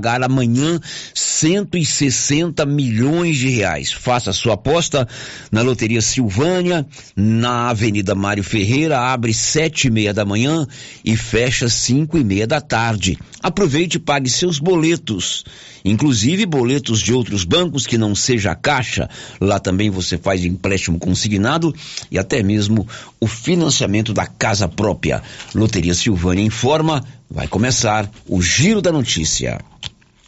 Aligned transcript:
pagar 0.00 0.22
amanhã 0.22 0.80
160 1.14 2.64
milhões 2.64 3.36
de 3.36 3.50
reais. 3.50 3.92
Faça 3.92 4.32
sua 4.32 4.54
aposta 4.54 5.06
na 5.52 5.60
Loteria 5.60 6.00
Silvânia, 6.00 6.86
na 7.14 7.68
Avenida 7.68 8.14
Mário 8.14 8.42
Ferreira, 8.42 8.98
abre 8.98 9.34
sete 9.34 9.88
e 9.88 9.90
meia 9.90 10.14
da 10.14 10.24
manhã 10.24 10.66
e 11.04 11.14
fecha 11.18 11.68
cinco 11.68 12.16
e 12.16 12.24
meia 12.24 12.46
da 12.46 12.62
tarde. 12.62 13.18
Aproveite 13.42 13.98
e 13.98 14.00
pague 14.00 14.30
seus 14.30 14.58
boletos, 14.58 15.44
inclusive 15.84 16.46
boletos 16.46 17.00
de 17.00 17.12
outros 17.12 17.44
bancos 17.44 17.86
que 17.86 17.98
não 17.98 18.14
seja 18.14 18.52
a 18.52 18.54
Caixa. 18.54 19.08
Lá 19.38 19.60
também 19.60 19.90
você 19.90 20.16
faz 20.16 20.42
empréstimo 20.44 20.98
consignado 20.98 21.74
e 22.10 22.18
até 22.18 22.42
mesmo 22.42 22.88
o 23.20 23.26
financiamento 23.26 24.14
da 24.14 24.26
casa 24.26 24.66
própria. 24.66 25.22
Loteria 25.54 25.94
Silvânia 25.94 26.44
informa, 26.44 27.04
vai 27.30 27.46
começar 27.46 28.10
o 28.26 28.42
Giro 28.42 28.80
da 28.82 28.90
Notícia. 28.90 29.58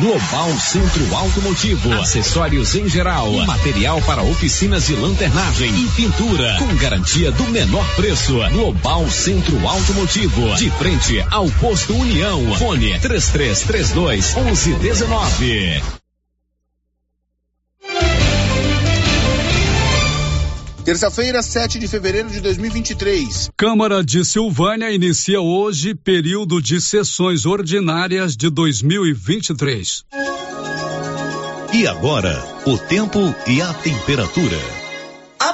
Global 0.00 0.56
Centro 0.60 1.16
Automotivo, 1.16 1.92
acessórios 1.94 2.76
em 2.76 2.88
geral, 2.88 3.32
material 3.46 4.00
para 4.02 4.22
oficinas 4.22 4.86
de 4.86 4.94
lanternagem 4.94 5.74
e 5.74 5.88
pintura, 5.88 6.56
com 6.56 6.76
garantia 6.76 7.32
do 7.32 7.42
menor 7.48 7.84
preço. 7.96 8.38
Global 8.50 9.10
Centro 9.10 9.66
Automotivo, 9.66 10.54
de 10.54 10.70
frente 10.70 11.20
ao 11.32 11.50
posto 11.50 11.94
União. 11.94 12.54
Fone 12.56 12.96
3332 13.00 14.34
1119. 14.36 15.82
Terça-feira, 20.88 21.42
7 21.42 21.78
de 21.78 21.86
fevereiro 21.86 22.30
de 22.30 22.40
2023. 22.40 23.50
Câmara 23.54 24.02
de 24.02 24.24
Silvânia 24.24 24.90
inicia 24.90 25.38
hoje 25.38 25.94
período 25.94 26.62
de 26.62 26.80
sessões 26.80 27.44
ordinárias 27.44 28.34
de 28.34 28.48
2023. 28.48 30.06
E 31.74 31.86
agora, 31.86 32.42
o 32.64 32.78
tempo 32.78 33.18
e 33.46 33.60
a 33.60 33.74
temperatura. 33.74 34.77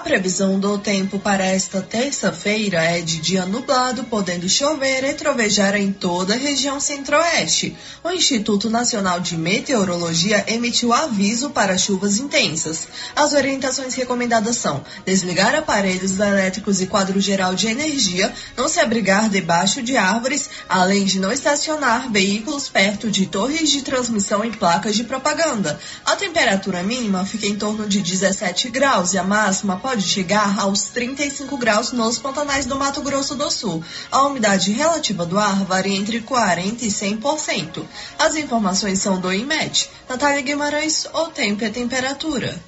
Previsão 0.05 0.61
do 0.61 0.77
tempo 0.77 1.19
para 1.19 1.47
esta 1.47 1.81
terça-feira 1.81 2.85
é 2.85 3.01
de 3.01 3.19
dia 3.23 3.47
nublado, 3.47 4.05
podendo 4.05 4.47
chover 4.51 5.03
e 5.03 5.15
trovejar 5.15 5.75
em 5.77 5.91
toda 5.91 6.35
a 6.35 6.37
região 6.37 6.79
centro-oeste. 6.79 7.75
O 8.05 8.11
Instituto 8.11 8.69
Nacional 8.69 9.19
de 9.19 9.35
Meteorologia 9.35 10.45
emitiu 10.47 10.93
aviso 10.93 11.49
para 11.51 11.79
chuvas 11.79 12.19
intensas. 12.19 12.87
As 13.17 13.33
orientações 13.33 13.95
recomendadas 13.95 14.59
são 14.59 14.85
desligar 15.07 15.55
aparelhos 15.55 16.21
elétricos 16.21 16.83
e 16.83 16.87
quadro 16.87 17.19
geral 17.19 17.55
de 17.55 17.69
energia, 17.69 18.31
não 18.59 18.69
se 18.69 18.81
abrigar 18.81 19.31
debaixo 19.31 19.83
de 19.83 19.97
árvores, 19.97 20.51
além 20.69 21.07
de 21.07 21.19
não 21.19 21.33
estacionar 21.33 22.13
veículos 22.13 22.69
perto 22.69 23.11
de 23.11 23.25
torres 23.25 23.71
de 23.71 23.81
transmissão 23.81 24.45
e 24.45 24.51
placas 24.51 24.95
de 24.97 25.05
propaganda. 25.05 25.81
A 26.05 26.15
temperatura 26.15 26.83
mínima 26.83 27.25
fica 27.25 27.47
em 27.47 27.57
torno 27.57 27.89
de 27.89 28.03
17 28.03 28.69
graus 28.69 29.15
e 29.15 29.19
a 29.19 29.25
máxima 29.25 29.79
pode 29.79 29.94
chegar 30.03 30.59
aos 30.59 30.85
35 30.85 31.57
graus 31.57 31.93
nos 31.93 32.19
pantanais 32.19 32.67
do 32.67 32.77
Mato 32.77 33.03
Grosso 33.03 33.35
do 33.35 33.51
Sul. 33.51 33.83
A 34.11 34.27
umidade 34.27 34.73
relativa 34.73 35.25
do 35.25 35.39
ar 35.39 35.65
varia 35.65 35.97
entre 35.97 36.21
40% 36.21 36.83
e 36.83 36.89
100%. 36.89 37.85
As 38.19 38.37
informações 38.37 38.99
são 38.99 39.21
do 39.21 39.33
IMET. 39.33 39.89
Natália 40.09 40.43
Guimarães, 40.43 41.07
o 41.13 41.27
tempo 41.27 41.65
e 41.65 41.71
temperatura. 41.71 42.61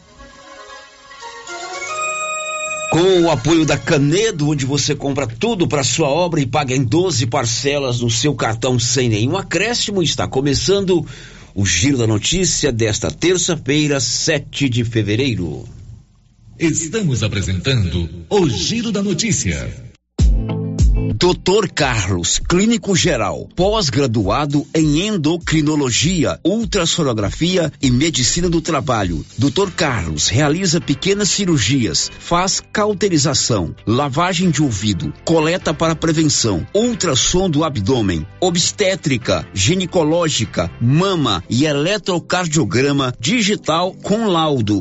Com 2.91 3.23
o 3.23 3.31
apoio 3.31 3.67
da 3.67 3.77
Canedo, 3.77 4.49
onde 4.49 4.65
você 4.65 4.95
compra 4.95 5.27
tudo 5.27 5.69
para 5.69 5.85
sua 5.85 6.09
obra 6.09 6.41
e 6.41 6.47
paga 6.47 6.75
em 6.75 6.83
12 6.83 7.27
parcelas 7.27 8.01
no 8.01 8.11
seu 8.11 8.35
cartão 8.35 8.79
sem 8.79 9.09
nenhum 9.09 9.37
acréscimo, 9.37 10.03
está 10.03 10.27
começando 10.27 11.05
o 11.55 11.67
Giro 11.67 11.99
da 11.99 12.07
Notícia 12.07 12.73
desta 12.73 13.11
terça-feira, 13.11 14.01
7 14.01 14.69
de 14.69 14.85
fevereiro. 14.85 15.76
Estamos 16.59 17.23
apresentando 17.23 18.09
o 18.31 18.49
Giro 18.49 18.91
da 18.91 19.03
Notícia. 19.03 19.71
Dr. 21.19 21.69
Carlos, 21.75 22.39
clínico 22.39 22.97
geral, 22.97 23.47
pós-graduado 23.55 24.67
em 24.75 25.07
endocrinologia, 25.07 26.41
ultrassonografia 26.43 27.71
e 27.83 27.91
medicina 27.91 28.49
do 28.49 28.63
trabalho. 28.63 29.23
Dr. 29.37 29.71
Carlos 29.77 30.29
realiza 30.29 30.81
pequenas 30.81 31.29
cirurgias, 31.29 32.11
faz 32.19 32.63
cauterização, 32.73 33.75
lavagem 33.87 34.51
de 34.51 34.63
ouvido, 34.63 35.13
coleta 35.27 35.75
para 35.75 35.95
prevenção, 35.95 36.67
ultrassom 36.75 37.51
do 37.51 37.65
abdômen, 37.65 38.27
obstétrica, 38.41 39.47
ginecológica, 39.53 40.71
mama 40.81 41.45
e 41.51 41.67
eletrocardiograma 41.67 43.15
digital 43.21 43.93
com 43.93 44.27
laudo. 44.27 44.81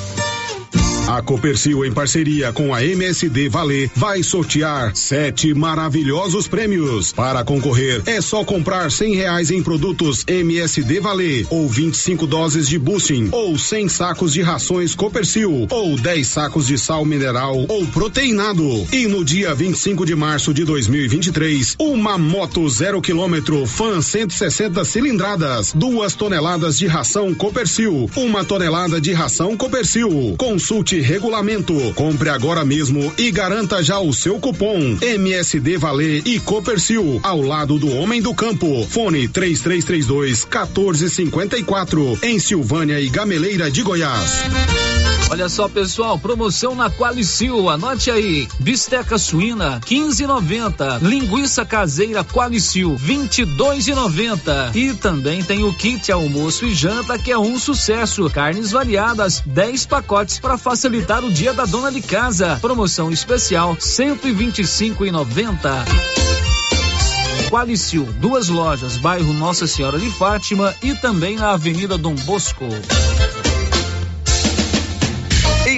A 1.11 1.21
Copercil, 1.21 1.83
em 1.83 1.91
parceria 1.91 2.53
com 2.53 2.73
a 2.73 2.81
MSD 2.81 3.49
Valer, 3.49 3.91
vai 3.93 4.23
sortear 4.23 4.95
sete 4.95 5.53
maravilhosos 5.53 6.47
prêmios. 6.47 7.11
Para 7.11 7.43
concorrer, 7.43 8.01
é 8.05 8.21
só 8.21 8.45
comprar 8.45 8.89
cem 8.89 9.13
reais 9.13 9.51
em 9.51 9.61
produtos 9.61 10.23
MSD 10.25 11.01
Valer, 11.01 11.45
ou 11.49 11.67
25 11.67 12.25
doses 12.25 12.65
de 12.69 12.79
boosting, 12.79 13.27
ou 13.33 13.57
100 13.57 13.89
sacos 13.89 14.31
de 14.31 14.41
rações 14.41 14.95
Copercil, 14.95 15.67
ou 15.69 15.97
10 15.97 16.25
sacos 16.25 16.67
de 16.67 16.77
sal 16.77 17.03
mineral 17.03 17.65
ou 17.67 17.85
proteinado. 17.87 18.87
E 18.93 19.05
no 19.05 19.25
dia 19.25 19.53
25 19.53 20.05
de 20.05 20.15
março 20.15 20.53
de 20.53 20.63
2023, 20.63 21.75
uma 21.77 22.17
moto 22.17 22.69
zero 22.69 23.01
quilômetro, 23.01 23.65
fan 23.65 24.01
160 24.01 24.85
cilindradas, 24.85 25.73
duas 25.75 26.15
toneladas 26.15 26.77
de 26.77 26.87
ração 26.87 27.33
Copercil, 27.33 28.09
uma 28.15 28.45
tonelada 28.45 29.01
de 29.01 29.11
ração 29.11 29.57
Copercil. 29.57 30.35
Consulte 30.37 31.00
regulamento. 31.01 31.73
Compre 31.95 32.29
agora 32.29 32.63
mesmo 32.63 33.11
e 33.17 33.31
garanta 33.31 33.83
já 33.83 33.99
o 33.99 34.13
seu 34.13 34.39
cupom 34.39 34.97
MSD 35.01 35.77
Valer 35.77 36.21
e 36.25 36.39
Copercil 36.39 37.19
ao 37.23 37.41
lado 37.41 37.77
do 37.77 37.89
Homem 37.95 38.21
do 38.21 38.33
Campo. 38.33 38.85
Fone 38.87 39.27
3332 39.27 40.45
1454 40.45 42.19
em 42.23 42.39
Silvânia 42.39 42.99
e 42.99 43.09
Gameleira 43.09 43.69
de 43.69 43.81
Goiás. 43.83 44.43
Olha 45.31 45.47
só, 45.47 45.69
pessoal, 45.69 46.19
promoção 46.19 46.75
na 46.75 46.89
Qualicil, 46.89 47.69
anote 47.69 48.11
aí. 48.11 48.49
Bisteca 48.59 49.17
suína 49.17 49.79
15,90. 49.79 51.01
Linguiça 51.01 51.63
caseira 51.63 52.21
Qualicil 52.21 52.97
22,90. 52.97 54.75
E 54.75 54.93
também 54.93 55.41
tem 55.41 55.63
o 55.63 55.73
kit 55.73 56.11
almoço 56.11 56.65
e 56.65 56.75
janta 56.75 57.17
que 57.17 57.31
é 57.31 57.39
um 57.39 57.57
sucesso. 57.57 58.29
Carnes 58.29 58.71
variadas, 58.71 59.41
10 59.45 59.85
pacotes 59.85 60.37
para 60.37 60.57
facilitar 60.57 60.90
o 61.23 61.31
dia 61.31 61.53
da 61.53 61.63
dona 61.63 61.89
de 61.89 62.01
casa. 62.01 62.57
Promoção 62.59 63.09
especial 63.09 63.77
125,90. 63.77 65.85
Qualicil, 67.49 68.03
duas 68.17 68.49
lojas, 68.49 68.97
bairro 68.97 69.33
Nossa 69.33 69.65
Senhora 69.65 69.97
de 69.97 70.09
Fátima 70.09 70.75
e 70.83 70.93
também 70.95 71.37
na 71.37 71.51
Avenida 71.51 71.97
Dom 71.97 72.15
Bosco. 72.15 72.67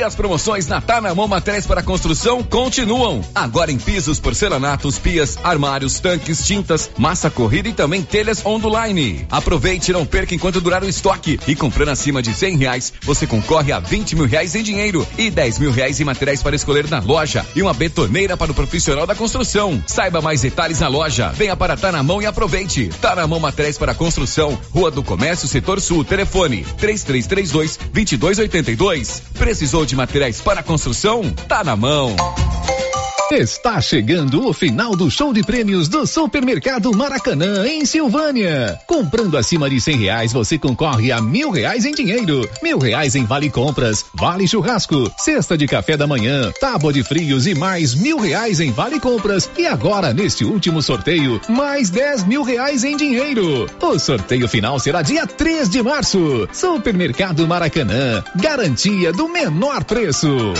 E 0.03 0.05
as 0.05 0.15
promoções 0.15 0.67
na 0.67 0.81
Tanamão 0.81 1.29
Materiais 1.29 1.65
para 1.65 1.81
Construção 1.81 2.43
continuam. 2.43 3.23
Agora 3.33 3.71
em 3.71 3.77
pisos, 3.77 4.19
porcelanatos, 4.19 4.99
pias, 4.99 5.39
armários, 5.41 5.97
tanques, 6.01 6.45
tintas, 6.45 6.91
massa 6.97 7.29
corrida 7.29 7.69
e 7.69 7.73
também 7.73 8.01
telhas 8.01 8.45
online. 8.45 9.25
Aproveite 9.31 9.91
e 9.91 9.93
não 9.93 10.05
perca 10.05 10.35
enquanto 10.35 10.59
durar 10.59 10.83
o 10.83 10.89
estoque. 10.89 11.39
E 11.47 11.55
comprando 11.55 11.87
acima 11.87 12.21
de 12.21 12.33
cem 12.33 12.57
reais, 12.57 12.91
você 13.03 13.25
concorre 13.25 13.71
a 13.71 13.79
20 13.79 14.17
mil 14.17 14.25
reais 14.25 14.55
em 14.55 14.61
dinheiro 14.61 15.07
e 15.17 15.31
10 15.31 15.59
mil 15.59 15.71
reais 15.71 16.01
em 16.01 16.03
materiais 16.03 16.43
para 16.43 16.53
escolher 16.53 16.89
na 16.89 16.99
loja 16.99 17.45
e 17.55 17.61
uma 17.61 17.73
betoneira 17.73 18.35
para 18.35 18.51
o 18.51 18.53
profissional 18.55 19.07
da 19.07 19.15
construção. 19.15 19.81
Saiba 19.87 20.21
mais 20.21 20.41
detalhes 20.41 20.81
na 20.81 20.89
loja. 20.89 21.29
Venha 21.29 21.55
para 21.55 21.77
Tanamão 21.77 22.21
e 22.21 22.25
aproveite. 22.25 22.89
Tanamão 22.99 23.39
Materiais 23.39 23.77
para 23.77 23.95
Construção, 23.95 24.59
Rua 24.69 24.91
do 24.91 25.01
Comércio, 25.01 25.47
Setor 25.47 25.79
Sul, 25.79 26.03
telefone 26.03 26.65
3332 26.77 27.79
2282. 27.93 29.23
Precisou 29.35 29.85
de 29.85 29.92
materiais 29.95 30.41
para 30.41 30.63
construção? 30.63 31.29
Tá 31.47 31.63
na 31.63 31.75
mão. 31.75 32.15
Está 33.35 33.81
chegando 33.81 34.47
o 34.47 34.53
final 34.53 34.95
do 34.95 35.09
show 35.09 35.33
de 35.33 35.41
prêmios 35.41 35.87
do 35.87 36.05
Supermercado 36.05 36.95
Maracanã, 36.95 37.67
em 37.67 37.83
Silvânia. 37.83 38.79
Comprando 38.85 39.35
acima 39.35 39.67
de 39.67 39.81
cem 39.81 39.97
reais, 39.97 40.31
você 40.31 40.55
concorre 40.55 41.11
a 41.11 41.19
mil 41.19 41.49
reais 41.49 41.83
em 41.83 41.95
dinheiro, 41.95 42.47
mil 42.61 42.77
reais 42.77 43.15
em 43.15 43.25
vale 43.25 43.49
compras, 43.49 44.05
vale 44.13 44.47
churrasco, 44.47 45.11
cesta 45.17 45.57
de 45.57 45.65
café 45.65 45.97
da 45.97 46.05
manhã, 46.05 46.51
tábua 46.61 46.93
de 46.93 47.03
frios 47.03 47.47
e 47.47 47.55
mais 47.55 47.95
mil 47.95 48.19
reais 48.19 48.59
em 48.59 48.71
vale 48.71 48.99
compras. 48.99 49.49
E 49.57 49.65
agora, 49.65 50.13
neste 50.13 50.45
último 50.45 50.79
sorteio, 50.83 51.41
mais 51.49 51.89
dez 51.89 52.23
mil 52.23 52.43
reais 52.43 52.83
em 52.83 52.95
dinheiro. 52.95 53.67
O 53.81 53.97
sorteio 53.97 54.47
final 54.47 54.77
será 54.77 55.01
dia 55.01 55.25
3 55.25 55.71
de 55.71 55.81
março. 55.81 56.47
Supermercado 56.53 57.47
Maracanã, 57.47 58.23
garantia 58.35 59.11
do 59.11 59.27
menor 59.27 59.83
preço. 59.85 60.53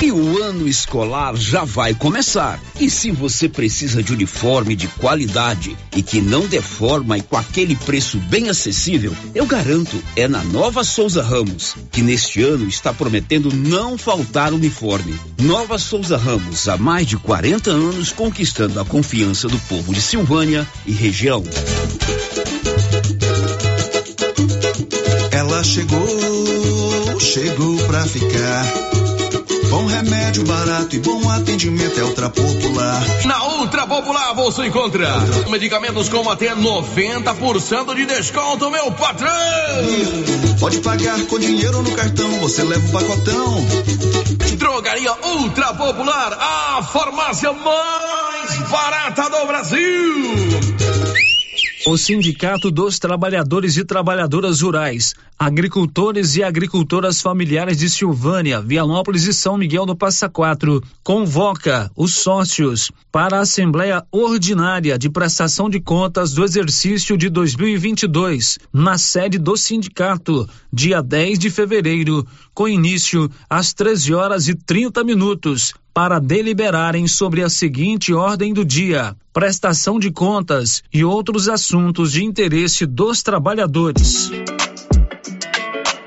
E 0.00 0.12
o 0.12 0.40
ano 0.40 0.68
escolar 0.68 1.34
já 1.34 1.64
vai 1.64 1.92
começar. 1.92 2.60
E 2.78 2.88
se 2.88 3.10
você 3.10 3.48
precisa 3.48 4.00
de 4.00 4.12
uniforme 4.12 4.76
de 4.76 4.86
qualidade 4.86 5.76
e 5.94 6.04
que 6.04 6.20
não 6.20 6.46
deforma 6.46 7.18
e 7.18 7.22
com 7.22 7.36
aquele 7.36 7.74
preço 7.74 8.16
bem 8.18 8.48
acessível, 8.48 9.12
eu 9.34 9.44
garanto, 9.44 10.00
é 10.14 10.28
na 10.28 10.44
Nova 10.44 10.84
Souza 10.84 11.20
Ramos, 11.20 11.74
que 11.90 12.00
neste 12.00 12.40
ano 12.40 12.68
está 12.68 12.94
prometendo 12.94 13.52
não 13.52 13.98
faltar 13.98 14.52
uniforme. 14.52 15.18
Nova 15.36 15.78
Souza 15.78 16.16
Ramos, 16.16 16.68
há 16.68 16.76
mais 16.76 17.04
de 17.04 17.16
40 17.16 17.68
anos 17.68 18.12
conquistando 18.12 18.78
a 18.78 18.84
confiança 18.84 19.48
do 19.48 19.58
povo 19.60 19.92
de 19.92 20.00
Silvânia 20.00 20.64
e 20.86 20.92
região. 20.92 21.42
Ela 25.32 25.64
chegou, 25.64 27.20
chegou 27.20 27.76
pra 27.78 28.06
ficar 28.06 28.77
Bom 29.70 29.86
remédio 29.86 30.44
barato 30.44 30.96
e 30.96 30.98
bom 30.98 31.30
atendimento 31.30 32.00
é 32.00 32.02
Ultra 32.02 32.30
Popular. 32.30 33.02
Na 33.26 33.44
Ultra 33.58 33.86
Popular 33.86 34.34
você 34.34 34.66
encontra 34.66 35.08
medicamentos 35.48 36.08
com 36.08 36.28
até 36.30 36.54
90% 36.54 37.94
de 37.94 38.06
desconto, 38.06 38.70
meu 38.70 38.90
patrão! 38.92 39.30
Pode 40.58 40.78
pagar 40.78 41.20
com 41.26 41.38
dinheiro 41.38 41.82
no 41.82 41.92
cartão, 41.92 42.30
você 42.40 42.62
leva 42.62 42.86
o 42.86 42.92
pacotão. 42.92 43.66
Drogaria 44.56 45.12
Ultra 45.22 45.74
Popular, 45.74 46.32
a 46.40 46.82
farmácia 46.82 47.52
mais 47.52 48.70
barata 48.70 49.28
do 49.30 49.46
Brasil. 49.46 50.67
O 51.90 51.96
Sindicato 51.96 52.70
dos 52.70 52.98
Trabalhadores 52.98 53.78
e 53.78 53.82
Trabalhadoras 53.82 54.60
Rurais, 54.60 55.14
Agricultores 55.38 56.36
e 56.36 56.42
Agricultoras 56.42 57.22
Familiares 57.22 57.78
de 57.78 57.88
Silvânia, 57.88 58.60
Vianópolis 58.60 59.24
e 59.24 59.32
São 59.32 59.56
Miguel 59.56 59.86
do 59.86 59.96
Passa 59.96 60.28
Quatro 60.28 60.82
convoca 61.02 61.90
os 61.96 62.12
sócios 62.12 62.92
para 63.10 63.38
a 63.38 63.40
Assembleia 63.40 64.04
Ordinária 64.12 64.98
de 64.98 65.08
Prestação 65.08 65.70
de 65.70 65.80
Contas 65.80 66.34
do 66.34 66.44
exercício 66.44 67.16
de 67.16 67.30
2022, 67.30 68.58
na 68.70 68.98
sede 68.98 69.38
do 69.38 69.56
sindicato, 69.56 70.46
dia 70.70 71.02
10 71.02 71.38
de 71.38 71.48
fevereiro, 71.48 72.26
com 72.52 72.68
início 72.68 73.30
às 73.48 73.72
13 73.72 74.12
horas 74.12 74.46
e 74.46 74.54
30 74.54 75.02
minutos, 75.04 75.72
para 75.98 76.20
deliberarem 76.20 77.08
sobre 77.08 77.42
a 77.42 77.50
seguinte 77.50 78.14
ordem 78.14 78.54
do 78.54 78.64
dia: 78.64 79.16
prestação 79.32 79.98
de 79.98 80.12
contas 80.12 80.80
e 80.94 81.04
outros 81.04 81.48
assuntos 81.48 82.12
de 82.12 82.22
interesse 82.22 82.86
dos 82.86 83.20
trabalhadores. 83.20 84.30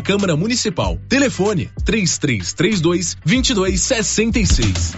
Câmara 0.00 0.36
Municipal. 0.36 0.98
Telefone 1.08 1.70
3332 1.84 3.16
2266. 3.24 4.96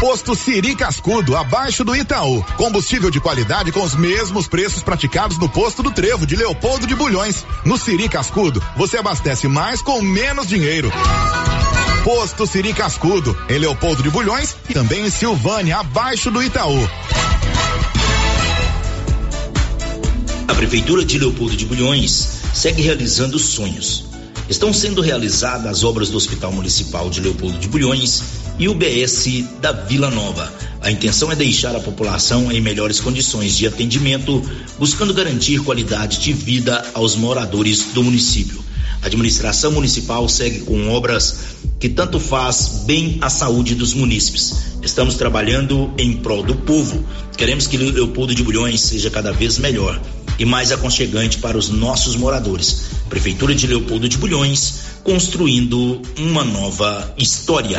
Posto 0.00 0.34
Siri 0.34 0.76
Cascudo, 0.76 1.34
abaixo 1.34 1.82
do 1.82 1.96
Itaú. 1.96 2.42
Combustível 2.56 3.10
de 3.10 3.18
qualidade 3.18 3.72
com 3.72 3.82
os 3.82 3.94
mesmos 3.94 4.46
preços 4.46 4.82
praticados 4.82 5.38
no 5.38 5.48
posto 5.48 5.82
do 5.82 5.90
Trevo 5.90 6.26
de 6.26 6.36
Leopoldo 6.36 6.86
de 6.86 6.94
Bulhões. 6.94 7.46
No 7.64 7.78
Siri 7.78 8.06
Cascudo, 8.08 8.62
você 8.76 8.98
abastece 8.98 9.48
mais 9.48 9.80
com 9.80 10.02
menos 10.02 10.46
dinheiro. 10.46 10.92
Posto 12.04 12.46
Siri 12.46 12.74
Cascudo, 12.74 13.36
em 13.48 13.58
Leopoldo 13.58 14.02
de 14.02 14.10
Bulhões 14.10 14.54
e 14.68 14.74
também 14.74 15.06
em 15.06 15.10
Silvânia, 15.10 15.78
abaixo 15.78 16.30
do 16.30 16.42
Itaú. 16.42 16.88
A 20.46 20.54
Prefeitura 20.54 21.04
de 21.04 21.18
Leopoldo 21.18 21.56
de 21.56 21.64
Bulhões 21.64 22.45
segue 22.56 22.80
realizando 22.80 23.38
sonhos. 23.38 24.06
Estão 24.48 24.72
sendo 24.72 25.02
realizadas 25.02 25.66
as 25.66 25.84
obras 25.84 26.08
do 26.08 26.16
Hospital 26.16 26.50
Municipal 26.52 27.10
de 27.10 27.20
Leopoldo 27.20 27.58
de 27.58 27.68
Bulhões 27.68 28.22
e 28.58 28.66
o 28.66 28.74
BS 28.74 29.44
da 29.60 29.72
Vila 29.72 30.10
Nova. 30.10 30.50
A 30.80 30.90
intenção 30.90 31.30
é 31.30 31.36
deixar 31.36 31.76
a 31.76 31.80
população 31.80 32.50
em 32.50 32.60
melhores 32.60 32.98
condições 32.98 33.58
de 33.58 33.66
atendimento, 33.66 34.42
buscando 34.78 35.12
garantir 35.12 35.60
qualidade 35.60 36.18
de 36.20 36.32
vida 36.32 36.82
aos 36.94 37.14
moradores 37.14 37.88
do 37.92 38.02
município. 38.02 38.64
A 39.02 39.06
administração 39.06 39.70
municipal 39.72 40.26
segue 40.26 40.60
com 40.60 40.88
obras 40.88 41.36
que 41.78 41.90
tanto 41.90 42.18
faz 42.18 42.84
bem 42.86 43.18
à 43.20 43.28
saúde 43.28 43.74
dos 43.74 43.92
munícipes. 43.92 44.78
Estamos 44.82 45.16
trabalhando 45.16 45.92
em 45.98 46.14
prol 46.14 46.42
do 46.42 46.54
povo. 46.54 47.04
Queremos 47.36 47.66
que 47.66 47.76
Leopoldo 47.76 48.34
de 48.34 48.42
Bulhões 48.42 48.80
seja 48.80 49.10
cada 49.10 49.30
vez 49.30 49.58
melhor 49.58 50.00
e 50.38 50.44
mais 50.44 50.72
aconchegante 50.72 51.38
para 51.38 51.56
os 51.56 51.68
nossos 51.68 52.16
moradores. 52.16 52.90
Prefeitura 53.08 53.54
de 53.54 53.66
Leopoldo 53.66 54.08
de 54.08 54.18
Bulhões, 54.18 54.80
construindo 55.02 56.00
uma 56.18 56.44
nova 56.44 57.14
história. 57.16 57.78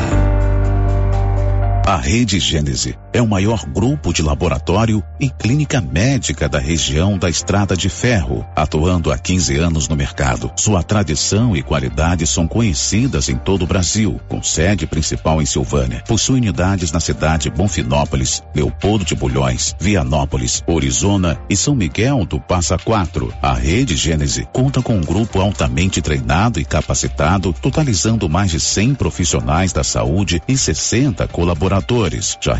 A 1.85 1.97
Rede 1.97 2.39
Gênese 2.39 2.97
é 3.17 3.21
o 3.21 3.27
maior 3.27 3.65
grupo 3.65 4.13
de 4.13 4.21
laboratório 4.21 5.03
e 5.19 5.27
clínica 5.27 5.81
médica 5.81 6.47
da 6.47 6.59
região 6.59 7.17
da 7.17 7.27
Estrada 7.27 7.75
de 7.75 7.89
Ferro, 7.89 8.45
atuando 8.55 9.11
há 9.11 9.17
15 9.17 9.57
anos 9.57 9.87
no 9.87 9.95
mercado. 9.95 10.51
Sua 10.55 10.83
tradição 10.83 11.57
e 11.57 11.63
qualidade 11.63 12.27
são 12.27 12.47
conhecidas 12.47 13.27
em 13.27 13.35
todo 13.35 13.63
o 13.63 13.67
Brasil, 13.67 14.21
com 14.27 14.43
sede 14.43 14.85
principal 14.85 15.41
em 15.41 15.47
Silvânia. 15.47 16.03
Possui 16.07 16.37
unidades 16.37 16.91
na 16.91 16.99
cidade 16.99 17.49
Bonfinópolis, 17.49 18.43
Leopoldo 18.53 19.03
de 19.03 19.15
Bulhões, 19.15 19.75
Vianópolis, 19.79 20.63
Orizona 20.67 21.39
e 21.49 21.57
São 21.57 21.73
Miguel 21.73 22.23
do 22.23 22.39
Passa 22.39 22.77
Quatro. 22.77 23.33
A 23.41 23.55
Rede 23.55 23.95
Gênese 23.95 24.47
conta 24.53 24.79
com 24.79 24.95
um 24.95 25.01
grupo 25.01 25.41
altamente 25.41 26.03
treinado 26.03 26.59
e 26.59 26.65
capacitado, 26.65 27.51
totalizando 27.51 28.29
mais 28.29 28.51
de 28.51 28.59
100 28.59 28.93
profissionais 28.93 29.73
da 29.73 29.83
saúde 29.83 30.39
e 30.47 30.55
60 30.55 31.27
colaboradores. 31.29 32.37
Já 32.39 32.53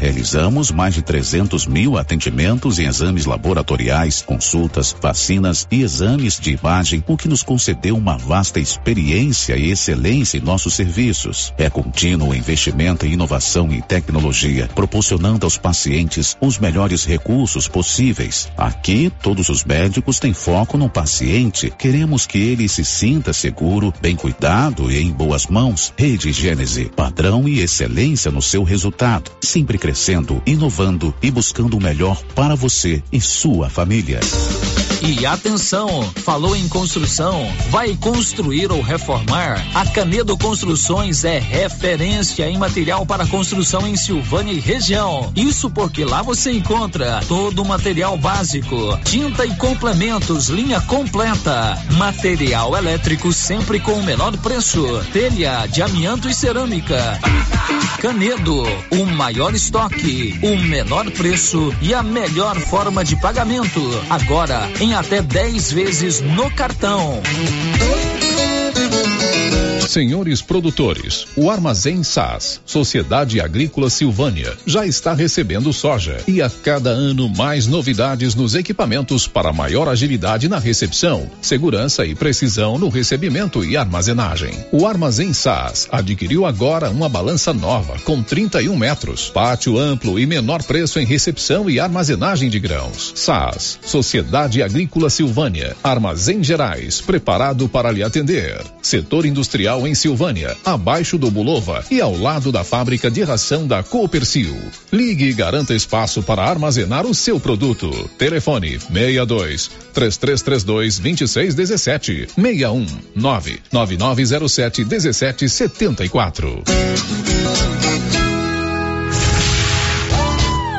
realizamos 0.48 0.72
mais 0.72 0.94
de 0.94 1.01
300 1.01 1.68
mil 1.68 1.98
atendimentos 1.98 2.80
em 2.80 2.86
exames 2.86 3.25
laboratoriais, 3.25 4.22
consultas, 4.22 4.96
vacinas 5.01 5.68
e 5.70 5.82
exames 5.82 6.39
de 6.39 6.51
imagem, 6.51 7.04
o 7.06 7.18
que 7.18 7.27
nos 7.27 7.44
concedeu 7.44 7.98
uma 7.98 8.18
vasta 8.18 8.60
experiência 8.60 9.58
e 9.58 9.72
excelência 9.72 10.38
em 10.38 10.42
nossos 10.42 10.74
serviços. 10.74 11.54
É 11.58 11.70
contínuo 11.70 12.34
investimento 12.34 13.06
em 13.06 13.13
inovação 13.13 13.74
e 13.74 13.82
tecnologia, 13.82 14.70
proporcionando 14.74 15.46
aos 15.46 15.58
pacientes 15.58 16.38
os 16.39 16.58
melhores 16.58 17.04
recursos 17.04 17.68
possíveis. 17.68 18.50
Aqui, 18.58 19.12
todos 19.22 19.50
os 19.50 19.66
médicos 19.66 20.20
têm 20.20 20.34
foco 20.34 20.77
no 20.77 20.89
paciente. 20.89 21.74
Queremos 21.77 22.25
que 22.25 22.38
ele 22.38 22.70
se 22.70 22.86
sinta 22.86 23.34
seguro, 23.34 23.94
bem 24.01 24.16
cuidado 24.16 24.89
e 24.89 25.01
em 25.01 25.12
boas 25.12 25.48
mãos. 25.48 25.94
Rede 25.98 26.32
Gênese, 26.32 26.86
padrão 26.96 27.48
e 27.50 27.60
excelência 27.60 28.32
no 28.32 28.42
seu 28.42 28.63
resultado, 28.63 29.32
sempre 29.42 29.77
crescendo, 29.77 30.26
inovando 30.46 31.13
e 31.22 31.31
buscando 31.31 31.77
o 31.77 31.81
melhor 31.81 32.22
para 32.36 32.55
você 32.55 33.03
e 33.12 33.19
sua 33.22 33.69
família. 33.69 34.19
E 35.01 35.25
atenção, 35.25 36.12
falou 36.24 36.55
em 36.55 36.67
construção, 36.67 37.48
vai 37.69 37.96
construir 37.96 38.72
ou 38.72 38.81
reformar? 38.81 39.63
A 39.75 39.86
Canedo 39.86 40.36
Construções 40.38 41.24
é 41.24 41.38
referência 41.38 42.50
em 42.50 42.57
material 42.57 43.05
para 43.05 43.27
construção 43.27 43.88
em 43.88 43.96
Silvânia 43.96 44.51
e 44.51 44.60
região. 44.60 45.31
Isso 45.36 45.69
porque 45.69 46.03
lá 46.03 46.24
você 46.24 46.51
encontra 46.51 47.22
todo 47.27 47.62
o 47.62 47.67
material 47.67 48.17
básico, 48.17 48.98
tinta 49.03 49.46
e 49.46 49.55
complementos, 49.55 50.50
linha 50.50 50.81
completa, 50.81 51.77
material 51.91 52.75
elétrico 52.75 53.31
sempre 53.31 53.79
com 53.79 53.93
o 53.93 54.03
menor 54.03 54.36
preço, 54.38 54.84
telha 55.13 55.67
de 55.67 55.81
amianto 55.81 56.27
e 56.27 56.34
cerâmica. 56.34 57.19
Canedo, 58.01 58.63
o 58.91 59.05
maior 59.05 59.53
estoque, 59.53 60.17
o 60.42 60.58
menor 60.58 61.10
preço 61.12 61.74
e 61.82 61.94
a 61.94 62.02
melhor 62.02 62.60
forma 62.60 63.04
de 63.04 63.16
pagamento. 63.16 63.82
Agora 64.10 64.70
em 64.80 64.94
até 64.94 65.22
10 65.22 65.72
vezes 65.72 66.22
no 66.22 66.50
cartão. 66.52 67.22
Senhores 69.88 70.41
produtores, 70.41 71.25
o 71.38 71.50
Armazém 71.50 72.03
SAS, 72.03 72.60
Sociedade 72.65 73.39
Agrícola 73.39 73.89
Silvânia, 73.89 74.53
já 74.65 74.86
está 74.86 75.13
recebendo 75.13 75.72
soja 75.72 76.17
e 76.27 76.41
a 76.41 76.50
cada 76.50 76.89
ano 76.89 77.29
mais 77.29 77.67
novidades 77.67 78.36
nos 78.36 78.53
equipamentos 78.53 79.27
para 79.27 79.53
maior 79.53 79.88
agilidade 79.88 80.50
na 80.50 80.60
recepção, 80.60 81.32
segurança 81.41 82.06
e 82.06 82.13
precisão 82.13 82.77
no 82.77 82.89
recebimento 82.89 83.63
e 83.63 83.77
armazenagem. 83.77 84.53
O 84.74 84.86
Armazém 84.86 85.32
SAS 85.32 85.88
adquiriu 85.89 86.46
agora 86.46 86.89
uma 86.89 87.08
balança 87.08 87.53
nova 87.53 87.98
com 88.01 88.22
31 88.22 88.75
metros, 88.75 89.29
pátio 89.29 89.77
amplo 89.79 90.20
e 90.20 90.25
menor 90.25 90.63
preço 90.63 91.00
em 91.00 91.06
recepção 91.06 91.70
e 91.70 91.79
armazenagem 91.79 92.50
de 92.50 92.60
grãos. 92.60 93.13
SAS, 93.15 93.79
Sociedade 93.86 94.62
Agrícola 94.62 95.10
Silvânia, 95.10 95.77
Armazém 95.82 96.44
Gerais, 96.44 97.00
preparado 97.00 97.70
para 97.70 97.89
lhe 97.89 98.03
atender. 98.03 98.62
Setor 98.82 99.25
industrial 99.25 99.76
em 99.86 99.93
Silvânia, 99.93 100.55
abaixo 100.63 101.17
do 101.17 101.29
Bulova 101.29 101.84
e 101.91 102.00
ao 102.00 102.17
lado 102.17 102.51
da 102.51 102.63
fábrica 102.63 103.12
de 103.12 103.22
ração 103.24 103.67
da 103.67 103.84
Coopercil. 103.84 104.55
Ligue 104.91 105.25
e 105.25 105.34
garanta 105.34 105.74
espaço 105.74 106.24
para 106.24 106.43
armazenar 106.43 107.05
o 107.05 107.13
seu 107.13 107.39
produto. 107.39 107.91
Telefone 108.17 108.79
62 108.79 109.69
3332 109.93 111.00
2617 111.00 112.27
61 112.36 112.88
99907 113.15 114.86
1774. 114.86 116.63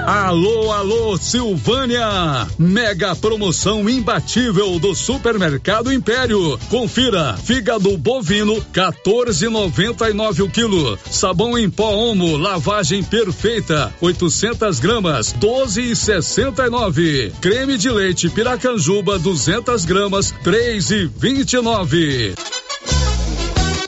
Alô, 0.09 0.73
alô, 0.73 1.19
Silvânia! 1.19 2.49
Mega 2.59 3.15
promoção 3.15 3.87
imbatível 3.87 4.79
do 4.79 4.95
Supermercado 4.95 5.93
Império. 5.93 6.59
Confira: 6.71 7.37
fígado 7.37 7.95
bovino 7.99 8.57
14,99 8.73 10.47
o 10.47 10.49
quilo. 10.49 10.99
Sabão 11.11 11.59
em 11.59 11.69
pó 11.69 11.91
Omo, 11.91 12.39
lavagem 12.39 13.05
perfeita 13.05 13.93
800 14.01 14.81
gramas 14.81 15.35
12,69. 15.35 17.33
Creme 17.43 17.77
de 17.77 17.91
leite 17.91 18.31
Piracanjuba 18.31 19.19
200 19.19 19.85
gramas 19.85 20.33
3,29. 20.43 22.68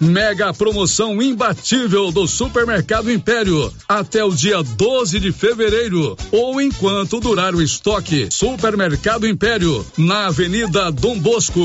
Mega 0.01 0.55
promoção 0.55 1.21
imbatível 1.21 2.11
do 2.11 2.27
Supermercado 2.27 3.13
Império 3.13 3.71
até 3.87 4.25
o 4.25 4.31
dia 4.31 4.63
12 4.63 5.21
de 5.21 5.31
fevereiro 5.31 6.17
ou 6.33 6.59
enquanto 6.59 7.21
durar 7.21 7.55
o 7.55 7.61
estoque. 7.61 8.29
Supermercado 8.31 9.29
Império 9.29 9.85
na 9.99 10.29
Avenida 10.29 10.91
Dom 10.91 11.19
Bosco. 11.19 11.61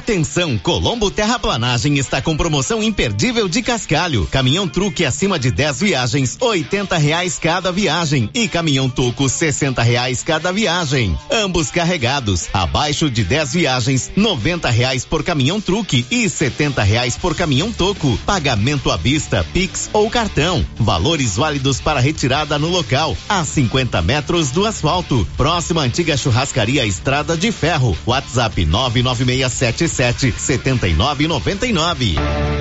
Atenção, 0.00 0.56
Colombo 0.56 1.10
Terraplanagem 1.10 1.98
está 1.98 2.22
com 2.22 2.34
promoção 2.34 2.82
imperdível 2.82 3.46
de 3.46 3.60
cascalho. 3.60 4.26
Caminhão 4.30 4.66
truque 4.66 5.04
acima 5.04 5.38
de 5.38 5.50
10 5.50 5.80
viagens, 5.80 6.38
oitenta 6.40 6.96
reais 6.96 7.38
cada 7.38 7.70
viagem 7.70 8.30
e 8.32 8.48
caminhão 8.48 8.88
tuco 8.88 9.28
sessenta 9.28 9.82
reais 9.82 10.22
cada 10.22 10.50
viagem. 10.54 11.16
Ambos 11.30 11.70
carregados, 11.70 12.48
abaixo 12.50 13.10
de 13.10 13.22
10 13.22 13.52
viagens, 13.52 14.10
noventa 14.16 14.70
reais 14.70 15.04
por 15.04 15.22
caminhão 15.22 15.60
truque 15.60 16.06
e 16.10 16.30
setenta 16.30 16.82
reais 16.82 17.18
por 17.18 17.36
caminhão 17.36 17.70
toco. 17.70 18.18
Pagamento 18.24 18.90
à 18.90 18.96
vista, 18.96 19.46
Pix 19.52 19.90
ou 19.92 20.08
cartão. 20.08 20.64
Valores 20.78 21.36
válidos 21.36 21.78
para 21.78 22.00
retirada 22.00 22.58
no 22.58 22.68
local, 22.68 23.14
a 23.28 23.44
50 23.44 24.00
metros 24.00 24.50
do 24.50 24.64
asfalto. 24.64 25.28
Próxima 25.36 25.82
antiga 25.82 26.16
churrascaria 26.16 26.86
Estrada 26.86 27.36
de 27.36 27.52
Ferro. 27.52 27.94
WhatsApp 28.06 28.64
99677 29.90 30.96
7999. 30.96 32.59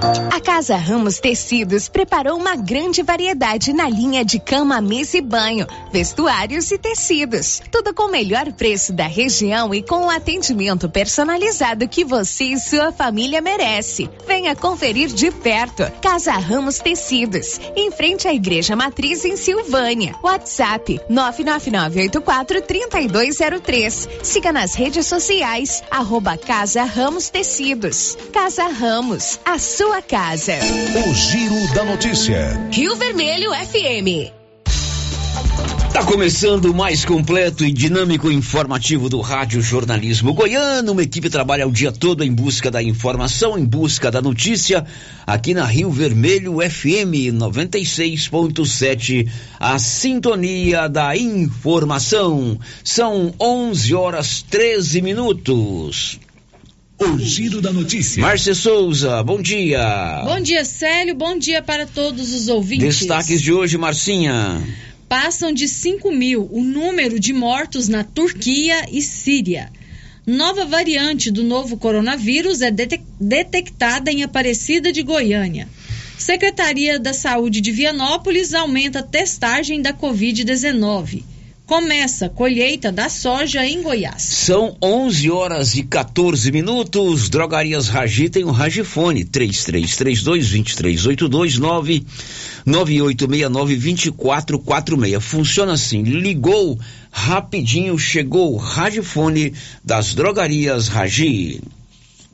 A 0.00 0.40
Casa 0.40 0.76
Ramos 0.76 1.18
Tecidos 1.18 1.88
preparou 1.88 2.38
uma 2.38 2.54
grande 2.54 3.02
variedade 3.02 3.72
na 3.72 3.88
linha 3.88 4.24
de 4.24 4.38
cama, 4.38 4.80
mesa 4.80 5.18
e 5.18 5.20
banho, 5.20 5.66
vestuários 5.92 6.70
e 6.70 6.78
tecidos. 6.78 7.60
Tudo 7.72 7.92
com 7.92 8.04
o 8.04 8.10
melhor 8.10 8.52
preço 8.52 8.92
da 8.92 9.08
região 9.08 9.74
e 9.74 9.82
com 9.82 10.06
o 10.06 10.10
atendimento 10.10 10.88
personalizado 10.88 11.88
que 11.88 12.04
você 12.04 12.44
e 12.44 12.60
sua 12.60 12.92
família 12.92 13.40
merece. 13.40 14.08
Venha 14.24 14.54
conferir 14.54 15.08
de 15.08 15.32
perto. 15.32 15.82
Casa 16.00 16.30
Ramos 16.32 16.78
Tecidos, 16.78 17.60
em 17.74 17.90
frente 17.90 18.28
à 18.28 18.34
Igreja 18.34 18.76
Matriz 18.76 19.24
em 19.24 19.36
Silvânia. 19.36 20.14
WhatsApp 20.22 21.00
999843203. 21.10 24.08
Siga 24.22 24.52
nas 24.52 24.74
redes 24.74 25.06
sociais 25.06 25.82
arroba 25.90 26.36
Casa 26.36 26.84
Ramos 26.84 27.30
Tecidos. 27.30 28.16
Casa 28.32 28.68
Ramos, 28.68 29.40
a 29.44 29.58
sua 29.58 29.87
casa. 30.08 30.54
O 31.06 31.14
Giro 31.14 31.74
da 31.74 31.84
Notícia. 31.84 32.68
Rio 32.70 32.94
Vermelho 32.96 33.50
FM. 33.52 34.32
Tá 35.92 36.04
começando 36.04 36.66
o 36.66 36.74
mais 36.74 37.04
completo 37.04 37.64
e 37.64 37.72
dinâmico 37.72 38.30
informativo 38.30 39.08
do 39.08 39.20
Rádio 39.20 39.60
Jornalismo 39.60 40.32
Goiano. 40.32 40.92
Uma 40.92 41.02
equipe 41.02 41.28
trabalha 41.28 41.66
o 41.66 41.72
dia 41.72 41.90
todo 41.90 42.22
em 42.22 42.32
busca 42.32 42.70
da 42.70 42.82
informação, 42.82 43.58
em 43.58 43.64
busca 43.64 44.10
da 44.10 44.22
notícia, 44.22 44.86
aqui 45.26 45.54
na 45.54 45.64
Rio 45.64 45.90
Vermelho 45.90 46.58
FM 46.58 47.34
96.7, 47.34 49.28
a 49.58 49.78
sintonia 49.78 50.88
da 50.88 51.16
informação. 51.16 52.58
São 52.84 53.34
11 53.40 53.94
horas 53.94 54.42
13 54.42 55.02
minutos. 55.02 56.20
O 57.00 57.16
Giro 57.16 57.60
da 57.60 57.72
Notícia. 57.72 58.20
Márcia 58.20 58.56
Souza, 58.56 59.22
bom 59.22 59.40
dia. 59.40 60.22
Bom 60.24 60.40
dia, 60.40 60.64
Célio. 60.64 61.14
Bom 61.14 61.38
dia 61.38 61.62
para 61.62 61.86
todos 61.86 62.34
os 62.34 62.48
ouvintes. 62.48 62.98
Destaques 62.98 63.40
de 63.40 63.52
hoje, 63.52 63.78
Marcinha. 63.78 64.60
Passam 65.08 65.52
de 65.52 65.68
5 65.68 66.10
mil 66.10 66.48
o 66.50 66.60
número 66.60 67.20
de 67.20 67.32
mortos 67.32 67.86
na 67.86 68.02
Turquia 68.02 68.84
e 68.90 69.00
Síria. 69.00 69.70
Nova 70.26 70.64
variante 70.64 71.30
do 71.30 71.44
novo 71.44 71.76
coronavírus 71.76 72.62
é 72.62 72.70
detectada 73.20 74.10
em 74.10 74.24
Aparecida 74.24 74.90
de 74.90 75.02
Goiânia. 75.02 75.68
Secretaria 76.18 76.98
da 76.98 77.12
Saúde 77.14 77.60
de 77.60 77.70
Vianópolis 77.70 78.52
aumenta 78.52 78.98
a 78.98 79.04
testagem 79.04 79.80
da 79.80 79.92
Covid-19 79.92 81.22
começa 81.68 82.26
a 82.26 82.30
colheita 82.30 82.90
da 82.90 83.08
soja 83.10 83.66
em 83.66 83.82
Goiás. 83.82 84.22
São 84.22 84.74
11 84.82 85.30
horas 85.30 85.76
e 85.76 85.82
14 85.82 86.50
minutos. 86.50 87.28
Drogarias 87.28 87.88
Ragi 87.88 88.30
tem 88.30 88.42
o 88.42 88.50
Ragifone 88.50 89.22
3332 89.22 90.22
2382 90.22 91.58
9869 91.58 93.76
2446. 93.76 95.22
Funciona 95.22 95.74
assim: 95.74 96.04
ligou 96.04 96.80
rapidinho, 97.10 97.98
chegou 97.98 98.54
o 98.54 98.56
Ragifone 98.56 99.52
das 99.84 100.14
Drogarias 100.14 100.88
Ragi. 100.88 101.60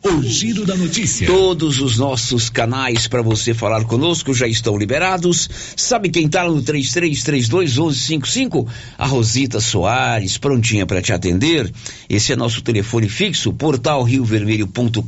O 0.04 0.22
Giro 0.22 0.64
da 0.66 0.76
Notícia. 0.76 1.26
Todos 1.26 1.80
os 1.80 1.96
nossos 1.96 2.50
canais 2.50 3.08
para 3.08 3.22
você 3.22 3.54
falar 3.54 3.86
conosco 3.86 4.34
já 4.34 4.46
estão 4.46 4.76
liberados. 4.76 5.48
Sabe 5.74 6.10
quem 6.10 6.28
tá 6.28 6.44
no 6.44 6.62
33321155? 6.62 8.68
A 8.98 9.06
Rosita 9.06 9.62
Soares, 9.62 10.36
prontinha 10.36 10.84
para 10.84 11.00
te 11.00 11.10
atender. 11.10 11.72
Esse 12.06 12.34
é 12.34 12.36
nosso 12.36 12.60
telefone 12.60 13.08
fixo, 13.08 13.50
portal 13.54 14.02
riovermelho.com.br 14.02 15.00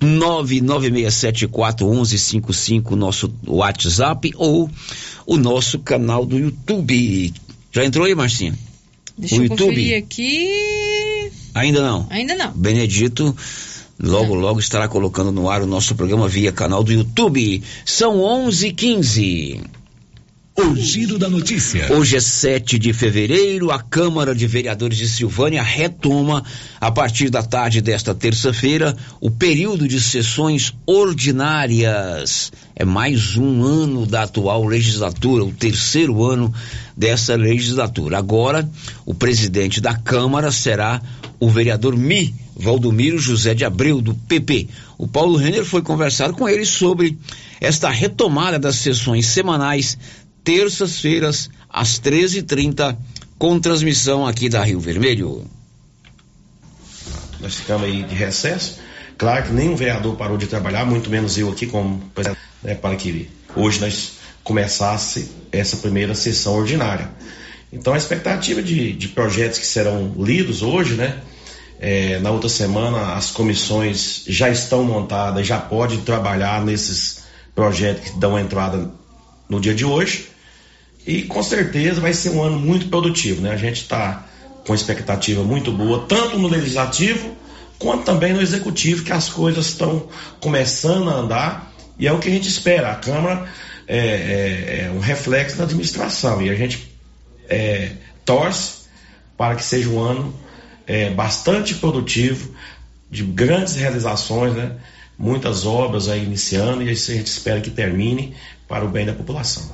996741155, 0.00 2.92
nosso 2.92 3.34
WhatsApp 3.44 4.32
ou 4.36 4.70
o 5.26 5.36
nosso 5.36 5.80
canal 5.80 6.24
do 6.24 6.38
YouTube. 6.38 7.34
Já 7.72 7.84
entrou 7.84 8.06
aí, 8.06 8.14
Marcinha? 8.14 8.56
Deixa 9.18 9.34
o 9.34 9.38
eu 9.38 9.46
YouTube? 9.46 9.68
conferir 9.68 9.98
aqui. 9.98 11.11
Ainda 11.54 11.82
não. 11.82 12.06
Ainda 12.10 12.34
não. 12.34 12.52
Benedito 12.52 13.36
logo 14.02 14.34
logo 14.34 14.58
estará 14.58 14.88
colocando 14.88 15.30
no 15.30 15.48
ar 15.48 15.62
o 15.62 15.66
nosso 15.66 15.94
programa 15.94 16.28
via 16.28 16.52
canal 16.52 16.82
do 16.82 16.92
YouTube. 16.92 17.62
São 17.84 18.16
11:15. 18.18 19.60
O 20.54 20.76
Giro 20.76 21.18
da 21.18 21.30
Notícia. 21.30 21.90
Hoje 21.94 22.14
é 22.14 22.20
7 22.20 22.78
de 22.78 22.92
fevereiro, 22.92 23.70
a 23.70 23.80
Câmara 23.80 24.34
de 24.34 24.46
Vereadores 24.46 24.98
de 24.98 25.08
Silvânia 25.08 25.62
retoma, 25.62 26.44
a 26.78 26.90
partir 26.90 27.30
da 27.30 27.42
tarde 27.42 27.80
desta 27.80 28.14
terça-feira, 28.14 28.94
o 29.18 29.30
período 29.30 29.88
de 29.88 29.98
sessões 29.98 30.74
ordinárias. 30.84 32.52
É 32.76 32.84
mais 32.84 33.34
um 33.38 33.62
ano 33.64 34.04
da 34.04 34.24
atual 34.24 34.66
legislatura, 34.66 35.42
o 35.42 35.52
terceiro 35.52 36.22
ano 36.22 36.52
dessa 36.94 37.34
legislatura. 37.34 38.18
Agora, 38.18 38.68
o 39.06 39.14
presidente 39.14 39.80
da 39.80 39.94
Câmara 39.94 40.52
será 40.52 41.00
o 41.40 41.48
vereador 41.48 41.96
Mi, 41.96 42.34
Valdomiro 42.54 43.18
José 43.18 43.54
de 43.54 43.64
Abreu, 43.64 44.02
do 44.02 44.14
PP. 44.14 44.68
O 44.98 45.08
Paulo 45.08 45.36
Renner 45.36 45.64
foi 45.64 45.80
conversar 45.82 46.32
com 46.32 46.48
ele 46.48 46.66
sobre 46.66 47.18
esta 47.60 47.88
retomada 47.90 48.58
das 48.58 48.76
sessões 48.76 49.26
semanais 49.26 49.96
terças-feiras, 50.44 51.50
às 51.68 52.00
13h30, 52.00 52.96
com 53.38 53.58
transmissão 53.58 54.26
aqui 54.26 54.48
da 54.48 54.62
Rio 54.62 54.80
Vermelho. 54.80 55.44
Nós 57.40 57.56
ficamos 57.56 57.84
aí 57.84 58.02
de 58.04 58.14
recesso. 58.14 58.78
Claro 59.18 59.44
que 59.44 59.52
nenhum 59.52 59.76
vereador 59.76 60.16
parou 60.16 60.36
de 60.36 60.46
trabalhar, 60.46 60.84
muito 60.84 61.10
menos 61.10 61.36
eu 61.36 61.50
aqui, 61.50 61.66
como 61.66 61.98
presidente, 62.14 62.40
né, 62.62 62.74
para 62.74 62.96
que 62.96 63.28
hoje 63.54 63.80
nós 63.80 64.12
começasse 64.42 65.30
essa 65.50 65.76
primeira 65.76 66.14
sessão 66.14 66.54
ordinária. 66.54 67.10
Então 67.72 67.94
a 67.94 67.96
expectativa 67.96 68.62
de, 68.62 68.92
de 68.92 69.08
projetos 69.08 69.58
que 69.58 69.66
serão 69.66 70.14
lidos 70.18 70.62
hoje, 70.62 70.94
né? 70.94 71.20
É, 71.80 72.20
na 72.20 72.30
outra 72.30 72.48
semana 72.48 73.14
as 73.14 73.30
comissões 73.30 74.24
já 74.26 74.48
estão 74.48 74.84
montadas, 74.84 75.46
já 75.46 75.58
podem 75.58 76.00
trabalhar 76.00 76.64
nesses 76.64 77.24
projetos 77.54 78.10
que 78.10 78.18
dão 78.18 78.38
entrada 78.38 78.90
no 79.48 79.60
dia 79.60 79.74
de 79.74 79.84
hoje. 79.84 80.31
E 81.06 81.22
com 81.22 81.42
certeza 81.42 82.00
vai 82.00 82.12
ser 82.12 82.30
um 82.30 82.42
ano 82.42 82.58
muito 82.58 82.88
produtivo, 82.88 83.42
né? 83.42 83.50
A 83.50 83.56
gente 83.56 83.82
está 83.82 84.26
com 84.66 84.74
expectativa 84.74 85.42
muito 85.42 85.72
boa, 85.72 86.04
tanto 86.08 86.38
no 86.38 86.48
legislativo 86.48 87.36
quanto 87.78 88.04
também 88.04 88.32
no 88.32 88.40
executivo, 88.40 89.02
que 89.02 89.12
as 89.12 89.28
coisas 89.28 89.66
estão 89.66 90.08
começando 90.40 91.10
a 91.10 91.14
andar 91.14 91.72
e 91.98 92.06
é 92.06 92.12
o 92.12 92.18
que 92.18 92.28
a 92.28 92.32
gente 92.32 92.48
espera. 92.48 92.92
A 92.92 92.94
Câmara 92.94 93.48
é, 93.88 93.98
é, 93.98 94.84
é 94.84 94.90
um 94.94 95.00
reflexo 95.00 95.56
da 95.56 95.64
administração 95.64 96.40
e 96.40 96.48
a 96.48 96.54
gente 96.54 96.92
é, 97.48 97.90
torce 98.24 98.82
para 99.36 99.56
que 99.56 99.64
seja 99.64 99.88
um 99.88 100.00
ano 100.00 100.34
é, 100.86 101.10
bastante 101.10 101.74
produtivo, 101.74 102.54
de 103.10 103.24
grandes 103.24 103.74
realizações, 103.74 104.54
né? 104.54 104.76
muitas 105.18 105.66
obras 105.66 106.08
aí 106.08 106.24
iniciando 106.24 106.82
e 106.82 106.88
a 106.88 106.94
gente 106.94 107.26
espera 107.26 107.60
que 107.60 107.70
termine 107.70 108.34
para 108.72 108.86
o 108.86 108.88
bem 108.88 109.04
da 109.04 109.12
população. 109.12 109.70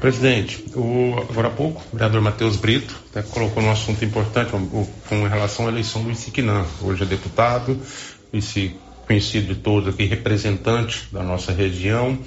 Presidente, 0.00 0.64
o, 0.74 1.14
agora 1.28 1.48
há 1.48 1.50
pouco, 1.50 1.82
o 1.92 1.96
vereador 1.96 2.22
Matheus 2.22 2.56
Brito 2.56 2.98
né, 3.14 3.22
colocou 3.28 3.62
um 3.62 3.70
assunto 3.70 4.02
importante 4.02 4.56
o, 4.56 4.88
com 5.10 5.28
relação 5.28 5.66
à 5.66 5.68
eleição 5.68 6.02
do 6.02 6.10
Isiquinã. 6.10 6.64
Hoje 6.80 7.02
é 7.02 7.06
deputado, 7.06 7.78
vice 8.32 8.74
conhecido 9.06 9.52
de 9.54 9.60
todos 9.60 9.92
aqui, 9.92 10.06
representante 10.06 11.06
da 11.12 11.22
nossa 11.22 11.52
região. 11.52 12.18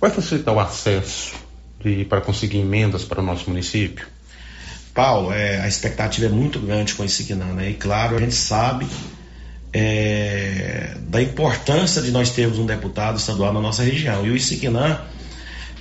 Vai 0.00 0.10
facilitar 0.10 0.54
o 0.54 0.60
acesso 0.60 1.32
de, 1.82 2.04
para 2.04 2.20
conseguir 2.20 2.58
emendas 2.58 3.02
para 3.02 3.20
o 3.20 3.24
nosso 3.24 3.50
município? 3.50 4.06
Paulo, 4.94 5.32
é, 5.32 5.60
a 5.60 5.66
expectativa 5.66 6.26
é 6.26 6.30
muito 6.30 6.60
grande 6.60 6.94
com 6.94 7.02
esse 7.02 7.22
Isiquinã, 7.22 7.46
né? 7.46 7.68
E 7.68 7.74
claro, 7.74 8.14
a 8.14 8.20
gente 8.20 8.36
sabe 8.36 8.86
é, 9.72 10.94
da 11.08 11.20
importância 11.20 12.00
de 12.00 12.12
nós 12.12 12.30
termos 12.30 12.60
um 12.60 12.66
deputado 12.66 13.18
estadual 13.18 13.52
na 13.52 13.60
nossa 13.60 13.82
região. 13.82 14.24
E 14.24 14.30
o 14.30 14.36
Isiquinã, 14.36 15.00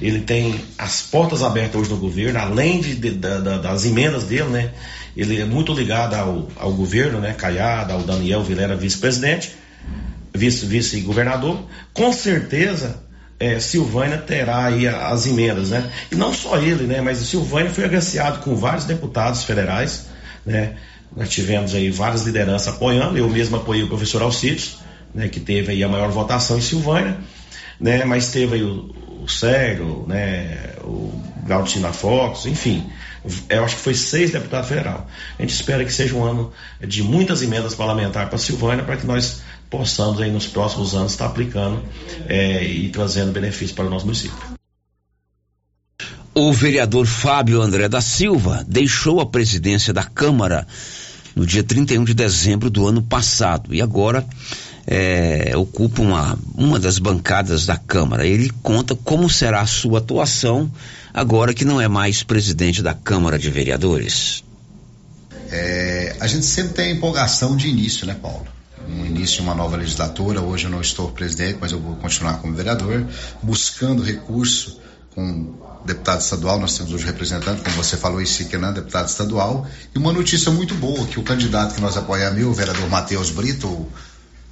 ele 0.01 0.22
tem 0.22 0.60
as 0.77 1.03
portas 1.03 1.43
abertas 1.43 1.79
hoje 1.79 1.89
no 1.89 1.98
governo, 1.98 2.39
além 2.39 2.81
de, 2.81 2.96
de, 2.96 3.12
da, 3.12 3.58
das 3.58 3.86
emendas 3.86 4.24
dele, 4.24 4.50
né? 4.50 4.72
Ele 5.15 5.39
é 5.39 5.46
muito 5.46 5.74
ligado 5.74 6.15
ao, 6.15 6.48
ao 6.55 6.74
governo, 6.74 7.20
né? 7.20 7.34
Caiada, 7.34 7.93
ao 7.93 8.01
Daniel 8.01 8.43
Vilera, 8.43 8.75
vice-presidente, 8.75 9.53
vice-governador. 10.34 11.55
Vice 11.55 11.67
Com 11.93 12.12
certeza, 12.12 13.03
é, 13.39 13.60
Silvânia 13.60 14.17
terá 14.17 14.65
aí 14.65 14.88
as 14.88 15.27
emendas, 15.27 15.70
né? 15.70 15.91
E 16.12 16.15
não 16.15 16.34
só 16.34 16.58
ele, 16.58 16.86
né? 16.86 17.00
Mas 17.00 17.20
Silvânia 17.20 17.70
foi 17.70 17.86
agraciado 17.86 18.39
com 18.39 18.55
vários 18.55 18.86
deputados 18.86 19.43
federais, 19.43 20.08
né? 20.43 20.77
Nós 21.15 21.29
tivemos 21.29 21.75
aí 21.75 21.91
várias 21.91 22.24
lideranças 22.24 22.74
apoiando, 22.74 23.17
eu 23.17 23.29
mesmo 23.29 23.58
apoiei 23.58 23.84
o 23.84 23.88
professor 23.88 24.22
Alcides, 24.22 24.77
né, 25.13 25.27
que 25.27 25.41
teve 25.41 25.74
aí 25.74 25.84
a 25.84 25.89
maior 25.89 26.10
votação 26.10 26.58
em 26.58 26.62
Silvânia, 26.62 27.17
né, 27.78 28.06
mas 28.06 28.32
teve 28.32 28.56
aí 28.56 28.63
o, 28.63 28.95
o 29.21 29.27
Sérgio, 29.27 30.05
né, 30.07 30.73
o 30.84 31.12
Gaudina 31.45 31.93
Fox, 31.93 32.45
enfim, 32.45 32.89
eu 33.49 33.63
acho 33.63 33.75
que 33.75 33.81
foi 33.81 33.93
seis 33.93 34.31
deputados 34.31 34.67
federal. 34.67 35.07
A 35.38 35.41
gente 35.41 35.53
espera 35.53 35.86
que 35.86 35.93
seja 35.93 36.15
um 36.15 36.23
ano 36.23 36.51
de 36.86 37.03
muitas 37.03 37.41
emendas 37.43 37.75
parlamentares 37.75 38.29
para 38.29 38.38
Silvânia, 38.38 38.84
para 38.84 38.97
que 38.97 39.05
nós 39.05 39.41
possamos 39.69 40.19
aí 40.19 40.31
nos 40.31 40.47
próximos 40.47 40.95
anos 40.95 41.12
estar 41.12 41.27
aplicando 41.27 41.84
é, 42.27 42.63
e 42.63 42.89
trazendo 42.89 43.31
benefícios 43.31 43.71
para 43.71 43.86
o 43.86 43.89
nosso 43.89 44.05
município. 44.05 44.38
O 46.34 46.51
vereador 46.51 47.05
Fábio 47.05 47.62
André 47.62 47.88
da 47.88 48.01
Silva 48.01 48.65
deixou 48.67 49.19
a 49.19 49.25
presidência 49.25 49.93
da 49.93 50.03
Câmara 50.03 50.65
no 51.36 51.45
dia 51.45 51.63
31 51.63 52.03
de 52.03 52.13
dezembro 52.13 52.69
do 52.69 52.88
ano 52.88 53.01
passado 53.01 53.73
e 53.73 53.81
agora 53.81 54.25
é, 54.88 55.54
ocupa 55.56 56.02
uma, 56.02 56.38
uma 56.56 56.80
das 56.80 57.00
bancadas 57.00 57.65
da 57.65 57.78
Câmara. 57.78 58.26
Ele 58.26 58.52
conta 58.62 58.96
como 58.96 59.30
será 59.30 59.62
a 59.62 59.67
sua 59.67 60.00
atuação 60.00 60.72
agora 61.13 61.54
que 61.54 61.65
não 61.65 61.80
é 61.80 61.88
mais 61.88 62.24
presidente 62.24 62.82
da 62.82 62.94
Câmara 62.94 63.38
de 63.38 63.50
Vereadores. 63.50 64.44
É, 65.50 66.15
a 66.20 66.28
gente 66.28 66.46
sempre 66.46 66.74
tem 66.74 66.91
a 66.91 66.96
empolgação 66.96 67.56
de 67.56 67.67
início, 67.67 68.06
né, 68.08 68.15
Paulo? 68.22 68.46
no 68.88 69.06
início 69.06 69.38
de 69.38 69.41
uma 69.44 69.56
nova 69.56 69.78
legislatura. 69.78 70.41
Hoje 70.41 70.65
eu 70.65 70.72
não 70.72 70.82
estou 70.82 71.12
presidente, 71.12 71.58
mas 71.62 71.72
eu 71.72 71.80
vou 71.80 71.96
continuar 71.98 72.39
como 72.39 72.54
vereador, 72.54 73.06
buscando 73.41 74.02
recurso 74.02 74.82
com 75.13 75.54
deputado 75.86 76.22
estadual, 76.22 76.60
nós 76.60 76.78
temos 76.78 76.94
hoje 76.94 77.06
representante, 77.06 77.62
como 77.62 77.76
você 77.76 77.98
falou, 77.98 78.22
Isiquenan, 78.22 78.72
deputado 78.72 79.08
estadual, 79.08 79.67
e 79.94 79.98
uma 79.98 80.13
notícia 80.13 80.52
muito 80.52 80.74
boa, 80.76 81.06
que 81.08 81.20
o 81.20 81.24
candidato 81.24 81.76
que 81.76 81.82
nós 81.82 81.98
apoiamos, 81.98 82.44
o 82.44 82.54
vereador 82.54 82.88
Matheus 82.89 83.30
Brito, 83.30 83.88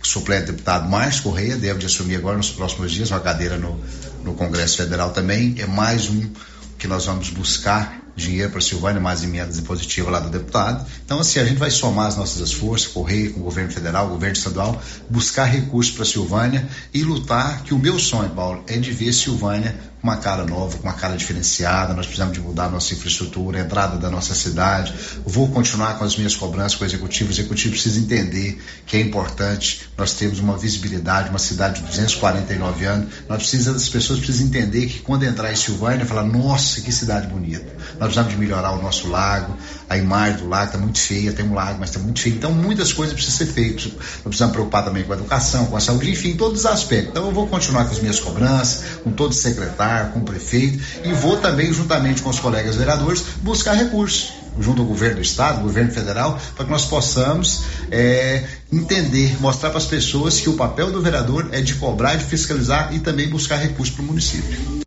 suplente 0.02 0.48
deputado 0.48 0.90
Márcio 0.90 1.24
Correia, 1.24 1.58
deve 1.58 1.80
de 1.80 1.86
assumir 1.86 2.16
agora 2.16 2.38
nos 2.38 2.52
próximos 2.52 2.92
dias 2.92 3.12
uma 3.12 3.20
cadeira 3.20 3.58
no, 3.58 3.80
no 4.24 4.34
Congresso 4.34 4.78
Federal 4.78 5.12
também, 5.12 5.56
é 5.60 5.66
mais 5.66 6.10
um 6.10 6.30
que 6.78 6.88
nós 6.88 7.06
vamos 7.06 7.30
buscar 7.30 8.00
dinheiro 8.16 8.52
para 8.52 8.62
Silvânia, 8.62 9.02
mais 9.02 9.24
emendas 9.24 9.58
impositivas 9.58 10.12
lá 10.12 10.20
do 10.20 10.30
deputado. 10.30 10.86
Então, 11.06 11.20
assim, 11.20 11.40
a 11.40 11.46
gente 11.46 11.58
vai 11.58 11.72
somar 11.72 12.08
as 12.08 12.18
nossas 12.18 12.52
forças, 12.52 12.88
correr 12.92 13.30
com 13.30 13.40
o 13.40 13.44
governo 13.44 13.72
federal, 13.72 14.10
governo 14.10 14.36
estadual, 14.36 14.82
buscar 15.10 15.46
recursos 15.46 15.94
para 15.94 16.06
Silvânia 16.06 16.68
e 16.94 17.04
lutar, 17.04 17.64
que 17.64 17.74
o 17.74 17.80
meu 17.80 17.98
sonho, 17.98 18.30
Paulo, 18.30 18.64
é 18.68 18.78
de 18.78 18.92
ver 18.92 19.14
Silvânia 19.14 19.76
uma 20.02 20.18
cara 20.18 20.46
nova, 20.46 20.78
com 20.78 20.84
uma 20.84 20.94
cara 20.94 21.16
diferenciada. 21.18 21.94
Nós 21.94 22.06
precisamos 22.06 22.34
de 22.34 22.42
mudar 22.42 22.66
a 22.66 22.70
nossa 22.70 22.94
infraestrutura, 22.94 23.60
a 23.60 23.62
entrada 23.62 23.98
da 23.98 24.10
nossa 24.10 24.34
cidade. 24.34 24.94
Vou 25.26 25.50
continuar 25.50 25.98
com 25.98 26.06
as 26.06 26.16
minhas 26.16 26.36
cobranças 26.36 26.76
com 26.76 26.84
o 26.84 26.88
executivo. 26.88 27.30
O 27.30 27.34
executivo 27.34 27.74
precisa 27.74 28.00
entender 28.00 28.62
que 28.86 28.96
é 28.96 29.02
importante 29.02 29.90
nós 29.98 30.14
termos 30.14 30.40
uma 30.40 30.58
visibilidade, 30.58 31.30
uma 31.30 31.40
cidade 31.40 31.82
de 31.82 31.88
249 31.88 32.86
anos. 32.86 33.14
Nós 33.28 33.40
precisamos, 33.40 33.84
as 33.84 33.90
pessoas 33.90 34.20
precisam 34.20 34.48
entender 34.48 34.88
que 34.88 35.00
quando 35.00 35.24
entrar 35.24 35.52
em 35.52 35.56
Silvânia, 35.56 36.06
falar, 36.06 36.24
nossa, 36.24 36.82
que 36.82 36.92
cidade 36.92 37.28
bonita. 37.28 37.76
Nós 38.00 38.14
precisamos 38.14 38.32
de 38.32 38.38
melhorar 38.38 38.72
o 38.72 38.82
nosso 38.82 39.10
lago, 39.10 39.56
a 39.90 39.98
imagem 39.98 40.38
do 40.38 40.48
lago 40.48 40.66
está 40.68 40.78
muito 40.78 41.00
feia, 41.00 41.34
tem 41.34 41.46
um 41.46 41.54
lago, 41.54 41.78
mas 41.80 41.90
está 41.90 42.00
muito 42.00 42.22
feio. 42.22 42.36
Então, 42.36 42.54
muitas 42.54 42.94
coisas 42.94 43.14
precisam 43.14 43.46
ser 43.46 43.54
feitas. 43.54 43.86
Nós 43.86 44.24
precisamos 44.24 44.54
preocupar 44.54 44.86
também 44.86 45.04
com 45.04 45.12
a 45.12 45.16
educação, 45.16 45.66
com 45.66 45.76
a 45.76 45.80
saúde, 45.80 46.10
enfim, 46.10 46.36
todos 46.36 46.60
os 46.60 46.66
aspectos. 46.66 47.10
Então, 47.10 47.26
eu 47.26 47.34
vou 47.34 47.48
continuar 47.48 47.86
com 47.86 47.92
as 47.92 48.00
minhas 48.00 48.20
cobranças, 48.20 48.84
com 49.04 49.12
todos 49.12 49.38
os 49.38 49.44
secretários 49.44 49.89
com 50.14 50.20
o 50.20 50.24
prefeito 50.24 50.80
e 51.04 51.14
vou 51.14 51.38
também, 51.38 51.72
juntamente 51.74 52.22
com 52.22 52.30
os 52.30 52.40
colegas 52.40 52.76
vereadores, 52.76 53.24
buscar 53.42 53.74
recursos. 53.74 54.34
junto 54.60 54.82
ao 54.82 54.88
governo 54.88 55.18
do 55.18 55.22
estado, 55.22 55.62
governo 55.62 55.92
federal, 55.92 56.40
para 56.56 56.66
que 56.66 56.72
nós 56.72 56.86
possamos 56.86 57.64
é, 57.90 58.44
entender, 58.74 59.40
mostrar 59.40 59.70
para 59.70 59.78
as 59.78 59.86
pessoas 59.86 60.42
que 60.42 60.50
o 60.50 60.54
papel 60.54 60.92
do 60.92 61.02
vereador 61.02 61.50
é 61.54 61.62
de 61.62 61.76
cobrar, 61.76 62.16
de 62.16 62.26
fiscalizar 62.26 62.94
e 62.94 63.00
também 63.00 63.30
buscar 63.30 63.56
recursos 63.58 63.96
para 63.96 64.04
o 64.04 64.08
município. 64.08 64.82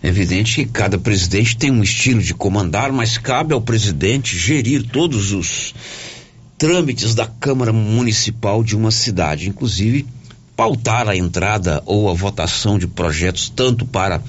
É 0.00 0.08
evidente 0.08 0.54
que 0.54 0.66
cada 0.66 0.96
presidente 0.96 1.56
tem 1.56 1.70
um 1.70 1.82
estilo 1.82 2.22
de 2.22 2.32
comandar, 2.32 2.92
mas 2.92 3.18
cabe 3.18 3.52
ao 3.52 3.60
presidente 3.60 4.38
gerir 4.38 4.86
todos 4.86 5.32
os 5.32 5.74
trâmites 6.56 7.14
da 7.14 7.26
Câmara 7.26 7.72
Municipal 7.72 8.62
de 8.62 8.76
uma 8.76 8.90
cidade, 8.90 9.48
inclusive 9.48 10.06
pautar 10.58 11.08
a 11.08 11.14
entrada 11.14 11.80
ou 11.86 12.10
a 12.10 12.14
votação 12.14 12.80
de 12.80 12.88
projetos 12.88 13.48
tanto 13.48 13.86
para 13.86 14.20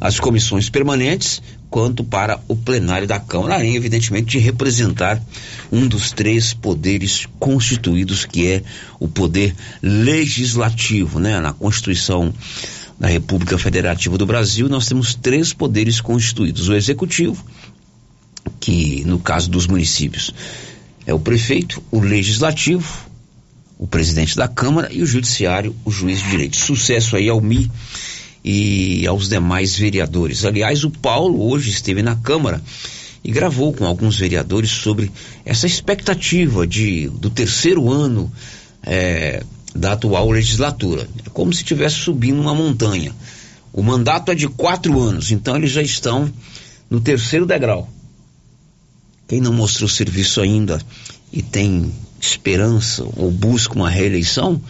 as 0.00 0.20
comissões 0.20 0.70
permanentes 0.70 1.42
quanto 1.68 2.04
para 2.04 2.38
o 2.46 2.54
plenário 2.54 3.08
da 3.08 3.18
Câmara, 3.18 3.56
além, 3.56 3.74
evidentemente, 3.74 4.38
de 4.38 4.38
representar 4.38 5.20
um 5.72 5.88
dos 5.88 6.12
três 6.12 6.54
poderes 6.54 7.26
constituídos, 7.40 8.24
que 8.24 8.46
é 8.46 8.62
o 9.00 9.08
poder 9.08 9.52
legislativo, 9.82 11.18
né? 11.18 11.40
Na 11.40 11.52
Constituição 11.52 12.32
da 12.96 13.08
República 13.08 13.58
Federativa 13.58 14.16
do 14.16 14.26
Brasil, 14.26 14.68
nós 14.68 14.86
temos 14.86 15.16
três 15.16 15.52
poderes 15.52 16.00
constituídos: 16.00 16.68
o 16.68 16.74
executivo, 16.76 17.44
que 18.60 19.02
no 19.04 19.18
caso 19.18 19.50
dos 19.50 19.66
municípios 19.66 20.32
é 21.04 21.12
o 21.12 21.18
prefeito, 21.18 21.82
o 21.90 21.98
legislativo, 21.98 23.12
o 23.78 23.86
presidente 23.86 24.36
da 24.36 24.48
Câmara 24.48 24.92
e 24.92 25.02
o 25.02 25.06
judiciário, 25.06 25.74
o 25.84 25.90
juiz 25.90 26.22
de 26.22 26.30
direito. 26.30 26.56
Sucesso 26.56 27.16
aí 27.16 27.28
ao 27.28 27.40
MI 27.40 27.70
e 28.44 29.06
aos 29.06 29.28
demais 29.28 29.76
vereadores. 29.76 30.44
Aliás, 30.44 30.84
o 30.84 30.90
Paulo 30.90 31.50
hoje 31.50 31.70
esteve 31.70 32.02
na 32.02 32.14
Câmara 32.16 32.62
e 33.22 33.32
gravou 33.32 33.72
com 33.72 33.86
alguns 33.86 34.18
vereadores 34.18 34.70
sobre 34.70 35.10
essa 35.44 35.66
expectativa 35.66 36.66
de 36.66 37.08
do 37.08 37.30
terceiro 37.30 37.90
ano 37.90 38.30
é, 38.82 39.42
da 39.74 39.92
atual 39.92 40.30
legislatura. 40.30 41.08
É 41.26 41.30
como 41.30 41.52
se 41.52 41.62
estivesse 41.62 41.96
subindo 41.96 42.40
uma 42.40 42.54
montanha. 42.54 43.12
O 43.72 43.82
mandato 43.82 44.30
é 44.30 44.34
de 44.34 44.46
quatro 44.46 45.00
anos, 45.00 45.32
então 45.32 45.56
eles 45.56 45.72
já 45.72 45.82
estão 45.82 46.30
no 46.88 47.00
terceiro 47.00 47.46
degrau. 47.46 47.90
Quem 49.26 49.40
não 49.40 49.52
mostrou 49.52 49.88
serviço 49.88 50.40
ainda 50.40 50.80
e 51.32 51.42
tem 51.42 51.90
esperança 52.26 53.04
ou 53.16 53.30
busca 53.30 53.74
uma 53.74 53.88
reeleição, 53.88 54.60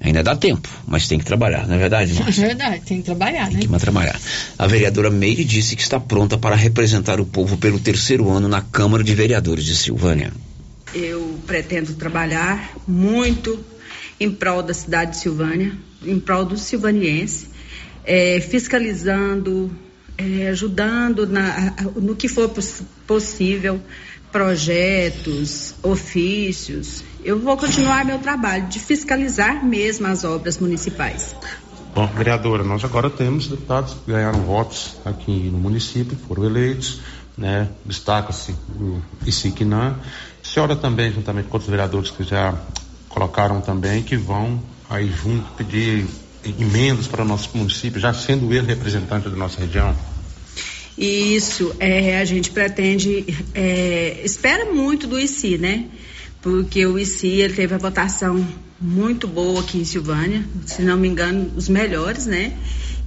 ainda 0.00 0.22
dá 0.22 0.36
tempo, 0.36 0.68
mas 0.86 1.08
tem 1.08 1.18
que 1.18 1.24
trabalhar, 1.24 1.66
não 1.66 1.76
é 1.76 1.78
verdade? 1.78 2.14
É 2.18 2.30
verdade, 2.30 2.82
tem 2.84 2.98
que 2.98 3.04
trabalhar, 3.04 3.48
tem 3.48 3.66
né? 3.66 3.66
que 3.66 3.78
trabalhar. 3.78 4.20
A 4.58 4.66
vereadora 4.66 5.10
Meire 5.10 5.44
disse 5.44 5.74
que 5.74 5.82
está 5.82 5.98
pronta 5.98 6.36
para 6.36 6.54
representar 6.54 7.20
o 7.20 7.26
povo 7.26 7.56
pelo 7.56 7.78
terceiro 7.78 8.30
ano 8.30 8.48
na 8.48 8.60
Câmara 8.60 9.02
de 9.02 9.14
Vereadores 9.14 9.64
de 9.64 9.76
Silvânia. 9.76 10.32
Eu 10.94 11.38
pretendo 11.46 11.94
trabalhar 11.94 12.72
muito 12.86 13.58
em 14.20 14.30
prol 14.30 14.62
da 14.62 14.74
cidade 14.74 15.12
de 15.12 15.16
Silvânia, 15.18 15.72
em 16.04 16.20
prol 16.20 16.44
do 16.44 16.56
silvaniense, 16.56 17.48
é, 18.04 18.40
fiscalizando, 18.40 19.70
é, 20.16 20.48
ajudando 20.48 21.26
na, 21.26 21.74
no 21.96 22.14
que 22.14 22.28
for 22.28 22.48
poss 22.48 22.82
possível, 23.06 23.80
projetos, 24.34 25.76
ofícios. 25.80 27.04
Eu 27.24 27.38
vou 27.38 27.56
continuar 27.56 28.04
meu 28.04 28.18
trabalho 28.18 28.66
de 28.66 28.80
fiscalizar 28.80 29.64
mesmo 29.64 30.08
as 30.08 30.24
obras 30.24 30.58
municipais. 30.58 31.36
Bom, 31.94 32.04
vereadora, 32.08 32.64
nós 32.64 32.82
agora 32.82 33.08
temos 33.08 33.46
deputados 33.46 33.94
que 33.94 34.10
ganharam 34.10 34.40
votos 34.40 34.96
aqui 35.04 35.30
no 35.52 35.58
município, 35.58 36.18
foram 36.26 36.46
eleitos, 36.46 37.00
né? 37.38 37.68
Destaca-se 37.86 38.50
o 38.74 39.00
Isiquinã. 39.24 39.94
A 40.42 40.46
senhora 40.46 40.74
também, 40.74 41.12
juntamente 41.12 41.46
com 41.46 41.54
outros 41.54 41.70
vereadores 41.70 42.10
que 42.10 42.24
já 42.24 42.54
colocaram 43.08 43.60
também, 43.60 44.02
que 44.02 44.16
vão 44.16 44.60
aí 44.90 45.12
junto 45.12 45.48
pedir 45.52 46.08
emendas 46.58 47.06
para 47.06 47.22
o 47.22 47.24
nosso 47.24 47.56
município, 47.56 48.00
já 48.00 48.12
sendo 48.12 48.52
ele 48.52 48.66
representante 48.66 49.28
da 49.28 49.36
nossa 49.36 49.60
região? 49.60 49.94
Isso, 50.96 51.74
é, 51.80 52.18
a 52.18 52.24
gente 52.24 52.50
pretende, 52.50 53.24
é, 53.52 54.20
espera 54.24 54.72
muito 54.72 55.06
do 55.06 55.18
ICI, 55.18 55.58
né? 55.58 55.86
Porque 56.40 56.86
o 56.86 56.98
ICI 56.98 57.40
ele 57.40 57.54
teve 57.54 57.74
a 57.74 57.78
votação 57.78 58.46
muito 58.80 59.26
boa 59.26 59.60
aqui 59.60 59.78
em 59.78 59.84
Silvânia, 59.84 60.44
se 60.66 60.82
não 60.82 60.96
me 60.96 61.08
engano, 61.08 61.50
os 61.56 61.68
melhores, 61.68 62.26
né? 62.26 62.52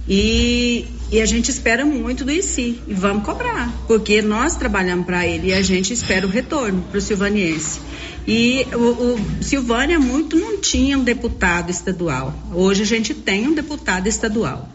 E, 0.08 0.86
e 1.12 1.20
a 1.20 1.26
gente 1.26 1.50
espera 1.50 1.84
muito 1.84 2.24
do 2.24 2.32
ICI 2.32 2.82
e 2.86 2.94
vamos 2.94 3.24
cobrar, 3.24 3.72
porque 3.86 4.22
nós 4.22 4.56
trabalhamos 4.56 5.06
para 5.06 5.26
ele 5.26 5.48
e 5.48 5.52
a 5.52 5.62
gente 5.62 5.92
espera 5.92 6.26
o 6.26 6.30
retorno 6.30 6.82
para 6.82 6.98
o 6.98 7.00
silvaniense. 7.00 7.80
E 8.26 8.66
o, 8.74 9.14
o 9.14 9.42
Silvânia 9.42 9.98
muito 9.98 10.36
não 10.36 10.60
tinha 10.60 10.98
um 10.98 11.04
deputado 11.04 11.70
estadual. 11.70 12.34
Hoje 12.52 12.82
a 12.82 12.86
gente 12.86 13.14
tem 13.14 13.48
um 13.48 13.54
deputado 13.54 14.06
estadual. 14.06 14.68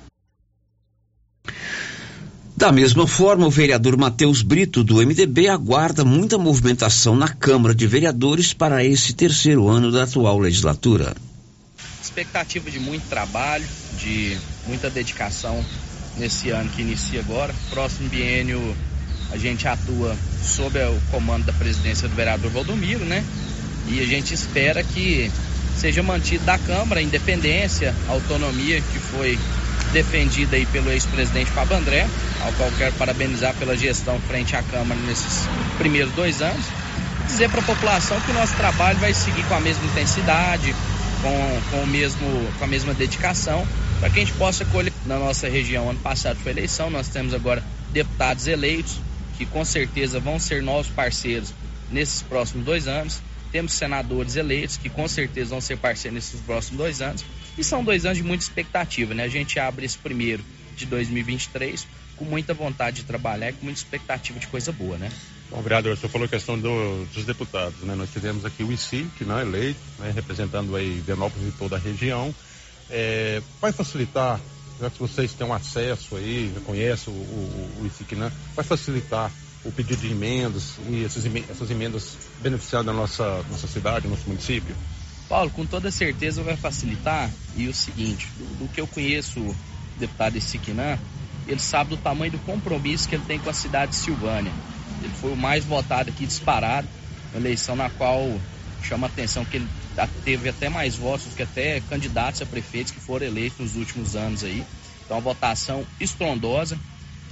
Da 2.63 2.71
mesma 2.71 3.05
forma, 3.05 3.45
o 3.45 3.49
vereador 3.49 3.97
Matheus 3.97 4.41
Brito, 4.41 4.85
do 4.85 5.05
MDB, 5.05 5.49
aguarda 5.49 6.05
muita 6.05 6.37
movimentação 6.37 7.13
na 7.13 7.27
Câmara 7.27 7.75
de 7.75 7.85
Vereadores 7.85 8.53
para 8.53 8.85
esse 8.85 9.11
terceiro 9.11 9.67
ano 9.67 9.91
da 9.91 10.03
atual 10.03 10.39
legislatura. 10.39 11.13
Expectativa 12.01 12.71
de 12.71 12.79
muito 12.79 13.03
trabalho, 13.09 13.65
de 13.99 14.37
muita 14.65 14.89
dedicação 14.89 15.61
nesse 16.17 16.51
ano 16.51 16.69
que 16.69 16.81
inicia 16.81 17.19
agora. 17.19 17.53
Próximo 17.69 18.07
biênio 18.07 18.73
a 19.33 19.37
gente 19.37 19.67
atua 19.67 20.15
sob 20.41 20.79
o 20.79 21.01
comando 21.11 21.43
da 21.43 21.51
presidência 21.51 22.07
do 22.07 22.15
vereador 22.15 22.49
Valdomiro, 22.49 23.03
né? 23.03 23.25
E 23.89 23.99
a 23.99 24.05
gente 24.05 24.33
espera 24.33 24.81
que 24.85 25.29
seja 25.75 26.01
mantido 26.01 26.45
da 26.45 26.57
Câmara 26.57 27.01
a 27.01 27.03
independência, 27.03 27.93
a 28.07 28.13
autonomia 28.13 28.79
que 28.79 28.99
foi 28.99 29.37
defendida 29.93 30.55
aí 30.55 30.65
pelo 30.65 30.91
ex-presidente 30.91 31.51
Fábio 31.51 31.77
André, 31.77 32.07
ao 32.41 32.51
qual 32.53 32.69
quero 32.71 32.93
parabenizar 32.95 33.53
pela 33.55 33.77
gestão 33.77 34.19
frente 34.27 34.55
à 34.55 34.63
Câmara 34.63 34.99
nesses 35.01 35.47
primeiros 35.77 36.11
dois 36.13 36.41
anos. 36.41 36.65
Dizer 37.27 37.49
para 37.49 37.61
a 37.61 37.63
população 37.63 38.19
que 38.21 38.31
o 38.31 38.33
nosso 38.33 38.55
trabalho 38.55 38.97
vai 38.99 39.13
seguir 39.13 39.43
com 39.45 39.53
a 39.53 39.59
mesma 39.59 39.85
intensidade, 39.85 40.75
com, 41.21 41.61
com, 41.71 41.83
o 41.83 41.87
mesmo, 41.87 42.51
com 42.57 42.65
a 42.65 42.67
mesma 42.67 42.93
dedicação, 42.93 43.65
para 43.99 44.09
que 44.09 44.19
a 44.19 44.25
gente 44.25 44.33
possa 44.33 44.65
colher 44.65 44.91
na 45.05 45.17
nossa 45.17 45.47
região. 45.47 45.89
Ano 45.89 45.99
passado 45.99 46.37
foi 46.43 46.51
eleição, 46.51 46.89
nós 46.89 47.07
temos 47.07 47.33
agora 47.33 47.63
deputados 47.91 48.47
eleitos, 48.47 48.99
que 49.37 49.45
com 49.45 49.63
certeza 49.63 50.19
vão 50.19 50.39
ser 50.39 50.61
nossos 50.61 50.91
parceiros 50.91 51.53
nesses 51.89 52.21
próximos 52.23 52.65
dois 52.65 52.87
anos. 52.87 53.21
Temos 53.53 53.73
senadores 53.73 54.35
eleitos, 54.35 54.77
que 54.77 54.89
com 54.89 55.07
certeza 55.07 55.51
vão 55.51 55.61
ser 55.61 55.77
parceiros 55.77 56.15
nesses 56.15 56.41
próximos 56.41 56.75
dois 56.75 57.01
anos. 57.03 57.23
E 57.55 57.63
são 57.63 57.83
dois 57.83 58.03
anos 58.03 58.17
de 58.17 58.23
muita 58.23 58.43
expectativa, 58.43 59.13
né? 59.13 59.23
A 59.23 59.27
gente 59.27 59.59
abre 59.59 59.85
esse 59.85 59.97
primeiro 59.97 60.43
de 60.75 60.87
2023 60.87 61.85
com 62.17 62.25
muita 62.25 62.51
vontade 62.51 62.97
de 62.97 63.03
trabalhar 63.03 63.51
e 63.51 63.53
com 63.53 63.65
muita 63.65 63.79
expectativa 63.79 64.39
de 64.39 64.47
coisa 64.47 64.71
boa, 64.71 64.97
né? 64.97 65.11
Bom, 65.51 65.61
vereador, 65.61 65.95
você 65.95 66.07
falou 66.07 66.25
a 66.25 66.29
questão 66.29 66.59
do, 66.59 67.05
dos 67.13 67.25
deputados, 67.25 67.79
né? 67.81 67.93
Nós 67.93 68.11
tivemos 68.11 68.43
aqui 68.43 68.63
o 68.63 68.71
ICI, 68.71 69.07
que 69.19 69.23
não 69.23 69.37
é 69.37 69.43
eleito, 69.43 69.79
né? 69.99 70.11
representando 70.15 70.75
aí 70.75 70.99
Venópolis 71.05 71.49
e 71.49 71.51
toda 71.51 71.75
a 71.75 71.79
região. 71.79 72.33
É, 72.89 73.39
vai 73.61 73.71
facilitar, 73.71 74.41
já 74.81 74.89
que 74.89 74.97
vocês 74.97 75.31
têm 75.33 75.45
um 75.45 75.53
acesso 75.53 76.15
aí, 76.15 76.51
já 76.55 76.61
conhecem 76.61 77.13
o, 77.13 77.17
o, 77.17 77.83
o 77.83 77.85
ICI, 77.85 78.15
vai 78.55 78.65
facilitar 78.65 79.31
o 79.65 79.71
pedido 79.71 80.01
de 80.01 80.11
emendas 80.11 80.75
e 80.89 81.03
essas, 81.03 81.25
essas 81.49 81.71
emendas 81.71 82.17
beneficiando 82.41 82.91
a 82.91 82.93
nossa, 82.93 83.43
nossa 83.49 83.67
cidade, 83.67 84.07
nosso 84.07 84.27
município? 84.27 84.75
Paulo, 85.29 85.49
com 85.49 85.65
toda 85.65 85.89
certeza 85.89 86.43
vai 86.43 86.55
facilitar. 86.55 87.29
E 87.55 87.67
o 87.67 87.73
seguinte, 87.73 88.27
do, 88.37 88.65
do 88.65 88.67
que 88.67 88.81
eu 88.81 88.87
conheço 88.87 89.39
o 89.39 89.55
deputado 89.97 90.39
Siquinã, 90.41 90.97
ele 91.47 91.59
sabe 91.59 91.91
do 91.91 91.97
tamanho 91.97 92.31
do 92.31 92.39
compromisso 92.39 93.07
que 93.07 93.15
ele 93.15 93.23
tem 93.25 93.39
com 93.39 93.49
a 93.49 93.53
cidade 93.53 93.91
de 93.91 93.97
Silvânia. 93.97 94.51
Ele 95.01 95.13
foi 95.19 95.31
o 95.33 95.37
mais 95.37 95.65
votado 95.65 96.09
aqui 96.09 96.25
disparado, 96.25 96.87
uma 97.31 97.39
eleição 97.39 97.75
na 97.75 97.89
qual 97.89 98.39
chama 98.81 99.07
a 99.07 99.09
atenção 99.09 99.45
que 99.45 99.57
ele 99.57 99.67
teve 100.23 100.49
até 100.49 100.69
mais 100.69 100.95
votos 100.95 101.27
do 101.27 101.35
que 101.35 101.43
até 101.43 101.79
candidatos 101.81 102.41
a 102.41 102.45
prefeitos 102.45 102.91
que 102.91 102.99
foram 102.99 103.25
eleitos 103.25 103.59
nos 103.59 103.75
últimos 103.75 104.15
anos 104.15 104.43
aí. 104.43 104.63
Então, 105.05 105.17
uma 105.17 105.23
votação 105.23 105.85
estrondosa 105.99 106.77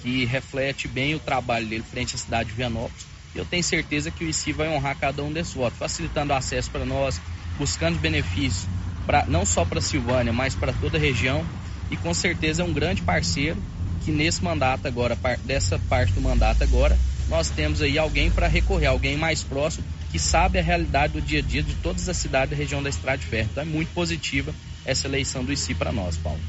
que 0.01 0.25
reflete 0.25 0.87
bem 0.87 1.15
o 1.15 1.19
trabalho 1.19 1.67
dele 1.67 1.83
frente 1.83 2.15
à 2.15 2.17
cidade 2.17 2.49
de 2.49 2.55
Vianópolis. 2.55 3.05
Eu 3.33 3.45
tenho 3.45 3.63
certeza 3.63 4.11
que 4.11 4.23
o 4.23 4.29
ICI 4.29 4.51
vai 4.51 4.69
honrar 4.69 4.97
cada 4.97 5.23
um 5.23 5.31
desses 5.31 5.53
votos, 5.53 5.79
facilitando 5.79 6.33
o 6.33 6.35
acesso 6.35 6.69
para 6.69 6.85
nós, 6.85 7.21
buscando 7.57 7.99
benefícios 7.99 8.67
pra, 9.05 9.25
não 9.27 9.45
só 9.45 9.63
para 9.63 9.79
Silvânia, 9.79 10.33
mas 10.33 10.55
para 10.55 10.73
toda 10.73 10.97
a 10.97 11.01
região. 11.01 11.45
E 11.89 11.97
com 11.97 12.13
certeza 12.13 12.61
é 12.61 12.65
um 12.65 12.73
grande 12.73 13.01
parceiro 13.01 13.61
que 14.03 14.11
nesse 14.11 14.43
mandato 14.43 14.87
agora, 14.87 15.17
dessa 15.43 15.77
parte 15.87 16.13
do 16.13 16.21
mandato 16.21 16.63
agora, 16.63 16.97
nós 17.27 17.49
temos 17.49 17.81
aí 17.81 17.97
alguém 17.97 18.29
para 18.31 18.47
recorrer, 18.47 18.87
alguém 18.87 19.15
mais 19.15 19.43
próximo 19.43 19.85
que 20.11 20.19
sabe 20.19 20.59
a 20.59 20.61
realidade 20.61 21.13
do 21.13 21.21
dia 21.21 21.39
a 21.39 21.41
dia 21.41 21.63
de 21.63 21.73
todas 21.75 22.09
as 22.09 22.17
cidades 22.17 22.49
da 22.49 22.55
região 22.55 22.83
da 22.83 22.89
Estrada 22.89 23.17
de 23.17 23.25
Ferro. 23.25 23.47
Então 23.51 23.63
é 23.63 23.65
muito 23.65 23.93
positiva 23.93 24.53
essa 24.83 25.07
eleição 25.07 25.43
do 25.43 25.53
ICI 25.53 25.75
para 25.75 25.91
nós, 25.91 26.17
Paulo. 26.17 26.39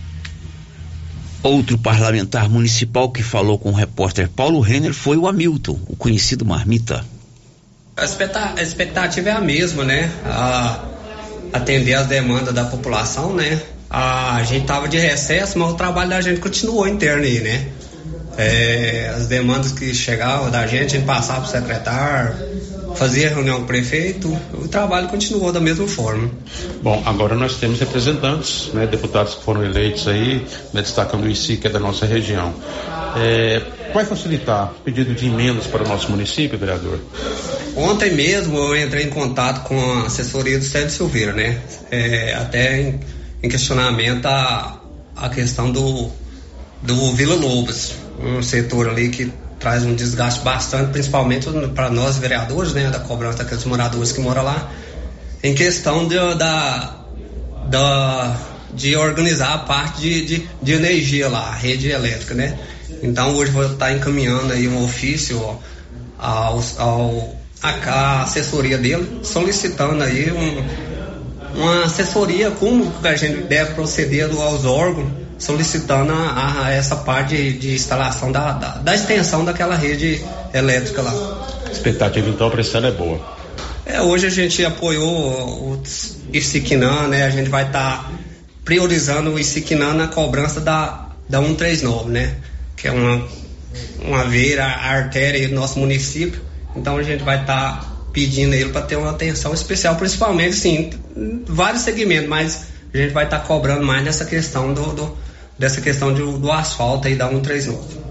Outro 1.43 1.77
parlamentar 1.77 2.49
municipal 2.49 3.11
que 3.11 3.23
falou 3.23 3.59
com 3.59 3.71
o 3.71 3.75
repórter 3.75 4.29
Paulo 4.29 4.61
Renner 4.61 4.95
foi 4.95 5.17
o 5.17 5.27
Hamilton, 5.27 5.79
o 5.89 5.97
conhecido 5.97 6.45
Marmita. 6.45 7.05
A 7.97 8.63
expectativa 8.63 9.29
é 9.29 9.33
a 9.33 9.41
mesma, 9.41 9.85
né? 9.85 10.11
A 10.25 10.85
atender 11.53 11.95
as 11.95 12.07
demandas 12.07 12.55
da 12.55 12.65
população, 12.65 13.35
né? 13.35 13.61
A 13.91 14.43
gente 14.45 14.67
tava 14.67 14.89
de 14.89 14.99
recesso, 14.99 15.59
mas 15.59 15.73
o 15.73 15.75
trabalho 15.75 16.11
da 16.11 16.21
gente 16.21 16.41
continuou 16.41 16.89
interno 16.89 17.25
aí, 17.25 17.41
né? 17.41 17.69
É, 18.39 19.13
as 19.15 19.27
demandas 19.27 19.73
que 19.73 19.93
chegavam 19.93 20.51
da 20.51 20.67
gente, 20.67 20.97
a 20.97 20.99
gente 20.99 21.05
passava 21.05 21.41
para 21.41 21.49
o 21.49 21.51
secretário, 21.51 22.35
fazia 22.95 23.29
reunião 23.29 23.59
com 23.59 23.65
o 23.65 23.67
prefeito, 23.67 24.29
o 24.55 24.69
trabalho 24.69 25.09
continuou 25.09 25.53
da 25.53 25.61
mesma 25.61 25.87
forma. 25.87 26.31
Bom, 26.83 27.03
agora 27.05 27.35
nós 27.35 27.57
temos 27.57 27.81
representantes, 27.81 28.71
né, 28.73 28.87
deputados 28.87 29.35
que 29.35 29.45
foram 29.45 29.65
eleitos 29.65 30.07
aí, 30.09 30.47
né, 30.73 30.83
destacando 30.83 31.25
o 31.25 31.29
ICI, 31.29 31.57
que 31.57 31.67
é 31.67 31.71
da 31.71 31.81
nossa 31.81 32.07
região. 32.07 32.55
É, 33.17 33.63
vai 33.93 34.05
facilitar 34.05 34.73
o 34.73 34.81
pedido 34.83 35.15
de 35.15 35.27
emendas 35.27 35.67
para 35.67 35.85
o 35.85 35.89
nosso 35.89 36.11
município, 36.11 36.59
vereador? 36.59 36.99
Ontem 37.77 38.15
mesmo 38.15 38.57
eu 38.57 38.77
entrei 38.77 39.05
em 39.05 39.11
contato 39.11 39.67
com 39.67 39.79
a 39.93 40.07
assessoria 40.07 40.59
do 40.59 40.65
Sérgio 40.65 40.91
Silveira, 40.91 41.33
né? 41.33 41.61
É, 41.91 42.35
até 42.35 42.81
em, 42.81 43.01
em, 43.43 43.49
questionamento 43.49 44.27
a, 44.27 44.81
a 45.17 45.29
questão 45.29 45.71
do, 45.71 46.11
do 46.83 47.13
Vila 47.13 47.35
Lobos, 47.35 47.95
um 48.19 48.43
setor 48.43 48.89
ali 48.89 49.09
que 49.09 49.33
traz 49.63 49.85
um 49.85 49.95
desgaste 49.95 50.41
bastante, 50.41 50.91
principalmente 50.91 51.49
para 51.75 51.89
nós 51.89 52.19
vereadores, 52.19 52.73
né? 52.75 52.91
Da 52.91 52.99
cobrança 52.99 53.39
daqueles 53.39 53.65
moradores 53.65 54.11
que 54.11 54.21
moram 54.21 54.43
lá, 54.43 54.71
em 55.43 55.55
questão 55.55 56.07
de, 56.07 56.17
da, 56.35 56.97
da, 57.71 58.37
de 58.75 58.97
organizar 58.97 59.55
a 59.55 59.59
parte 59.59 60.01
de, 60.01 60.25
de, 60.25 60.49
de 60.61 60.73
energia 60.73 61.29
lá, 61.29 61.51
a 61.51 61.55
rede 61.55 61.89
elétrica, 61.91 62.35
né? 62.35 62.59
Então 63.03 63.37
hoje 63.37 63.53
vou 63.53 63.65
estar 63.65 63.93
encaminhando 63.93 64.53
aí 64.53 64.67
um 64.69 64.85
ofício 64.85 65.41
ao, 66.19 66.63
ao 66.79 67.37
a, 67.63 68.23
assessoria 68.23 68.77
dele, 68.77 69.21
solicitando 69.23 70.03
aí 70.03 70.33
um, 70.33 71.61
uma 71.61 71.85
assessoria 71.85 72.51
como 72.51 72.93
a 73.05 73.15
gente 73.15 73.43
deve 73.45 73.75
proceder 73.75 74.29
aos 74.29 74.65
órgãos, 74.65 75.22
solicitando 75.39 76.13
a, 76.13 76.67
a 76.67 76.71
essa 76.71 76.97
parte 76.97 77.37
de, 77.37 77.53
de 77.59 77.75
instalação 77.75 78.31
da, 78.31 78.53
da, 78.53 78.69
da, 78.77 78.95
extensão 78.95 79.45
daquela 79.45 79.75
rede 79.75 80.23
elétrica 80.53 81.03
lá. 81.03 81.49
A 81.67 81.71
expectativa 81.71 82.29
então 82.29 82.51
para 82.51 82.61
esse 82.61 82.77
ano 82.77 82.87
é 82.89 82.93
boa. 82.93 83.21
É, 83.85 84.01
hoje 84.01 84.27
a 84.27 84.31
gente 84.31 84.65
apoiou 84.65 85.11
o 85.11 85.83
Isiquinã, 86.33 87.09
né? 87.09 87.25
A 87.25 87.31
gente 87.31 87.51
vai 87.51 87.67
estar 87.67 88.05
tá 88.05 88.11
priorizando 88.65 89.33
o 89.33 89.39
Isiquinã 89.39 89.93
na 89.93 90.07
cobrança 90.07 90.61
da, 90.61 91.09
da 91.29 91.41
139, 91.41 92.11
né? 92.11 92.37
Que 92.77 92.89
é 92.89 92.93
uma, 92.93 93.27
uma 94.05 94.25
veira, 94.25 94.65
a 94.65 94.91
artéria 94.93 95.49
do 95.49 95.55
nosso 95.55 95.79
município 95.79 96.53
então 96.75 96.97
a 96.97 97.03
gente 97.03 97.23
vai 97.23 97.41
estar 97.41 97.81
tá 97.81 97.87
pedindo 98.13 98.55
ele 98.55 98.71
para 98.71 98.83
ter 98.83 98.97
uma 98.97 99.11
atenção 99.11 99.55
especial, 99.55 99.97
principalmente 99.97 100.55
sim, 100.55 100.91
vários 101.47 101.83
segmentos, 101.83 102.29
mas 102.29 102.67
a 102.93 102.97
gente 102.97 103.13
vai 103.13 103.25
estar 103.25 103.41
tá 103.41 103.47
cobrando 103.47 103.85
mais 103.85 104.05
nessa 104.05 104.25
questão 104.25 104.73
do, 104.73 104.93
do 104.93 105.19
dessa 105.63 105.81
questão 105.81 106.13
do, 106.13 106.39
do 106.39 106.51
asfalto 106.51 107.07
aí 107.07 107.15
da 107.15 107.29
139. 107.29 108.03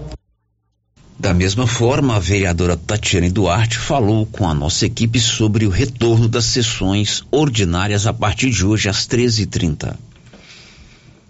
Da 1.18 1.34
mesma 1.34 1.66
forma, 1.66 2.16
a 2.16 2.18
vereadora 2.18 2.78
Tatiane 2.78 3.30
Duarte 3.30 3.78
falou 3.78 4.24
com 4.24 4.48
a 4.48 4.54
nossa 4.54 4.86
equipe 4.86 5.20
sobre 5.20 5.66
o 5.66 5.68
retorno 5.68 6.28
das 6.28 6.46
sessões 6.46 7.22
ordinárias 7.30 8.06
a 8.06 8.12
partir 8.14 8.48
de 8.48 8.64
hoje 8.64 8.88
às 8.88 9.06
13h30. 9.06 9.94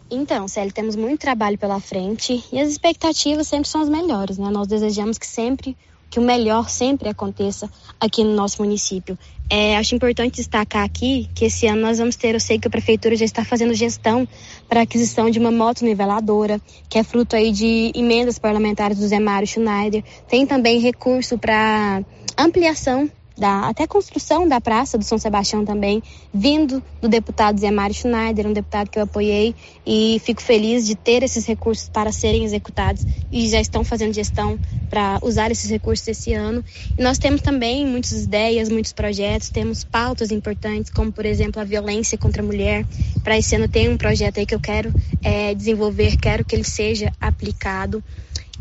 Então, 0.08 0.46
Célio, 0.46 0.72
temos 0.72 0.94
muito 0.94 1.22
trabalho 1.22 1.58
pela 1.58 1.80
frente 1.80 2.40
e 2.52 2.60
as 2.60 2.70
expectativas 2.70 3.48
sempre 3.48 3.68
são 3.68 3.82
as 3.82 3.88
melhores, 3.88 4.38
né? 4.38 4.48
Nós 4.48 4.68
desejamos 4.68 5.18
que 5.18 5.26
sempre 5.26 5.76
que 6.12 6.18
o 6.18 6.22
melhor 6.22 6.68
sempre 6.68 7.08
aconteça 7.08 7.70
aqui 7.98 8.22
no 8.22 8.34
nosso 8.34 8.62
município. 8.62 9.18
É, 9.48 9.78
acho 9.78 9.94
importante 9.94 10.36
destacar 10.36 10.84
aqui 10.84 11.26
que 11.34 11.46
esse 11.46 11.66
ano 11.66 11.80
nós 11.80 11.96
vamos 11.96 12.16
ter, 12.16 12.34
eu 12.34 12.40
sei 12.40 12.58
que 12.58 12.68
a 12.68 12.70
prefeitura 12.70 13.16
já 13.16 13.24
está 13.24 13.42
fazendo 13.42 13.72
gestão 13.72 14.28
para 14.68 14.82
aquisição 14.82 15.30
de 15.30 15.38
uma 15.38 15.50
moto 15.50 15.82
niveladora, 15.82 16.60
que 16.86 16.98
é 16.98 17.02
fruto 17.02 17.34
aí 17.34 17.50
de 17.50 17.92
emendas 17.94 18.38
parlamentares 18.38 18.98
do 18.98 19.08
Zé 19.08 19.18
Mário 19.18 19.48
Schneider. 19.48 20.04
Tem 20.28 20.46
também 20.46 20.80
recurso 20.80 21.38
para 21.38 22.04
ampliação 22.36 23.10
da 23.36 23.68
até 23.68 23.86
construção 23.86 24.46
da 24.46 24.60
Praça 24.60 24.98
do 24.98 25.04
São 25.04 25.18
Sebastião 25.18 25.64
também, 25.64 26.02
vindo 26.32 26.82
do 27.00 27.08
deputado 27.08 27.58
Zé 27.58 27.70
Mário 27.70 27.94
Schneider, 27.94 28.46
um 28.46 28.52
deputado 28.52 28.88
que 28.88 28.98
eu 28.98 29.04
apoiei 29.04 29.54
e 29.86 30.20
fico 30.24 30.42
feliz 30.42 30.86
de 30.86 30.94
ter 30.94 31.22
esses 31.22 31.46
recursos 31.46 31.88
para 31.88 32.12
serem 32.12 32.44
executados 32.44 33.04
e 33.30 33.48
já 33.48 33.60
estão 33.60 33.84
fazendo 33.84 34.12
gestão 34.12 34.58
para 34.88 35.18
usar 35.22 35.50
esses 35.50 35.70
recursos 35.70 36.06
esse 36.06 36.32
ano. 36.32 36.64
E 36.98 37.02
nós 37.02 37.18
temos 37.18 37.40
também 37.40 37.86
muitas 37.86 38.24
ideias, 38.24 38.68
muitos 38.68 38.92
projetos, 38.92 39.48
temos 39.48 39.84
pautas 39.84 40.30
importantes, 40.30 40.90
como 40.90 41.10
por 41.10 41.24
exemplo 41.24 41.60
a 41.60 41.64
violência 41.64 42.18
contra 42.18 42.42
a 42.42 42.46
mulher. 42.46 42.84
Para 43.22 43.38
esse 43.38 43.54
ano 43.56 43.68
tem 43.68 43.88
um 43.88 43.96
projeto 43.96 44.38
aí 44.38 44.46
que 44.46 44.54
eu 44.54 44.60
quero 44.60 44.92
é, 45.22 45.54
desenvolver, 45.54 46.16
quero 46.16 46.44
que 46.44 46.54
ele 46.54 46.64
seja 46.64 47.12
aplicado. 47.20 48.02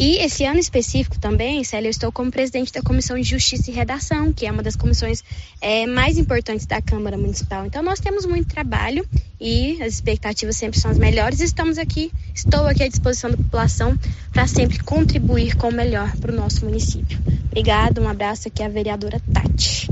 E 0.01 0.17
esse 0.17 0.43
ano 0.45 0.57
específico 0.57 1.19
também, 1.19 1.63
Célia, 1.63 1.87
eu 1.87 1.91
estou 1.91 2.11
como 2.11 2.31
presidente 2.31 2.73
da 2.73 2.81
Comissão 2.81 3.15
de 3.17 3.21
Justiça 3.21 3.69
e 3.69 3.73
Redação, 3.73 4.33
que 4.33 4.47
é 4.47 4.51
uma 4.51 4.63
das 4.63 4.75
comissões 4.75 5.23
é, 5.61 5.85
mais 5.85 6.17
importantes 6.17 6.65
da 6.65 6.81
Câmara 6.81 7.15
Municipal. 7.15 7.67
Então 7.67 7.83
nós 7.83 7.99
temos 7.99 8.25
muito 8.25 8.47
trabalho 8.47 9.05
e 9.39 9.79
as 9.79 9.93
expectativas 9.93 10.57
sempre 10.57 10.79
são 10.79 10.89
as 10.89 10.97
melhores. 10.97 11.39
Estamos 11.39 11.77
aqui, 11.77 12.11
estou 12.33 12.65
aqui 12.65 12.81
à 12.81 12.87
disposição 12.87 13.29
da 13.29 13.37
população 13.37 13.95
para 14.33 14.47
sempre 14.47 14.79
contribuir 14.79 15.55
com 15.55 15.69
o 15.69 15.71
melhor 15.71 16.17
para 16.17 16.31
o 16.31 16.35
nosso 16.35 16.65
município. 16.65 17.19
Obrigada, 17.45 18.01
um 18.01 18.09
abraço 18.09 18.47
aqui 18.47 18.63
à 18.63 18.67
vereadora 18.67 19.21
Tati. 19.31 19.87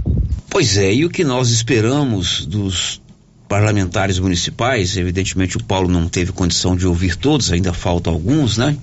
Pois 0.49 0.75
é, 0.75 0.91
e 0.91 1.05
o 1.05 1.09
que 1.11 1.23
nós 1.23 1.51
esperamos 1.51 2.47
dos 2.47 2.99
parlamentares 3.47 4.17
municipais, 4.17 4.97
evidentemente 4.97 5.55
o 5.55 5.63
Paulo 5.63 5.87
não 5.87 6.09
teve 6.09 6.31
condição 6.31 6.75
de 6.75 6.87
ouvir 6.87 7.15
todos, 7.15 7.51
ainda 7.51 7.73
faltam 7.73 8.11
alguns, 8.11 8.57
né? 8.57 8.75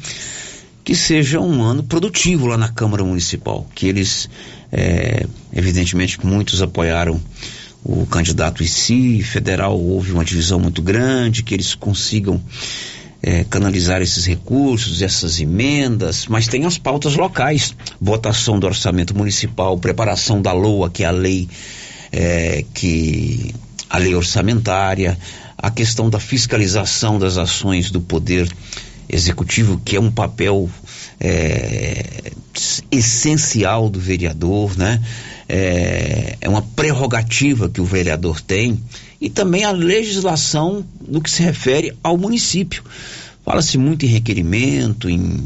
Que 0.86 0.94
seja 0.94 1.40
um 1.40 1.64
ano 1.64 1.82
produtivo 1.82 2.46
lá 2.46 2.56
na 2.56 2.68
Câmara 2.68 3.02
Municipal, 3.02 3.66
que 3.74 3.88
eles, 3.88 4.30
é, 4.70 5.26
evidentemente, 5.52 6.24
muitos 6.24 6.62
apoiaram 6.62 7.20
o 7.82 8.06
candidato 8.06 8.62
em 8.62 8.68
si, 8.68 9.20
federal 9.20 9.76
houve 9.76 10.12
uma 10.12 10.24
divisão 10.24 10.60
muito 10.60 10.80
grande, 10.80 11.42
que 11.42 11.52
eles 11.52 11.74
consigam 11.74 12.40
é, 13.20 13.42
canalizar 13.42 14.00
esses 14.00 14.26
recursos, 14.26 15.02
essas 15.02 15.40
emendas, 15.40 16.28
mas 16.28 16.46
tem 16.46 16.64
as 16.64 16.78
pautas 16.78 17.16
locais, 17.16 17.74
votação 18.00 18.60
do 18.60 18.68
orçamento 18.68 19.12
municipal, 19.12 19.76
preparação 19.76 20.40
da 20.40 20.52
LOA, 20.52 20.88
que 20.88 21.02
é 21.02 21.06
a 21.06 21.10
lei 21.10 21.48
é, 22.12 22.64
que 22.72 23.52
a 23.90 23.98
lei 23.98 24.14
orçamentária, 24.14 25.18
a 25.58 25.68
questão 25.68 26.08
da 26.08 26.20
fiscalização 26.20 27.18
das 27.18 27.36
ações 27.38 27.90
do 27.90 28.00
poder 28.00 28.48
executivo, 29.08 29.80
que 29.84 29.96
é 29.96 30.00
um 30.00 30.10
papel 30.10 30.68
é, 31.20 32.32
essencial 32.90 33.88
do 33.88 34.00
vereador, 34.00 34.76
né? 34.76 35.02
É, 35.48 36.36
é 36.40 36.48
uma 36.48 36.62
prerrogativa 36.62 37.68
que 37.68 37.80
o 37.80 37.84
vereador 37.84 38.40
tem 38.40 38.80
e 39.20 39.30
também 39.30 39.64
a 39.64 39.70
legislação 39.70 40.84
no 41.06 41.20
que 41.20 41.30
se 41.30 41.42
refere 41.42 41.96
ao 42.02 42.18
município. 42.18 42.82
Fala-se 43.44 43.78
muito 43.78 44.04
em 44.04 44.08
requerimento, 44.08 45.08
em 45.08 45.44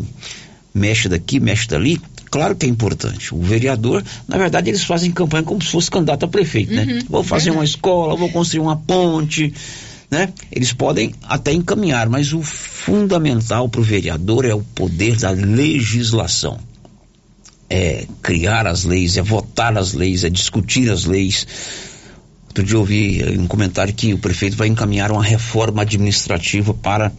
mexe 0.75 1.09
daqui, 1.09 1.39
mexe 1.39 1.69
dali. 1.69 2.01
Claro 2.31 2.55
que 2.55 2.65
é 2.65 2.69
importante. 2.69 3.35
O 3.35 3.43
vereador, 3.43 4.03
na 4.27 4.39
verdade, 4.39 4.71
eles 4.71 4.85
fazem 4.85 5.11
campanha 5.11 5.43
como 5.43 5.63
se 5.63 5.71
fosse 5.71 5.91
candidato 5.91 6.25
a 6.25 6.29
prefeito, 6.29 6.73
né? 6.73 6.83
uhum, 6.83 6.95
né? 6.95 7.03
Vou 7.09 7.25
fazer 7.25 7.51
uma 7.51 7.65
escola, 7.65 8.17
vou 8.17 8.31
construir 8.31 8.61
uma 8.61 8.77
ponte, 8.77 9.53
né? 10.11 10.33
Eles 10.51 10.73
podem 10.73 11.15
até 11.23 11.53
encaminhar, 11.53 12.09
mas 12.09 12.33
o 12.33 12.43
fundamental 12.43 13.69
para 13.69 13.81
o 13.81 13.85
vereador 13.85 14.45
é 14.45 14.55
o 14.55 14.63
poder 14.63 15.17
da 15.17 15.31
legislação. 15.31 16.59
É 17.69 18.07
criar 18.21 18.67
as 18.67 18.85
leis, 18.85 19.17
é 19.17 19.23
votar 19.23 19.79
as 19.79 19.93
leis, 19.93 20.25
é 20.25 20.31
discutir 20.31 20.91
as 20.91 21.05
leis. 21.05 21.47
Outro 22.51 22.65
dia 22.65 22.75
eu 22.75 22.81
ouvi 22.81 23.39
um 23.39 23.47
comentário 23.47 23.95
que 23.95 24.13
o 24.13 24.19
prefeito 24.19 24.57
vai 24.57 24.67
encaminhar 24.67 25.13
uma 25.13 25.23
reforma 25.23 25.83
administrativa 25.83 26.75
para 26.75 27.13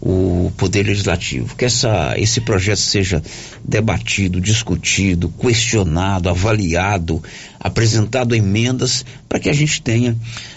o 0.00 0.50
Poder 0.56 0.84
Legislativo. 0.84 1.54
Que 1.54 1.64
essa, 1.64 2.14
esse 2.18 2.40
projeto 2.40 2.80
seja 2.80 3.22
debatido, 3.64 4.40
discutido, 4.40 5.28
questionado, 5.28 6.28
avaliado, 6.28 7.22
apresentado 7.60 8.34
emendas 8.34 9.04
para 9.28 9.38
que 9.38 9.48
a 9.48 9.52
gente 9.52 9.80
tenha 9.80 10.16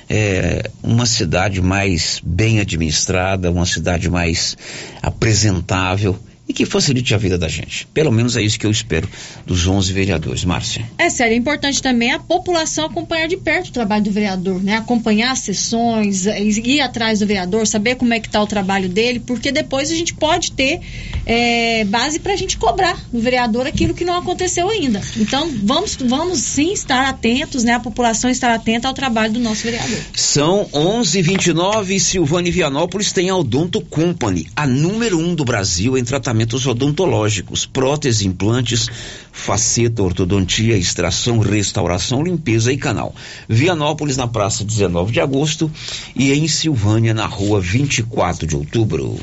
é, 0.10 0.68
uma 0.82 1.06
cidade 1.06 1.62
mais 1.62 2.20
bem 2.26 2.60
administrada, 2.60 3.52
uma 3.52 3.68
cidade 3.68 4.10
mais 4.10 4.58
apresentável 5.00 6.18
e 6.48 6.54
que 6.54 6.66
facilite 6.66 7.14
a 7.14 7.18
vida 7.18 7.38
da 7.38 7.48
gente. 7.48 7.88
Pelo 7.94 8.12
menos 8.12 8.38
é 8.38 8.42
isso 8.42 8.58
que 8.58 8.66
eu 8.66 8.72
espero 8.72 9.08
dos 9.46 9.68
11 9.68 9.92
vereadores. 9.92 10.46
Márcia. 10.46 10.86
É 10.98 11.10
sério, 11.10 11.34
é 11.34 11.38
importante 11.38 11.82
também 11.82 12.12
a 12.12 12.20
população 12.20 12.86
acompanhar 12.86 13.28
de 13.28 13.38
perto 13.38 13.68
o 13.68 13.72
trabalho 13.72 14.04
do 14.04 14.12
vereador, 14.12 14.64
né? 14.64 14.78
Acompanhar 14.78 15.32
as 15.32 15.40
sessões, 15.40 16.26
eh, 16.26 16.42
ir 16.42 16.82
atrás 16.82 17.20
do 17.20 17.28
vereador, 17.28 17.68
saber 17.68 17.96
como 17.96 18.14
é 18.14 18.20
que 18.20 18.28
está 18.28 18.42
o 18.42 18.48
trabalho 18.48 18.88
dele, 18.88 19.20
porque 19.20 19.52
depois 19.52 19.92
a 19.92 19.96
gente 19.96 20.14
pode 20.14 20.52
ter 20.52 20.80
é, 21.26 21.84
base 21.86 22.20
para 22.20 22.34
a 22.34 22.36
gente 22.36 22.58
cobrar 22.58 22.98
do 23.12 23.20
vereador 23.20 23.68
aquilo 23.68 23.94
que 23.94 24.06
não 24.06 24.18
aconteceu 24.18 24.70
ainda. 24.70 25.02
Então, 25.18 25.52
vamos, 25.64 25.96
vamos 25.96 26.40
sim 26.40 26.72
estar 26.72 27.08
atentos, 27.08 27.64
né? 27.64 27.74
A 27.74 27.80
população 27.80 28.30
estar 28.30 28.54
atenta 28.54 28.88
ao 28.88 28.94
trabalho 28.94 29.34
do 29.34 29.40
nosso 29.40 29.64
vereador. 29.64 30.00
São 30.14 30.66
11:29 30.74 31.96
e 31.96 32.00
Silvânia 32.00 32.50
e 32.50 32.52
Vianópolis 32.52 33.12
tem 33.12 33.30
a 33.30 33.36
Odonto 33.36 33.82
Company, 33.82 34.48
a 34.56 34.66
número 34.66 35.20
um 35.20 35.36
do 35.36 35.44
Brasil 35.44 35.98
em 35.98 36.04
tratamentos 36.38 36.67
odontológicos, 36.67 37.65
próteses, 37.65 38.21
implantes, 38.21 38.88
faceta, 39.32 40.04
ortodontia, 40.04 40.78
extração, 40.78 41.39
restauração, 41.39 42.23
limpeza 42.23 42.71
e 42.71 42.78
canal. 42.78 43.15
Vianópolis 43.50 44.17
na 44.17 44.28
praça 44.28 44.63
19 44.63 45.12
de 45.12 45.19
agosto 45.19 45.71
e 46.15 46.32
em 46.32 46.47
Silvânia 46.47 47.13
na 47.13 47.26
rua 47.26 47.60
24 47.60 48.45
de 48.45 48.56
outubro. 48.56 49.19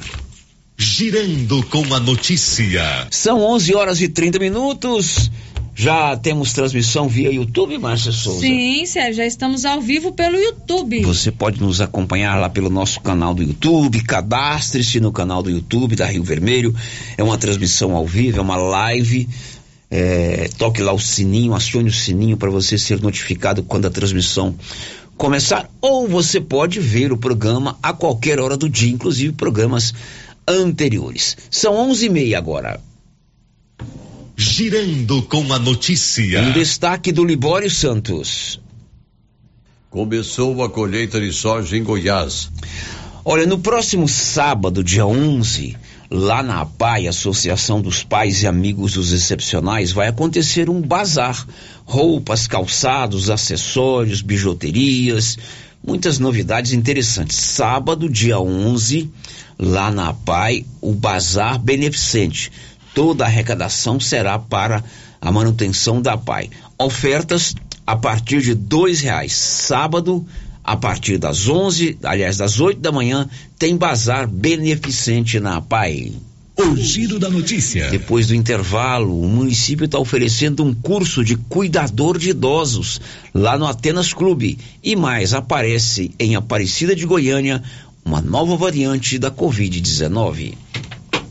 Girando 0.76 1.62
com 1.66 1.94
a 1.94 2.00
notícia. 2.00 3.06
São 3.10 3.40
11 3.40 3.74
horas 3.76 4.00
e 4.00 4.08
30 4.08 4.40
minutos. 4.40 5.30
Já 5.74 6.16
temos 6.16 6.52
transmissão 6.52 7.08
via 7.08 7.32
YouTube, 7.32 7.76
Márcia 7.78 8.12
Souza? 8.12 8.40
Sim, 8.40 8.86
Sérgio, 8.86 9.14
já 9.16 9.26
estamos 9.26 9.64
ao 9.64 9.80
vivo 9.80 10.12
pelo 10.12 10.36
YouTube. 10.36 11.02
Você 11.02 11.32
pode 11.32 11.60
nos 11.60 11.80
acompanhar 11.80 12.38
lá 12.38 12.48
pelo 12.48 12.70
nosso 12.70 13.00
canal 13.00 13.34
do 13.34 13.42
YouTube, 13.42 14.00
cadastre-se 14.04 15.00
no 15.00 15.10
canal 15.10 15.42
do 15.42 15.50
YouTube 15.50 15.96
da 15.96 16.06
Rio 16.06 16.22
Vermelho. 16.22 16.72
É 17.18 17.24
uma 17.24 17.36
transmissão 17.36 17.96
ao 17.96 18.06
vivo, 18.06 18.38
é 18.38 18.40
uma 18.40 18.56
live. 18.56 19.28
É, 19.90 20.48
toque 20.56 20.80
lá 20.80 20.92
o 20.92 20.98
sininho, 20.98 21.54
acione 21.54 21.88
o 21.88 21.92
sininho 21.92 22.36
para 22.36 22.50
você 22.50 22.78
ser 22.78 23.00
notificado 23.00 23.64
quando 23.64 23.86
a 23.86 23.90
transmissão 23.90 24.54
começar. 25.16 25.68
Ou 25.80 26.06
você 26.06 26.40
pode 26.40 26.78
ver 26.78 27.12
o 27.12 27.16
programa 27.16 27.76
a 27.82 27.92
qualquer 27.92 28.38
hora 28.38 28.56
do 28.56 28.68
dia, 28.68 28.92
inclusive 28.92 29.32
programas 29.32 29.92
anteriores. 30.46 31.36
São 31.50 31.74
onze 31.74 32.06
e 32.06 32.08
meia 32.08 32.38
agora. 32.38 32.80
Girando 34.36 35.22
com 35.22 35.52
a 35.52 35.60
notícia. 35.60 36.42
Um 36.42 36.50
destaque 36.50 37.12
do 37.12 37.24
Libório 37.24 37.70
Santos. 37.70 38.60
Começou 39.88 40.64
a 40.64 40.68
colheita 40.68 41.20
de 41.20 41.32
soja 41.32 41.76
em 41.76 41.84
Goiás. 41.84 42.50
Olha, 43.24 43.46
no 43.46 43.60
próximo 43.60 44.08
sábado, 44.08 44.82
dia 44.82 45.06
11, 45.06 45.76
lá 46.10 46.42
na 46.42 46.62
APAI, 46.62 47.06
Associação 47.06 47.80
dos 47.80 48.02
Pais 48.02 48.42
e 48.42 48.48
Amigos 48.48 48.94
dos 48.94 49.12
Excepcionais, 49.12 49.92
vai 49.92 50.08
acontecer 50.08 50.68
um 50.68 50.82
bazar. 50.82 51.46
Roupas, 51.84 52.48
calçados, 52.48 53.30
acessórios, 53.30 54.20
bijuterias, 54.20 55.38
muitas 55.86 56.18
novidades 56.18 56.72
interessantes. 56.72 57.36
Sábado, 57.36 58.08
dia 58.08 58.40
11, 58.40 59.08
lá 59.56 59.92
na 59.92 60.08
APAI, 60.08 60.66
o 60.80 60.92
bazar 60.92 61.56
beneficente 61.56 62.50
toda 62.94 63.24
a 63.24 63.26
arrecadação 63.26 63.98
será 63.98 64.38
para 64.38 64.82
a 65.20 65.32
manutenção 65.32 66.00
da 66.00 66.16
PAI. 66.16 66.48
Ofertas 66.78 67.54
a 67.86 67.96
partir 67.96 68.40
de 68.40 68.54
dois 68.54 69.00
reais. 69.00 69.34
Sábado, 69.34 70.24
a 70.62 70.76
partir 70.76 71.18
das 71.18 71.48
11, 71.48 71.98
aliás, 72.02 72.38
das 72.38 72.60
8 72.60 72.80
da 72.80 72.92
manhã, 72.92 73.28
tem 73.58 73.76
bazar 73.76 74.26
beneficente 74.26 75.38
na 75.40 75.60
PAI. 75.60 76.12
O 76.56 76.76
giro 76.76 77.18
da 77.18 77.28
notícia. 77.28 77.90
Depois 77.90 78.28
do 78.28 78.34
intervalo, 78.34 79.20
o 79.20 79.28
município 79.28 79.86
está 79.86 79.98
oferecendo 79.98 80.62
um 80.62 80.72
curso 80.72 81.24
de 81.24 81.36
cuidador 81.36 82.16
de 82.16 82.30
idosos 82.30 83.00
lá 83.34 83.58
no 83.58 83.66
Atenas 83.66 84.12
Clube. 84.12 84.56
E 84.80 84.94
mais, 84.94 85.34
aparece 85.34 86.12
em 86.16 86.36
Aparecida 86.36 86.94
de 86.94 87.04
Goiânia 87.04 87.60
uma 88.04 88.20
nova 88.20 88.56
variante 88.56 89.18
da 89.18 89.32
Covid-19. 89.32 90.54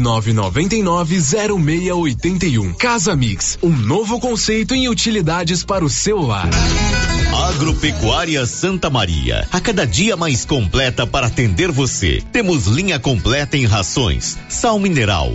99990681. 0.00 2.76
Casa 2.76 3.16
Mix, 3.16 3.58
um 3.62 3.70
novo 3.70 4.20
conceito 4.20 4.74
em 4.74 4.88
utilidades 4.88 5.64
para 5.64 5.84
o 5.84 5.90
celular. 5.90 6.48
Agropecuária 7.48 8.46
Santa 8.46 8.88
Maria, 8.88 9.46
a 9.50 9.60
cada 9.60 9.86
dia 9.86 10.16
mais 10.16 10.44
completa 10.44 11.06
para 11.06 11.26
atender 11.26 11.70
você. 11.70 12.22
Temos 12.32 12.66
linha 12.66 12.98
completa 12.98 13.56
em 13.56 13.66
rações, 13.66 14.38
sal 14.48 14.78
mineral, 14.78 15.34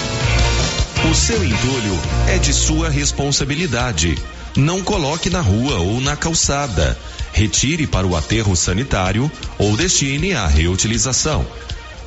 O 1.09 1.15
seu 1.15 1.43
entulho 1.43 1.99
é 2.27 2.37
de 2.37 2.53
sua 2.53 2.87
responsabilidade. 2.89 4.15
Não 4.55 4.83
coloque 4.83 5.29
na 5.29 5.41
rua 5.41 5.79
ou 5.79 5.99
na 5.99 6.15
calçada. 6.15 6.97
Retire 7.33 7.87
para 7.87 8.05
o 8.05 8.15
aterro 8.15 8.55
sanitário 8.55 9.31
ou 9.57 9.75
destine 9.75 10.33
à 10.33 10.45
reutilização. 10.45 11.43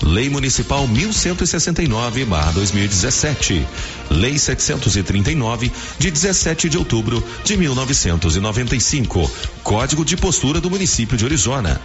Lei 0.00 0.30
Municipal 0.30 0.87
1169/2017. 0.87 3.66
Lei 4.11 4.38
739 4.38 5.72
de 5.98 6.11
17 6.11 6.68
de 6.68 6.78
outubro 6.78 7.22
de 7.42 7.57
1995. 7.57 9.28
Código 9.62 10.04
de 10.04 10.16
postura 10.16 10.61
do 10.61 10.70
município 10.70 11.16
de 11.16 11.24
Orizona. 11.24 11.80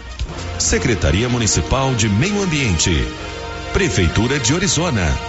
Secretaria 0.60 1.28
Municipal 1.28 1.96
de 1.96 2.08
Meio 2.08 2.44
Ambiente. 2.44 3.04
Prefeitura 3.74 4.40
de 4.40 4.54
Orizona. 4.54 5.29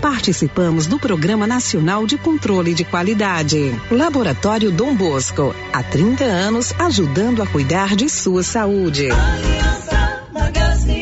Participamos 0.00 0.88
do 0.88 0.98
Programa 0.98 1.46
Nacional 1.46 2.04
de 2.04 2.18
Controle 2.18 2.74
de 2.74 2.84
Qualidade. 2.84 3.72
Laboratório 3.92 4.72
Dom 4.72 4.92
Bosco. 4.92 5.54
Há 5.72 5.84
30 5.84 6.24
anos 6.24 6.74
ajudando 6.80 7.40
a 7.44 7.46
cuidar 7.46 7.94
de 7.94 8.08
sua 8.08 8.42
saúde. 8.42 9.08
Aliança 9.12 10.24
Magazine. 10.32 11.01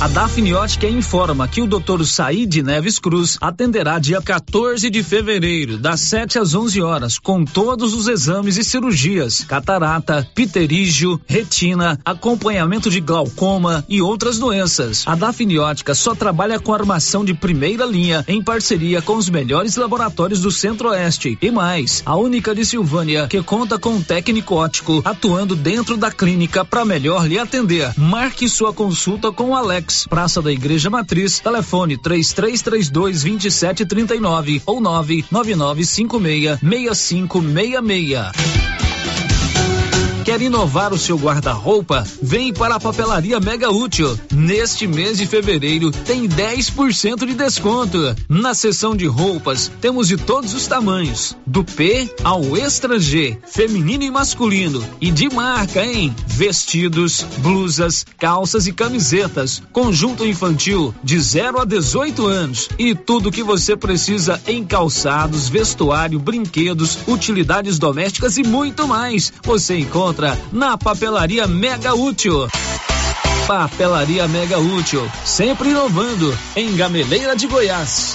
A 0.00 0.06
Dafniótica 0.06 0.86
informa 0.86 1.48
que 1.48 1.60
o 1.60 1.66
Dr. 1.66 2.04
Said 2.04 2.62
Neves 2.62 3.00
Cruz 3.00 3.36
atenderá 3.40 3.98
dia 3.98 4.22
14 4.22 4.88
de 4.90 5.02
fevereiro, 5.02 5.76
das 5.76 6.02
7 6.02 6.38
às 6.38 6.54
11 6.54 6.80
horas, 6.80 7.18
com 7.18 7.44
todos 7.44 7.94
os 7.94 8.06
exames 8.06 8.56
e 8.56 8.62
cirurgias: 8.62 9.42
catarata, 9.42 10.24
pterígio, 10.36 11.20
retina, 11.26 11.98
acompanhamento 12.04 12.88
de 12.88 13.00
glaucoma 13.00 13.84
e 13.88 14.00
outras 14.00 14.38
doenças. 14.38 15.02
A 15.04 15.16
Dafniótica 15.16 15.96
só 15.96 16.14
trabalha 16.14 16.60
com 16.60 16.72
armação 16.72 17.24
de 17.24 17.34
primeira 17.34 17.84
linha 17.84 18.24
em 18.28 18.40
parceria 18.40 19.02
com 19.02 19.16
os 19.16 19.28
melhores 19.28 19.74
laboratórios 19.74 20.40
do 20.40 20.52
Centro-Oeste. 20.52 21.36
E 21.42 21.50
mais, 21.50 22.04
a 22.06 22.14
única 22.14 22.54
de 22.54 22.64
Silvânia 22.64 23.26
que 23.26 23.42
conta 23.42 23.76
com 23.80 23.94
um 23.94 24.00
técnico 24.00 24.54
ótico 24.54 25.02
atuando 25.04 25.56
dentro 25.56 25.96
da 25.96 26.12
clínica 26.12 26.64
para 26.64 26.84
melhor 26.84 27.26
lhe 27.26 27.36
atender. 27.36 27.92
Marque 27.98 28.48
sua 28.48 28.72
consulta 28.72 29.32
com 29.32 29.50
o 29.50 29.56
Alex, 29.56 29.87
Praça 30.08 30.42
da 30.42 30.52
Igreja 30.52 30.90
Matriz, 30.90 31.40
telefone 31.40 31.96
3332 31.96 33.22
2739 33.22 34.62
ou 34.66 34.80
99956 34.80 36.58
6566. 36.60 39.27
Quer 40.28 40.42
inovar 40.42 40.92
o 40.92 40.98
seu 40.98 41.16
guarda-roupa? 41.16 42.04
Vem 42.20 42.52
para 42.52 42.74
a 42.74 42.78
Papelaria 42.78 43.40
Mega 43.40 43.70
Útil. 43.70 44.14
Neste 44.30 44.86
mês 44.86 45.16
de 45.16 45.26
fevereiro 45.26 45.90
tem 45.90 46.28
10% 46.28 47.24
de 47.24 47.32
desconto. 47.32 48.14
Na 48.28 48.52
seção 48.52 48.94
de 48.94 49.06
roupas, 49.06 49.72
temos 49.80 50.06
de 50.06 50.18
todos 50.18 50.52
os 50.52 50.66
tamanhos, 50.66 51.34
do 51.46 51.64
P 51.64 52.14
ao 52.22 52.58
Extra 52.58 53.00
G, 53.00 53.38
feminino 53.46 54.04
e 54.04 54.10
masculino, 54.10 54.84
e 55.00 55.10
de 55.10 55.30
marca, 55.30 55.82
hein? 55.82 56.14
Vestidos, 56.26 57.24
blusas, 57.38 58.04
calças 58.18 58.66
e 58.66 58.72
camisetas, 58.74 59.62
conjunto 59.72 60.26
infantil 60.26 60.94
de 61.02 61.18
0 61.18 61.62
a 61.62 61.64
18 61.64 62.26
anos 62.26 62.68
e 62.78 62.94
tudo 62.94 63.32
que 63.32 63.42
você 63.42 63.74
precisa 63.74 64.38
em 64.46 64.62
calçados, 64.62 65.48
vestuário, 65.48 66.18
brinquedos, 66.18 66.98
utilidades 67.08 67.78
domésticas 67.78 68.36
e 68.36 68.42
muito 68.42 68.86
mais. 68.86 69.32
Você 69.42 69.78
encontra 69.78 70.17
na 70.52 70.76
Papelaria 70.76 71.46
Mega 71.46 71.94
Útil. 71.94 72.48
Papelaria 73.46 74.26
Mega 74.26 74.58
Útil, 74.58 75.08
sempre 75.24 75.70
inovando, 75.70 76.36
em 76.56 76.74
Gameleira 76.74 77.36
de 77.36 77.46
Goiás. 77.46 78.14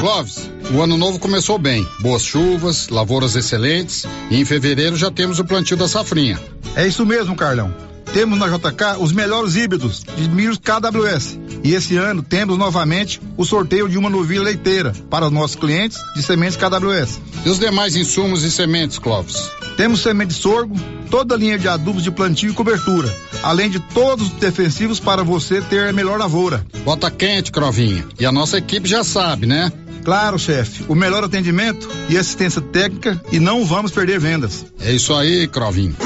Clóvis, 0.00 0.50
o 0.74 0.82
ano 0.82 0.96
novo 0.96 1.18
começou 1.18 1.58
bem. 1.58 1.86
Boas 2.00 2.22
chuvas, 2.22 2.88
lavouras 2.88 3.34
excelentes 3.34 4.04
e 4.30 4.40
em 4.40 4.44
fevereiro 4.44 4.94
já 4.94 5.10
temos 5.10 5.38
o 5.38 5.44
plantio 5.44 5.76
da 5.76 5.88
safrinha. 5.88 6.38
É 6.74 6.86
isso 6.86 7.04
mesmo, 7.06 7.34
Carlão. 7.34 7.74
Temos 8.12 8.38
na 8.38 8.48
JK 8.48 8.98
os 8.98 9.12
melhores 9.12 9.56
híbridos 9.56 10.04
de 10.16 10.28
milhos 10.28 10.58
KWS. 10.58 11.38
E 11.62 11.74
esse 11.74 11.96
ano 11.96 12.22
temos 12.22 12.56
novamente 12.56 13.20
o 13.36 13.44
sorteio 13.44 13.88
de 13.88 13.98
uma 13.98 14.08
novilha 14.08 14.42
leiteira 14.42 14.92
para 15.10 15.26
os 15.26 15.32
nossos 15.32 15.56
clientes 15.56 15.98
de 16.14 16.22
sementes 16.22 16.56
KWS. 16.56 17.20
E 17.44 17.50
os 17.50 17.58
demais 17.58 17.96
insumos 17.96 18.44
e 18.44 18.50
sementes, 18.50 18.98
Clóvis? 18.98 19.50
Temos 19.76 20.00
semente 20.00 20.34
de 20.34 20.40
sorgo, 20.40 20.74
toda 21.10 21.34
a 21.34 21.38
linha 21.38 21.58
de 21.58 21.68
adubos 21.68 22.02
de 22.02 22.10
plantio 22.10 22.50
e 22.50 22.54
cobertura, 22.54 23.14
além 23.42 23.68
de 23.68 23.78
todos 23.78 24.26
os 24.26 24.32
defensivos 24.32 24.98
para 24.98 25.22
você 25.22 25.60
ter 25.60 25.88
a 25.88 25.92
melhor 25.92 26.18
lavoura. 26.18 26.64
Bota 26.84 27.10
quente, 27.10 27.52
Crovinha. 27.52 28.06
E 28.18 28.24
a 28.24 28.32
nossa 28.32 28.58
equipe 28.58 28.88
já 28.88 29.04
sabe, 29.04 29.46
né? 29.46 29.70
Claro, 30.04 30.38
chefe. 30.38 30.84
O 30.88 30.94
melhor 30.94 31.24
atendimento 31.24 31.88
e 32.08 32.16
assistência 32.16 32.60
técnica 32.60 33.20
e 33.32 33.40
não 33.40 33.64
vamos 33.64 33.90
perder 33.90 34.20
vendas. 34.20 34.64
É 34.80 34.92
isso 34.92 35.12
aí, 35.12 35.48
Crovinho. 35.48 35.96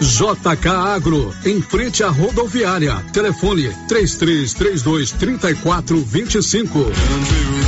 JK 0.00 0.68
Agro, 0.68 1.34
em 1.44 1.60
frente 1.60 2.02
à 2.02 2.08
rodoviária. 2.08 2.96
Telefone 3.12 3.70
3332 3.88 5.12
3425. 5.12 7.63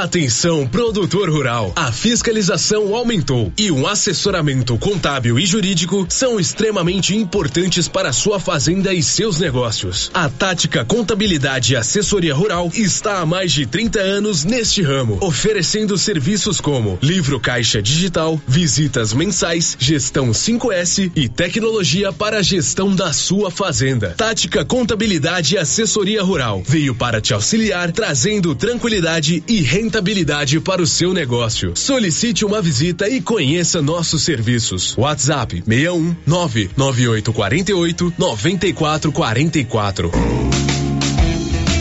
Atenção, 0.00 0.66
produtor 0.66 1.28
rural. 1.28 1.74
A 1.76 1.92
fiscalização 1.92 2.96
aumentou 2.96 3.52
e 3.58 3.70
o 3.70 3.86
assessoramento 3.86 4.78
contábil 4.78 5.38
e 5.38 5.44
jurídico 5.44 6.06
são 6.08 6.40
extremamente 6.40 7.14
importantes 7.14 7.86
para 7.86 8.10
sua 8.10 8.40
fazenda 8.40 8.94
e 8.94 9.02
seus 9.02 9.38
negócios. 9.38 10.10
A 10.14 10.30
Tática 10.30 10.86
Contabilidade 10.86 11.74
e 11.74 11.76
Assessoria 11.76 12.34
Rural 12.34 12.70
está 12.74 13.18
há 13.18 13.26
mais 13.26 13.52
de 13.52 13.66
30 13.66 14.00
anos 14.00 14.42
neste 14.42 14.80
ramo, 14.80 15.18
oferecendo 15.20 15.98
serviços 15.98 16.62
como 16.62 16.98
livro 17.02 17.38
caixa 17.38 17.82
digital, 17.82 18.40
visitas 18.48 19.12
mensais, 19.12 19.76
gestão 19.78 20.30
5S 20.30 21.12
e 21.14 21.28
tecnologia 21.28 22.10
para 22.10 22.38
a 22.38 22.42
gestão 22.42 22.96
da 22.96 23.12
sua 23.12 23.50
fazenda. 23.50 24.14
Tática 24.16 24.64
Contabilidade 24.64 25.56
e 25.56 25.58
Assessoria 25.58 26.22
Rural 26.22 26.62
veio 26.66 26.94
para 26.94 27.20
te 27.20 27.34
auxiliar, 27.34 27.92
trazendo 27.92 28.54
tranquilidade 28.54 29.44
e 29.46 29.60
rentabilidade 29.90 30.60
para 30.60 30.80
o 30.80 30.86
seu 30.86 31.12
negócio. 31.12 31.72
Solicite 31.74 32.44
uma 32.44 32.62
visita 32.62 33.08
e 33.08 33.20
conheça 33.20 33.82
nossos 33.82 34.22
serviços. 34.22 34.96
WhatsApp 34.96 35.64
61 35.66 36.14
99848 36.24 38.14
9444. 38.16 40.69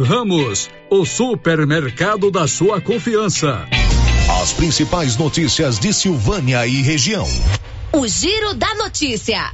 Ramos, 0.00 0.68
o 0.90 1.04
supermercado 1.04 2.30
da 2.30 2.46
sua 2.46 2.80
confiança. 2.80 3.66
As 4.42 4.52
principais 4.52 5.16
notícias 5.16 5.78
de 5.78 5.92
Silvânia 5.92 6.66
e 6.66 6.82
região. 6.82 7.26
O 7.92 8.06
Giro 8.06 8.54
da 8.54 8.74
Notícia. 8.74 9.52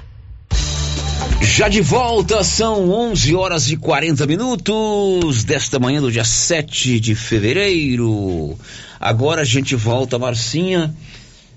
Já 1.40 1.68
de 1.68 1.80
volta, 1.80 2.42
são 2.42 2.90
11 2.90 3.34
horas 3.34 3.70
e 3.70 3.76
40 3.76 4.26
minutos 4.26 5.44
desta 5.44 5.78
manhã 5.78 6.00
do 6.00 6.10
dia 6.10 6.24
7 6.24 6.98
de 6.98 7.14
fevereiro. 7.14 8.58
Agora 8.98 9.42
a 9.42 9.44
gente 9.44 9.76
volta, 9.76 10.18
Marcinha. 10.18 10.94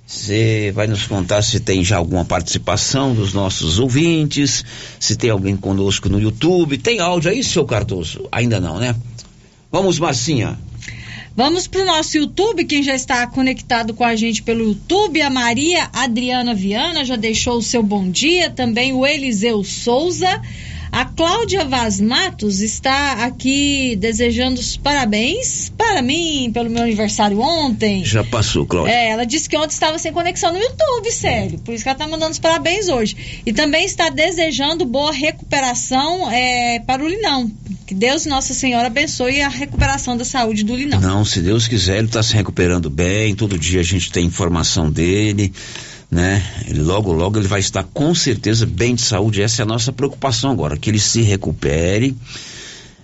Você 0.05 0.71
vai 0.75 0.85
nos 0.85 1.07
contar 1.07 1.41
se 1.41 1.59
tem 1.59 1.83
já 1.83 1.97
alguma 1.97 2.23
participação 2.23 3.15
dos 3.15 3.33
nossos 3.33 3.79
ouvintes, 3.79 4.63
se 4.99 5.15
tem 5.15 5.31
alguém 5.31 5.57
conosco 5.57 6.07
no 6.07 6.19
YouTube. 6.19 6.77
Tem 6.77 6.99
áudio 6.99 7.31
aí, 7.31 7.43
seu 7.43 7.65
Cardoso? 7.65 8.27
Ainda 8.31 8.59
não, 8.59 8.77
né? 8.77 8.95
Vamos, 9.71 9.97
Marcinha. 9.97 10.59
Vamos 11.35 11.67
para 11.67 11.81
o 11.81 11.85
nosso 11.85 12.17
YouTube, 12.17 12.63
quem 12.63 12.81
já 12.81 12.95
está 12.95 13.27
conectado 13.27 13.93
com 13.93 14.05
a 14.05 14.15
gente 14.15 14.41
pelo 14.41 14.63
YouTube, 14.63 15.21
a 15.21 15.29
Maria 15.29 15.89
Adriana 15.91 16.55
Viana 16.55 17.03
já 17.03 17.17
deixou 17.17 17.57
o 17.57 17.61
seu 17.61 17.83
bom 17.83 18.09
dia, 18.09 18.49
também 18.49 18.93
o 18.93 19.05
Eliseu 19.05 19.61
Souza. 19.61 20.41
A 20.95 21.03
Cláudia 21.03 21.65
Vaz 21.65 21.99
Matos 21.99 22.61
está 22.61 23.25
aqui 23.25 23.97
desejando 23.97 24.61
os 24.61 24.77
parabéns 24.77 25.69
para 25.77 26.01
mim 26.01 26.49
pelo 26.53 26.69
meu 26.69 26.83
aniversário 26.83 27.37
ontem. 27.37 28.05
Já 28.05 28.23
passou, 28.23 28.65
Cláudia. 28.65 28.93
É, 28.93 29.09
ela 29.09 29.25
disse 29.25 29.49
que 29.49 29.57
ontem 29.57 29.73
estava 29.73 29.99
sem 29.99 30.13
conexão 30.13 30.53
no 30.53 30.57
YouTube, 30.57 31.11
sério. 31.11 31.59
Por 31.59 31.73
isso 31.73 31.83
que 31.83 31.89
ela 31.89 31.97
está 31.97 32.07
mandando 32.07 32.31
os 32.31 32.39
parabéns 32.39 32.87
hoje. 32.87 33.41
E 33.45 33.51
também 33.51 33.83
está 33.85 34.07
desejando 34.07 34.85
boa 34.85 35.11
recuperação 35.11 36.31
é, 36.31 36.79
para 36.79 37.03
o 37.03 37.09
Linão. 37.09 37.51
Que 37.85 37.93
Deus 37.93 38.25
e 38.25 38.29
Nossa 38.29 38.53
Senhora 38.53 38.87
abençoe 38.87 39.41
a 39.41 39.49
recuperação 39.49 40.15
da 40.15 40.23
saúde 40.23 40.63
do 40.63 40.77
Linão. 40.77 41.01
Não, 41.01 41.25
se 41.25 41.41
Deus 41.41 41.67
quiser, 41.67 41.97
ele 41.97 42.07
está 42.07 42.23
se 42.23 42.33
recuperando 42.33 42.89
bem. 42.89 43.35
Todo 43.35 43.59
dia 43.59 43.81
a 43.81 43.83
gente 43.83 44.09
tem 44.13 44.25
informação 44.25 44.89
dele 44.89 45.51
né? 46.15 46.41
Logo, 46.73 47.11
logo 47.11 47.37
ele 47.37 47.47
vai 47.47 47.59
estar 47.59 47.83
com 47.83 48.15
certeza 48.15 48.65
bem 48.65 48.95
de 48.95 49.01
saúde. 49.01 49.41
Essa 49.41 49.61
é 49.61 49.63
a 49.63 49.67
nossa 49.67 49.91
preocupação 49.91 50.49
agora, 50.49 50.77
que 50.77 50.89
ele 50.89 50.97
se 50.97 51.21
recupere 51.21 52.15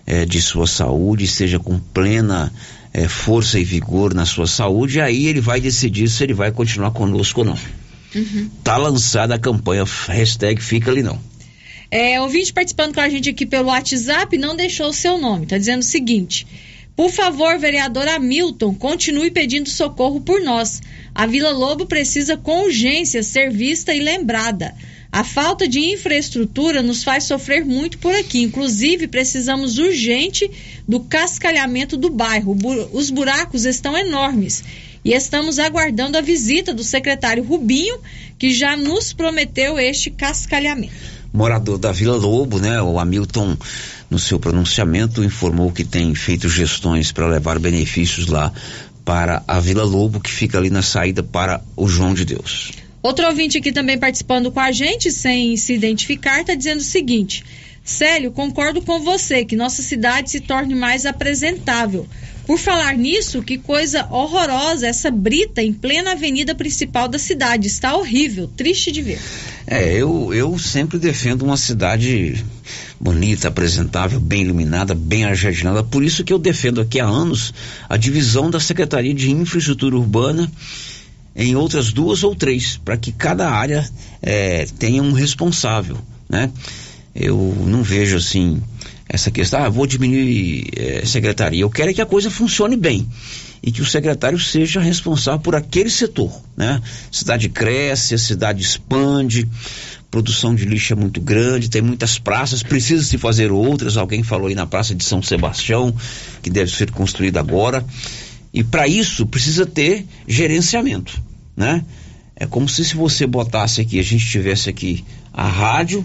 é, 0.08 0.26
de 0.26 0.42
sua 0.42 0.66
saúde, 0.66 1.26
esteja 1.26 1.60
com 1.60 1.78
plena 1.78 2.54
é, 2.94 3.10
força 3.10 3.60
e 3.60 3.66
vigor 3.66 4.14
na 4.14 4.26
sua 4.26 4.48
saúde, 4.48 5.00
e 5.00 5.02
aí 5.02 5.28
ele 5.28 5.42
vai 5.42 5.60
decidir 5.60 6.10
se 6.10 6.24
ele 6.24 6.34
vai 6.34 6.54
continuar 6.54 6.92
conosco 6.92 7.42
ou 7.42 7.48
não. 7.48 7.58
Uhum. 8.16 8.50
Tá 8.64 8.78
lançada 8.78 9.36
a 9.36 9.40
campanha 9.40 9.84
hashtag 10.08 10.62
fica 10.62 10.90
ali 10.90 11.04
não. 11.04 11.20
É, 11.90 12.22
ouvinte 12.22 12.54
participando 12.54 12.94
com 12.94 13.02
a 13.02 13.10
gente 13.10 13.30
aqui 13.30 13.46
pelo 13.46 13.68
WhatsApp 13.68 14.38
não 14.38 14.56
deixou 14.56 14.88
o 14.88 14.94
seu 14.94 15.18
nome. 15.18 15.46
Tá 15.46 15.58
dizendo 15.58 15.82
o 15.82 15.84
seguinte: 15.86 16.48
Por 17.02 17.10
favor, 17.10 17.58
vereador 17.58 18.08
Hamilton, 18.08 18.76
continue 18.76 19.32
pedindo 19.32 19.68
socorro 19.68 20.22
por 20.22 20.40
nós. 20.40 20.84
A 21.16 21.26
Vila 21.26 21.50
Lobo 21.50 21.88
precisa 21.88 22.38
com 22.38 22.66
urgência 22.66 23.24
ser 23.24 23.50
vista 23.50 23.92
e 23.92 24.00
lembrada. 24.00 24.76
A 25.12 25.24
falta 25.24 25.68
de 25.68 25.80
infraestrutura 25.80 26.84
nos 26.84 27.04
faz 27.04 27.24
sofrer 27.24 27.66
muito 27.66 27.98
por 27.98 28.14
aqui. 28.14 28.44
Inclusive, 28.44 29.08
precisamos 29.08 29.80
urgente 29.80 30.48
do 30.88 31.00
cascalhamento 31.00 31.98
do 31.98 32.12
bairro. 32.12 32.56
Os 32.94 33.10
buracos 33.10 33.66
estão 33.66 33.98
enormes. 33.98 34.64
E 35.04 35.12
estamos 35.12 35.58
aguardando 35.58 36.20
a 36.20 36.22
visita 36.22 36.72
do 36.72 36.84
secretário 36.84 37.44
Rubinho, 37.44 37.98
que 38.38 38.54
já 38.54 38.78
nos 38.78 39.12
prometeu 39.12 39.80
este 39.80 40.12
cascalhamento. 40.12 40.94
Morador 41.34 41.78
da 41.78 41.92
Vila 41.92 42.16
Lobo, 42.16 42.60
né? 42.60 42.80
O 42.82 43.00
Hamilton, 43.00 43.58
no 44.12 44.20
seu 44.20 44.38
pronunciamento, 44.38 45.24
informou 45.24 45.72
que 45.72 45.86
tem 45.86 46.14
feito 46.14 46.50
gestões 46.50 47.14
para 47.14 47.26
levar 47.28 47.58
benefícios 47.58 48.28
lá 48.28 48.52
para 49.06 49.42
a 49.48 49.60
Vila 49.62 49.86
Lobo, 49.86 50.20
que 50.20 50.30
fica 50.30 50.58
ali 50.58 50.70
na 50.70 50.82
saída 50.82 51.24
para 51.24 51.62
o 51.78 51.88
João 51.88 52.14
de 52.14 52.26
Deus. 52.26 52.74
Outro 53.02 53.26
ouvinte 53.26 53.58
aqui 53.58 53.72
também 53.72 53.98
participando 53.98 54.52
com 54.52 54.60
a 54.60 54.72
gente, 54.72 55.12
sem 55.12 55.56
se 55.56 55.74
identificar, 55.74 56.42
está 56.42 56.54
dizendo 56.54 56.80
o 56.80 56.84
seguinte: 56.84 57.44
Célio, 57.84 58.32
concordo 58.32 58.82
com 58.82 59.00
você 59.00 59.46
que 59.46 59.56
nossa 59.56 59.82
cidade 59.82 60.30
se 60.30 60.42
torne 60.42 60.76
mais 60.76 61.06
apresentável. 61.06 62.06
Por 62.46 62.60
falar 62.60 62.98
nisso, 62.98 63.42
que 63.42 63.58
coisa 63.58 64.06
horrorosa 64.12 64.88
essa 64.88 65.10
brita 65.10 65.62
em 65.62 65.72
plena 65.72 66.12
avenida 66.12 66.54
principal 66.54 67.08
da 67.08 67.18
cidade. 67.18 67.68
Está 67.68 67.96
horrível, 67.96 68.50
triste 68.58 68.92
de 68.92 69.02
ver. 69.02 69.20
É, 69.66 69.94
eu, 69.94 70.34
eu 70.34 70.60
sempre 70.60 71.00
defendo 71.00 71.44
uma 71.44 71.56
cidade 71.56 72.44
bonita, 73.02 73.48
apresentável, 73.48 74.20
bem 74.20 74.44
iluminada, 74.44 74.94
bem 74.94 75.26
ajardinada. 75.26 75.84
Por 75.84 76.04
isso 76.04 76.24
que 76.24 76.32
eu 76.32 76.38
defendo 76.38 76.80
aqui 76.80 77.00
há 77.00 77.06
anos 77.06 77.52
a 77.90 77.98
divisão 77.98 78.52
da 78.52 78.60
Secretaria 78.60 79.14
de 79.14 79.32
Infraestrutura 79.32 79.98
Urbana 79.98 80.50
em 81.36 81.56
outras 81.56 81.92
duas 81.92 82.24
ou 82.24 82.36
três, 82.36 82.78
para 82.78 82.96
que 82.98 83.12
cada 83.12 83.50
área 83.50 83.90
é, 84.22 84.68
tenha 84.78 85.02
um 85.02 85.14
responsável, 85.14 85.98
né? 86.30 86.52
Eu 87.16 87.64
não 87.66 87.82
vejo 87.82 88.18
assim 88.18 88.62
essa 89.10 89.32
questão, 89.32 89.62
ah, 89.62 89.70
vou 89.70 89.88
diminuir 89.88 90.70
é, 90.76 91.06
secretaria. 91.06 91.62
Eu 91.62 91.70
quero 91.70 91.90
é 91.90 91.94
que 91.94 92.02
a 92.02 92.06
coisa 92.06 92.30
funcione 92.30 92.78
bem 92.78 93.08
e 93.64 93.72
que 93.72 93.82
o 93.82 93.86
secretário 93.86 94.40
seja 94.40 94.80
responsável 94.80 95.40
por 95.40 95.56
aquele 95.56 95.90
setor, 95.90 96.32
né? 96.56 96.82
Cidade 97.12 97.50
cresce, 97.50 98.14
a 98.14 98.18
cidade 98.18 98.62
expande, 98.62 99.50
produção 100.12 100.54
de 100.54 100.66
lixo 100.66 100.92
é 100.92 100.96
muito 100.96 101.22
grande, 101.22 101.70
tem 101.70 101.82
muitas 101.82 102.20
praças, 102.20 102.62
precisa 102.62 103.02
se 103.04 103.18
fazer 103.18 103.50
outras. 103.50 103.96
Alguém 103.96 104.22
falou 104.22 104.48
aí 104.48 104.56
na 104.56 104.68
praça 104.68 104.94
de 104.94 105.06
São 105.06 105.24
Sebastião 105.24 105.96
que 106.44 106.50
deve 106.50 106.70
ser 106.70 106.92
construída 106.92 107.40
agora. 107.40 107.84
E 108.54 108.62
para 108.62 108.86
isso 108.88 109.26
precisa 109.26 109.66
ter 109.66 110.06
gerenciamento, 110.28 111.22
né? 111.56 111.86
É 112.36 112.46
como 112.46 112.68
se, 112.68 112.84
se 112.84 112.96
você 112.96 113.26
botasse 113.26 113.80
aqui, 113.80 114.00
a 114.00 114.04
gente 114.04 114.26
tivesse 114.26 114.70
aqui 114.70 115.06
a 115.32 115.48
rádio, 115.48 116.04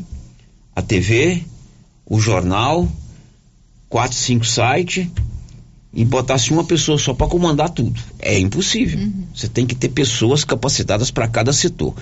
a 0.74 0.80
TV, 0.80 1.42
o 2.04 2.20
jornal, 2.20 2.88
quatro, 3.88 4.16
cinco 4.16 4.46
sites 4.46 5.08
e 5.92 6.04
botasse 6.04 6.52
uma 6.52 6.62
pessoa 6.62 6.98
só 6.98 7.14
para 7.14 7.26
comandar 7.26 7.70
tudo. 7.70 7.98
É 8.18 8.38
impossível. 8.38 9.10
Você 9.34 9.48
tem 9.48 9.66
que 9.66 9.74
ter 9.74 9.88
pessoas 9.88 10.44
capacitadas 10.44 11.10
para 11.10 11.26
cada 11.26 11.52
setor. 11.52 11.94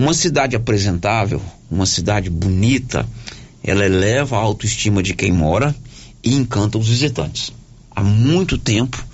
Uma 0.00 0.14
cidade 0.14 0.56
apresentável, 0.56 1.42
uma 1.70 1.84
cidade 1.84 2.30
bonita, 2.30 3.06
ela 3.62 3.84
eleva 3.84 4.34
a 4.34 4.40
autoestima 4.40 5.02
de 5.02 5.12
quem 5.12 5.30
mora 5.30 5.76
e 6.24 6.34
encanta 6.34 6.78
os 6.78 6.88
visitantes. 6.88 7.52
Há 7.94 8.02
muito 8.02 8.56
tempo, 8.56 9.06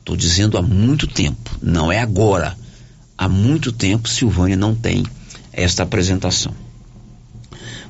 estou 0.00 0.16
dizendo 0.16 0.58
há 0.58 0.62
muito 0.62 1.06
tempo, 1.06 1.48
não 1.62 1.92
é 1.92 2.00
agora. 2.00 2.58
Há 3.16 3.28
muito 3.28 3.70
tempo 3.70 4.08
Silvânia 4.08 4.56
não 4.56 4.74
tem 4.74 5.06
esta 5.52 5.84
apresentação. 5.84 6.52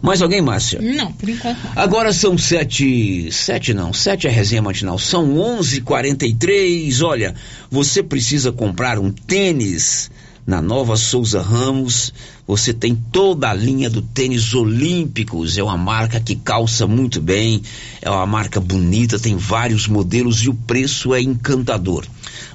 Mais 0.03 0.21
alguém, 0.21 0.43
Márcia? 0.43 0.79
Não, 0.83 1.11
por 1.11 1.31
enquanto 1.31 1.57
não. 1.65 1.73
Agora 1.75 2.13
são 2.13 2.37
sete, 2.37 3.33
sete 3.33 3.73
não, 3.73 3.95
sete 3.95 4.27
é 4.27 4.31
resenha 4.31 4.61
matinal, 4.61 4.99
são 4.99 5.39
onze 5.41 5.81
quarenta 5.81 6.27
e 6.27 6.35
três, 6.35 7.01
olha, 7.01 7.35
você 7.71 8.03
precisa 8.03 8.53
comprar 8.53 8.99
um 8.99 9.11
tênis 9.11 10.11
na 10.47 10.61
Nova 10.61 10.97
Souza 10.97 11.41
Ramos, 11.41 12.13
você 12.47 12.73
tem 12.73 12.95
toda 12.95 13.49
a 13.49 13.55
linha 13.55 13.89
do 13.89 14.03
tênis 14.03 14.55
olímpicos, 14.55 15.57
é 15.57 15.63
uma 15.63 15.77
marca 15.77 16.19
que 16.21 16.35
calça 16.35 16.87
muito 16.87 17.21
bem, 17.21 17.63
é 18.01 18.11
uma 18.11 18.27
marca 18.27 18.61
bonita, 18.61 19.19
tem 19.19 19.37
vários 19.37 19.87
modelos 19.87 20.43
e 20.43 20.49
o 20.49 20.55
preço 20.55 21.15
é 21.15 21.23
encantador. 21.23 22.05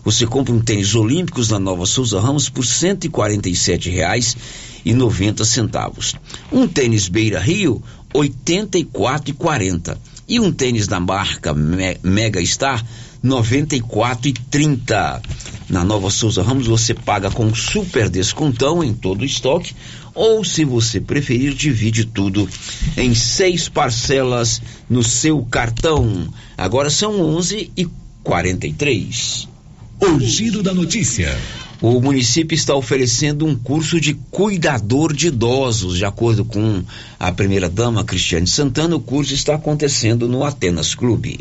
Você 0.03 0.25
compra 0.25 0.53
um 0.53 0.59
tênis 0.59 0.95
olímpicos 0.95 1.49
na 1.49 1.59
Nova 1.59 1.85
Souza 1.85 2.19
Ramos 2.19 2.49
por 2.49 2.65
147 2.65 3.89
reais 3.89 4.35
e 4.83 4.93
90 4.93 5.45
centavos. 5.45 6.15
Um 6.51 6.67
tênis 6.67 7.07
Beira 7.07 7.39
Rio, 7.39 7.81
R$ 8.13 8.29
84,40. 8.29 9.97
E 10.29 10.41
um 10.41 10.51
tênis 10.51 10.88
da 10.88 10.99
marca 10.99 11.53
Me 11.53 11.97
Mega 12.03 12.45
Star, 12.45 12.85
R$ 13.28 13.41
94,30. 13.41 15.21
Na 15.69 15.84
Nova 15.84 16.09
Souza 16.09 16.41
Ramos 16.41 16.65
você 16.65 16.93
paga 16.93 17.30
com 17.30 17.53
super 17.53 18.09
descontão 18.09 18.82
em 18.82 18.93
todo 18.93 19.21
o 19.21 19.25
estoque 19.25 19.75
ou 20.15 20.43
se 20.43 20.63
você 20.63 21.01
preferir 21.01 21.53
divide 21.53 22.05
tudo 22.05 22.47
em 22.95 23.13
seis 23.13 23.67
parcelas 23.67 24.61
no 24.89 25.03
seu 25.03 25.43
cartão. 25.43 26.30
Agora 26.57 26.89
são 26.89 27.19
11 27.19 27.69
e 27.75 27.88
43. 28.23 29.47
O 29.99 30.19
giro 30.19 30.63
da 30.63 30.73
notícia. 30.73 31.38
O 31.80 32.01
município 32.01 32.55
está 32.55 32.73
oferecendo 32.73 33.45
um 33.45 33.55
curso 33.55 34.01
de 34.01 34.15
cuidador 34.32 35.13
de 35.13 35.28
idosos. 35.28 35.97
De 35.97 36.05
acordo 36.05 36.43
com 36.43 36.84
a 37.19 37.32
primeira-dama 37.32 38.03
Cristiane 38.03 38.47
Santana, 38.47 38.95
o 38.95 38.99
curso 38.99 39.34
está 39.34 39.53
acontecendo 39.55 40.28
no 40.28 40.43
Atenas 40.43 40.95
Clube. 40.95 41.39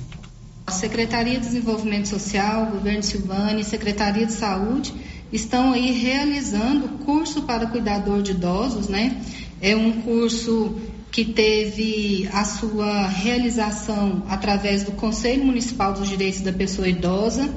Secretaria 0.73 1.39
de 1.39 1.47
Desenvolvimento 1.47 2.09
Social, 2.09 2.67
Governo 2.67 3.03
Silvânia 3.03 3.61
e 3.61 3.65
Secretaria 3.65 4.27
de 4.27 4.33
Saúde 4.33 4.93
estão 5.33 5.73
aí 5.73 5.93
realizando 5.93 7.05
curso 7.05 7.43
para 7.43 7.67
cuidador 7.67 8.21
de 8.21 8.33
idosos, 8.33 8.89
né? 8.89 9.21
É 9.61 9.77
um 9.77 10.03
curso 10.03 10.77
que 11.11 11.25
teve 11.25 12.29
a 12.33 12.45
sua 12.45 13.07
realização 13.07 14.25
através 14.29 14.83
do 14.83 14.93
Conselho 14.93 15.45
Municipal 15.45 15.93
dos 15.93 16.09
Direitos 16.09 16.41
da 16.41 16.53
Pessoa 16.53 16.89
Idosa 16.89 17.49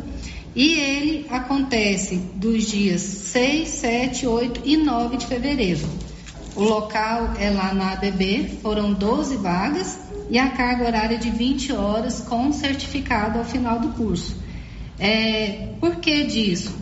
e 0.55 0.73
ele 0.73 1.25
acontece 1.29 2.15
dos 2.35 2.65
dias 2.65 3.01
6, 3.01 3.67
7, 3.67 4.27
8 4.27 4.61
e 4.65 4.77
9 4.77 5.17
de 5.17 5.25
fevereiro. 5.25 5.87
O 6.55 6.63
local 6.63 7.33
é 7.39 7.49
lá 7.49 7.73
na 7.73 7.93
ABB, 7.93 8.59
foram 8.61 8.93
12 8.93 9.35
vagas 9.37 10.08
e 10.29 10.37
a 10.37 10.49
carga 10.49 10.85
horária 10.85 11.17
de 11.17 11.29
20 11.29 11.73
horas 11.73 12.21
com 12.21 12.51
certificado 12.51 13.39
ao 13.39 13.45
final 13.45 13.79
do 13.79 13.89
curso. 13.89 14.37
É, 14.99 15.69
por 15.79 15.95
que 15.95 16.23
disso? 16.25 16.75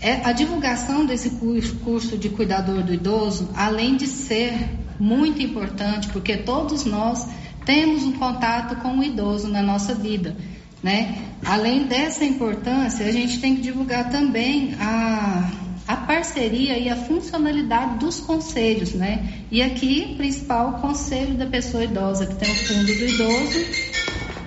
É, 0.00 0.24
a 0.24 0.32
divulgação 0.32 1.04
desse 1.04 1.30
curso 1.30 2.16
de 2.16 2.28
cuidador 2.28 2.82
do 2.82 2.94
idoso, 2.94 3.50
além 3.54 3.96
de 3.96 4.06
ser 4.06 4.52
muito 4.98 5.42
importante, 5.42 6.08
porque 6.08 6.36
todos 6.36 6.84
nós 6.84 7.28
temos 7.64 8.04
um 8.04 8.12
contato 8.12 8.76
com 8.76 8.98
o 8.98 9.04
idoso 9.04 9.48
na 9.48 9.60
nossa 9.60 9.94
vida, 9.94 10.36
né? 10.82 11.18
Além 11.44 11.84
dessa 11.84 12.24
importância, 12.24 13.06
a 13.06 13.12
gente 13.12 13.40
tem 13.40 13.56
que 13.56 13.62
divulgar 13.62 14.08
também 14.08 14.74
a 14.80 15.50
a 15.88 15.96
parceria 15.96 16.78
e 16.78 16.90
a 16.90 16.96
funcionalidade 16.96 17.98
dos 17.98 18.20
conselhos, 18.20 18.92
né? 18.92 19.42
E 19.50 19.62
aqui, 19.62 20.14
principal, 20.18 20.68
o 20.68 20.80
Conselho 20.80 21.34
da 21.34 21.46
Pessoa 21.46 21.82
Idosa, 21.82 22.26
que 22.26 22.34
tem 22.34 22.50
o 22.50 22.54
Fundo 22.54 22.84
do 22.84 22.92
Idoso, 22.92 23.58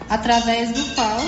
através 0.08 0.72
do 0.72 0.94
qual 0.94 1.20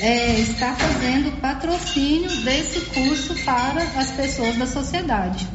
é, 0.00 0.40
está 0.40 0.74
fazendo 0.74 1.38
patrocínio 1.42 2.34
desse 2.40 2.80
curso 2.92 3.34
para 3.44 3.82
as 4.00 4.10
pessoas 4.12 4.56
da 4.56 4.66
sociedade. 4.66 5.46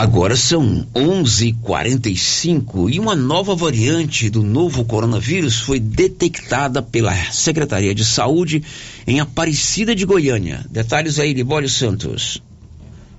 Agora 0.00 0.34
são 0.34 0.86
11:45 0.94 2.88
e 2.88 2.98
uma 2.98 3.14
nova 3.14 3.54
variante 3.54 4.30
do 4.30 4.42
novo 4.42 4.82
coronavírus 4.82 5.60
foi 5.60 5.78
detectada 5.78 6.80
pela 6.80 7.14
Secretaria 7.30 7.94
de 7.94 8.02
Saúde 8.02 8.64
em 9.06 9.20
Aparecida 9.20 9.94
de 9.94 10.06
Goiânia. 10.06 10.64
Detalhes 10.70 11.18
aí, 11.18 11.34
Libório 11.34 11.68
Santos. 11.68 12.42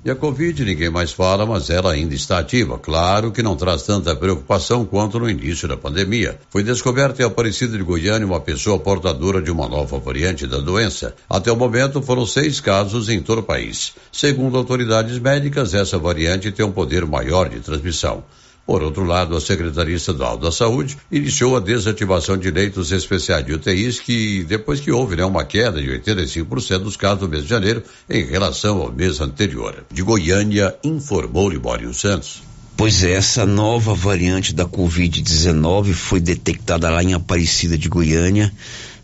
E 0.03 0.09
a 0.09 0.15
Covid 0.15 0.65
ninguém 0.65 0.89
mais 0.89 1.11
fala, 1.11 1.45
mas 1.45 1.69
ela 1.69 1.91
ainda 1.91 2.15
está 2.15 2.39
ativa. 2.39 2.79
Claro 2.79 3.31
que 3.31 3.43
não 3.43 3.55
traz 3.55 3.83
tanta 3.83 4.15
preocupação 4.15 4.83
quanto 4.83 5.19
no 5.19 5.29
início 5.29 5.67
da 5.67 5.77
pandemia. 5.77 6.39
Foi 6.49 6.63
descoberta 6.63 7.21
em 7.21 7.25
Aparecida 7.25 7.77
de 7.77 7.83
Goiânia 7.83 8.25
uma 8.25 8.41
pessoa 8.41 8.79
portadora 8.79 9.39
de 9.39 9.51
uma 9.51 9.69
nova 9.69 9.99
variante 9.99 10.47
da 10.47 10.57
doença. 10.57 11.13
Até 11.29 11.51
o 11.51 11.55
momento 11.55 12.01
foram 12.01 12.25
seis 12.25 12.59
casos 12.59 13.09
em 13.09 13.21
todo 13.21 13.41
o 13.41 13.43
país. 13.43 13.93
Segundo 14.11 14.57
autoridades 14.57 15.19
médicas, 15.19 15.75
essa 15.75 15.99
variante 15.99 16.51
tem 16.51 16.65
um 16.65 16.71
poder 16.71 17.05
maior 17.05 17.47
de 17.47 17.59
transmissão. 17.59 18.23
Por 18.71 18.83
outro 18.83 19.03
lado, 19.03 19.35
a 19.35 19.41
Secretaria 19.41 19.97
Estadual 19.97 20.37
da 20.37 20.49
Saúde 20.49 20.97
iniciou 21.11 21.57
a 21.57 21.59
desativação 21.59 22.37
de 22.37 22.49
leitos 22.49 22.93
especiais 22.93 23.45
de 23.45 23.51
UTIs 23.51 23.99
que, 23.99 24.45
depois 24.45 24.79
que 24.79 24.89
houve 24.89 25.17
né, 25.17 25.25
uma 25.25 25.43
queda 25.43 25.81
de 25.81 25.89
85% 25.89 26.79
dos 26.79 26.95
casos 26.95 27.19
do 27.19 27.27
mês 27.27 27.43
de 27.43 27.49
janeiro 27.49 27.83
em 28.09 28.23
relação 28.23 28.81
ao 28.81 28.89
mês 28.89 29.19
anterior. 29.19 29.83
De 29.91 30.01
Goiânia, 30.01 30.73
informou 30.85 31.49
Libório 31.49 31.93
Santos. 31.93 32.43
Pois 32.77 33.03
é, 33.03 33.11
essa 33.11 33.45
nova 33.45 33.93
variante 33.93 34.55
da 34.55 34.63
Covid-19 34.63 35.91
foi 35.91 36.21
detectada 36.21 36.89
lá 36.89 37.03
em 37.03 37.13
Aparecida 37.13 37.77
de 37.77 37.89
Goiânia. 37.89 38.53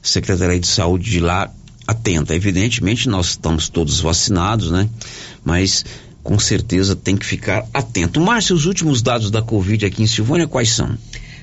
Secretaria 0.01 0.61
de 0.61 0.68
Saúde 0.68 1.11
de 1.11 1.20
lá 1.20 1.51
atenta. 1.86 2.34
Evidentemente, 2.34 3.09
nós 3.09 3.32
estamos 3.32 3.68
todos 3.68 3.99
vacinados, 3.99 4.72
né? 4.72 4.89
Mas 5.43 5.84
com 6.28 6.38
certeza 6.38 6.93
tem 6.93 7.15
que 7.15 7.25
ficar 7.25 7.65
atento. 7.73 8.19
Márcio, 8.19 8.53
os 8.53 8.65
últimos 8.65 9.01
dados 9.01 9.32
da 9.32 9.41
Covid 9.41 9.86
aqui 9.86 10.03
em 10.03 10.07
Silvânia, 10.07 10.45
quais 10.45 10.71
são? 10.71 10.97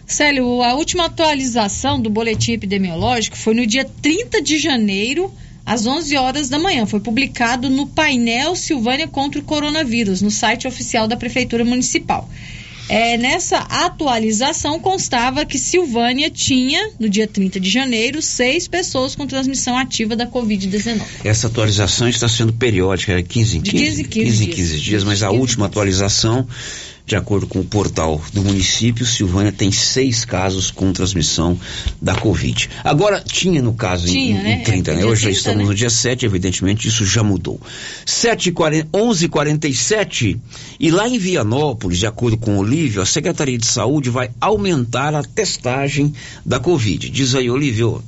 Célio, 0.06 0.62
a 0.62 0.74
última 0.74 1.06
atualização 1.06 1.98
do 1.98 2.10
boletim 2.10 2.52
epidemiológico 2.52 3.34
foi 3.34 3.54
no 3.54 3.66
dia 3.66 3.86
30 4.02 4.42
de 4.42 4.58
janeiro, 4.58 5.32
às 5.64 5.86
11 5.86 6.14
horas 6.18 6.50
da 6.50 6.58
manhã. 6.58 6.84
Foi 6.84 7.00
publicado 7.00 7.70
no 7.70 7.86
painel 7.86 8.54
Silvânia 8.54 9.08
contra 9.08 9.40
o 9.40 9.44
coronavírus, 9.44 10.20
no 10.20 10.30
site 10.30 10.68
oficial 10.68 11.08
da 11.08 11.16
Prefeitura 11.16 11.64
Municipal. 11.64 12.28
É, 12.88 13.16
nessa 13.16 13.58
atualização 13.58 14.78
constava 14.78 15.44
que 15.44 15.58
Silvânia 15.58 16.30
tinha, 16.30 16.90
no 16.98 17.08
dia 17.08 17.26
30 17.26 17.58
de 17.58 17.70
janeiro, 17.70 18.20
seis 18.20 18.68
pessoas 18.68 19.14
com 19.14 19.26
transmissão 19.26 19.76
ativa 19.76 20.14
da 20.14 20.26
Covid-19. 20.26 21.00
Essa 21.24 21.46
atualização 21.46 22.08
está 22.08 22.28
sendo 22.28 22.52
periódica, 22.52 23.12
é 23.12 23.22
15 23.22 23.58
em 23.58 23.60
15, 23.60 23.62
De 23.62 23.84
15 23.84 24.00
em 24.00 24.04
15 24.04 24.24
15 24.24 24.42
em 24.42 24.46
dias. 24.46 24.56
15 24.56 24.80
dias, 24.80 25.04
mas 25.04 25.22
a 25.22 25.28
15 25.28 25.36
em 25.36 25.40
última 25.40 25.66
atualização, 25.66 26.46
de 27.06 27.16
acordo 27.16 27.46
com 27.46 27.60
o 27.60 27.64
portal 27.64 28.18
do 28.32 28.42
município, 28.42 29.04
Silvânia 29.04 29.52
tem 29.52 29.70
seis 29.70 30.24
casos 30.24 30.70
com 30.70 30.90
transmissão 30.90 31.58
da 32.00 32.14
Covid. 32.14 32.70
Agora, 32.82 33.20
tinha 33.20 33.60
no 33.60 33.74
caso 33.74 34.08
em- 34.08 34.12
Tinha, 34.12 34.40
em, 34.40 34.42
né? 34.42 34.52
em 34.54 34.62
30, 34.62 34.90
É, 34.92 34.96
né? 34.96 35.04
Hoje 35.04 35.22
já 35.22 35.26
30, 35.28 35.38
estamos 35.38 35.58
né? 35.64 35.64
no 35.68 35.74
dia 35.74 35.90
7, 35.90 36.24
evidentemente 36.24 36.88
isso 36.88 37.04
já 37.04 37.22
mudou. 37.22 37.60
7 38.06 38.54
11 38.92 39.28
47 39.28 40.40
e 40.80 40.90
lá 40.90 41.06
em 41.06 41.18
Vianópolis, 41.18 41.98
de 41.98 42.06
acordo 42.06 42.38
com 42.38 42.56
o 42.56 42.58
Olívio, 42.60 43.02
a 43.02 43.06
Secretaria 43.06 43.58
de 43.58 43.66
Saúde 43.66 44.08
vai 44.08 44.30
aumentar 44.40 45.14
a 45.14 45.22
testagem 45.22 46.12
da 46.44 46.58
Covid. 46.58 47.10
Diz 47.10 47.34
aí, 47.34 47.50
Olívio. 47.50 48.02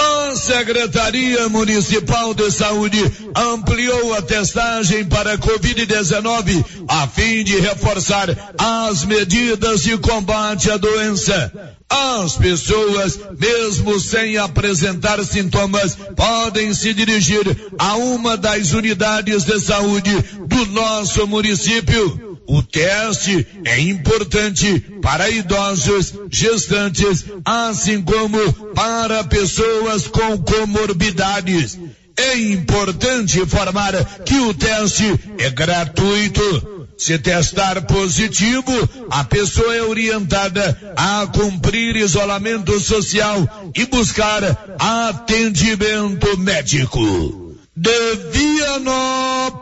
A 0.00 0.34
Secretaria 0.34 1.46
Municipal 1.50 2.32
de 2.32 2.50
Saúde 2.50 2.98
ampliou 3.36 4.14
a 4.14 4.22
testagem 4.22 5.04
para 5.04 5.36
Covid-19 5.36 6.64
a 6.88 7.06
fim 7.06 7.44
de 7.44 7.60
reforçar 7.60 8.54
as 8.56 9.04
medidas 9.04 9.82
de 9.82 9.98
combate 9.98 10.70
à 10.70 10.78
doença. 10.78 11.52
As 11.90 12.34
pessoas, 12.34 13.20
mesmo 13.38 14.00
sem 14.00 14.38
apresentar 14.38 15.22
sintomas, 15.22 15.98
podem 16.16 16.72
se 16.72 16.94
dirigir 16.94 17.44
a 17.78 17.96
uma 17.96 18.38
das 18.38 18.72
unidades 18.72 19.44
de 19.44 19.60
saúde 19.60 20.16
do 20.46 20.66
nosso 20.66 21.26
município. 21.26 22.29
O 22.52 22.62
teste 22.64 23.46
é 23.64 23.78
importante 23.78 24.80
para 25.00 25.30
idosos, 25.30 26.12
gestantes, 26.28 27.24
assim 27.44 28.02
como 28.02 28.52
para 28.74 29.22
pessoas 29.22 30.08
com 30.08 30.36
comorbidades. 30.38 31.78
É 32.16 32.36
importante 32.36 33.38
informar 33.38 33.92
que 34.24 34.34
o 34.40 34.52
teste 34.52 35.04
é 35.38 35.48
gratuito. 35.50 36.88
Se 36.98 37.16
testar 37.20 37.82
positivo, 37.82 38.72
a 39.12 39.22
pessoa 39.22 39.72
é 39.76 39.82
orientada 39.84 40.76
a 40.96 41.28
cumprir 41.28 41.94
isolamento 41.94 42.80
social 42.80 43.70
e 43.76 43.86
buscar 43.86 44.42
atendimento 44.76 46.36
médico. 46.36 47.54
De 47.76 48.16
Vianópolis, 48.32 49.60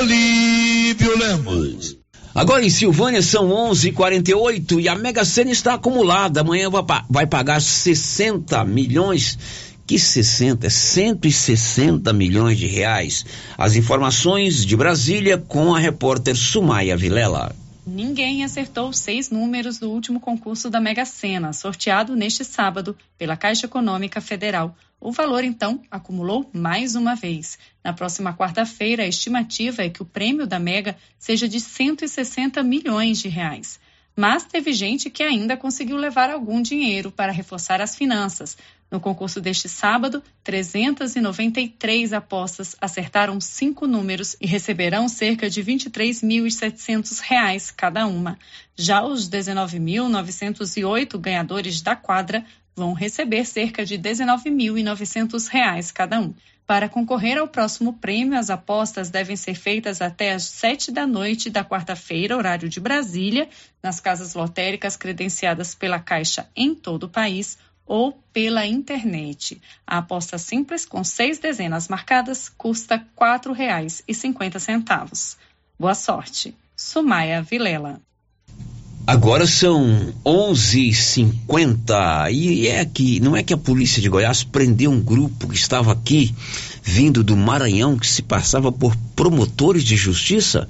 Olívio 0.00 0.65
Olívio 0.86 1.18
Lemos. 1.18 1.98
Agora 2.32 2.64
em 2.64 2.70
Silvânia 2.70 3.20
são 3.20 3.48
11:48 3.50 4.78
e 4.78 4.88
a 4.88 4.94
Mega 4.94 5.24
Sena 5.24 5.50
está 5.50 5.74
acumulada. 5.74 6.42
Amanhã 6.42 6.70
vai, 7.10 7.26
pagar 7.26 7.60
60 7.60 8.64
milhões. 8.64 9.36
Que 9.84 9.98
60? 9.98 10.70
160 10.70 12.12
milhões 12.12 12.56
de 12.56 12.68
reais. 12.68 13.24
As 13.58 13.74
informações 13.74 14.64
de 14.64 14.76
Brasília 14.76 15.36
com 15.36 15.74
a 15.74 15.80
repórter 15.80 16.36
Sumaia 16.36 16.96
Vilela. 16.96 17.52
Ninguém 17.88 18.42
acertou 18.42 18.92
seis 18.92 19.30
números 19.30 19.78
do 19.78 19.88
último 19.88 20.18
concurso 20.18 20.68
da 20.68 20.80
Mega 20.80 21.04
Sena, 21.04 21.52
sorteado 21.52 22.16
neste 22.16 22.44
sábado 22.44 22.98
pela 23.16 23.36
Caixa 23.36 23.66
Econômica 23.66 24.20
Federal. 24.20 24.76
O 25.00 25.12
valor, 25.12 25.44
então, 25.44 25.80
acumulou 25.88 26.50
mais 26.52 26.96
uma 26.96 27.14
vez. 27.14 27.56
Na 27.84 27.92
próxima 27.92 28.34
quarta-feira, 28.34 29.04
a 29.04 29.06
estimativa 29.06 29.84
é 29.84 29.88
que 29.88 30.02
o 30.02 30.04
prêmio 30.04 30.48
da 30.48 30.58
Mega 30.58 30.96
seja 31.16 31.48
de 31.48 31.60
160 31.60 32.60
milhões 32.64 33.20
de 33.20 33.28
reais. 33.28 33.78
Mas 34.16 34.44
teve 34.44 34.72
gente 34.72 35.08
que 35.08 35.22
ainda 35.22 35.56
conseguiu 35.56 35.96
levar 35.96 36.28
algum 36.28 36.60
dinheiro 36.60 37.12
para 37.12 37.30
reforçar 37.30 37.80
as 37.80 37.94
finanças. 37.94 38.58
No 38.90 39.00
concurso 39.00 39.40
deste 39.40 39.68
sábado, 39.68 40.22
393 40.44 42.12
apostas 42.12 42.76
acertaram 42.80 43.40
cinco 43.40 43.86
números 43.86 44.36
e 44.40 44.46
receberão 44.46 45.08
cerca 45.08 45.50
de 45.50 45.60
R$ 45.60 45.74
23.700 45.74 47.74
cada 47.76 48.06
uma. 48.06 48.38
Já 48.76 49.04
os 49.04 49.28
19.908 49.28 51.18
ganhadores 51.18 51.82
da 51.82 51.96
quadra 51.96 52.44
vão 52.76 52.92
receber 52.92 53.44
cerca 53.44 53.84
de 53.84 53.96
R$ 53.96 54.02
19.900 54.02 55.92
cada 55.92 56.20
um. 56.20 56.32
Para 56.64 56.88
concorrer 56.88 57.38
ao 57.38 57.46
próximo 57.46 57.92
prêmio, 57.92 58.38
as 58.38 58.50
apostas 58.50 59.08
devem 59.08 59.36
ser 59.36 59.54
feitas 59.54 60.02
até 60.02 60.32
às 60.32 60.44
sete 60.44 60.90
da 60.90 61.06
noite 61.06 61.48
da 61.48 61.64
quarta-feira, 61.64 62.36
horário 62.36 62.68
de 62.68 62.80
Brasília, 62.80 63.48
nas 63.80 64.00
casas 64.00 64.34
lotéricas 64.34 64.96
credenciadas 64.96 65.76
pela 65.76 66.00
Caixa 66.00 66.48
em 66.56 66.74
todo 66.74 67.04
o 67.04 67.08
país 67.08 67.56
ou 67.86 68.20
pela 68.32 68.66
internet. 68.66 69.62
A 69.86 69.98
aposta 69.98 70.38
simples, 70.38 70.84
com 70.84 71.04
seis 71.04 71.38
dezenas 71.38 71.86
marcadas, 71.88 72.48
custa 72.48 72.96
R$ 72.96 73.04
4,50. 73.16 75.36
Boa 75.78 75.94
sorte. 75.94 76.52
Sumaia 76.76 77.42
Vilela. 77.42 78.00
Agora 79.06 79.46
são 79.46 80.12
11:50 80.24 82.32
e 82.32 82.66
é 82.66 82.84
que 82.84 83.20
não 83.20 83.36
é 83.36 83.42
que 83.42 83.54
a 83.54 83.56
polícia 83.56 84.02
de 84.02 84.08
Goiás 84.08 84.42
prendeu 84.42 84.90
um 84.90 85.00
grupo 85.00 85.48
que 85.48 85.54
estava 85.54 85.92
aqui 85.92 86.34
vindo 86.82 87.22
do 87.22 87.36
Maranhão 87.36 87.96
que 87.96 88.06
se 88.06 88.20
passava 88.20 88.72
por 88.72 88.96
promotores 89.14 89.84
de 89.84 89.96
justiça. 89.96 90.68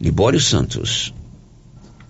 Libório 0.00 0.38
Santos. 0.38 1.12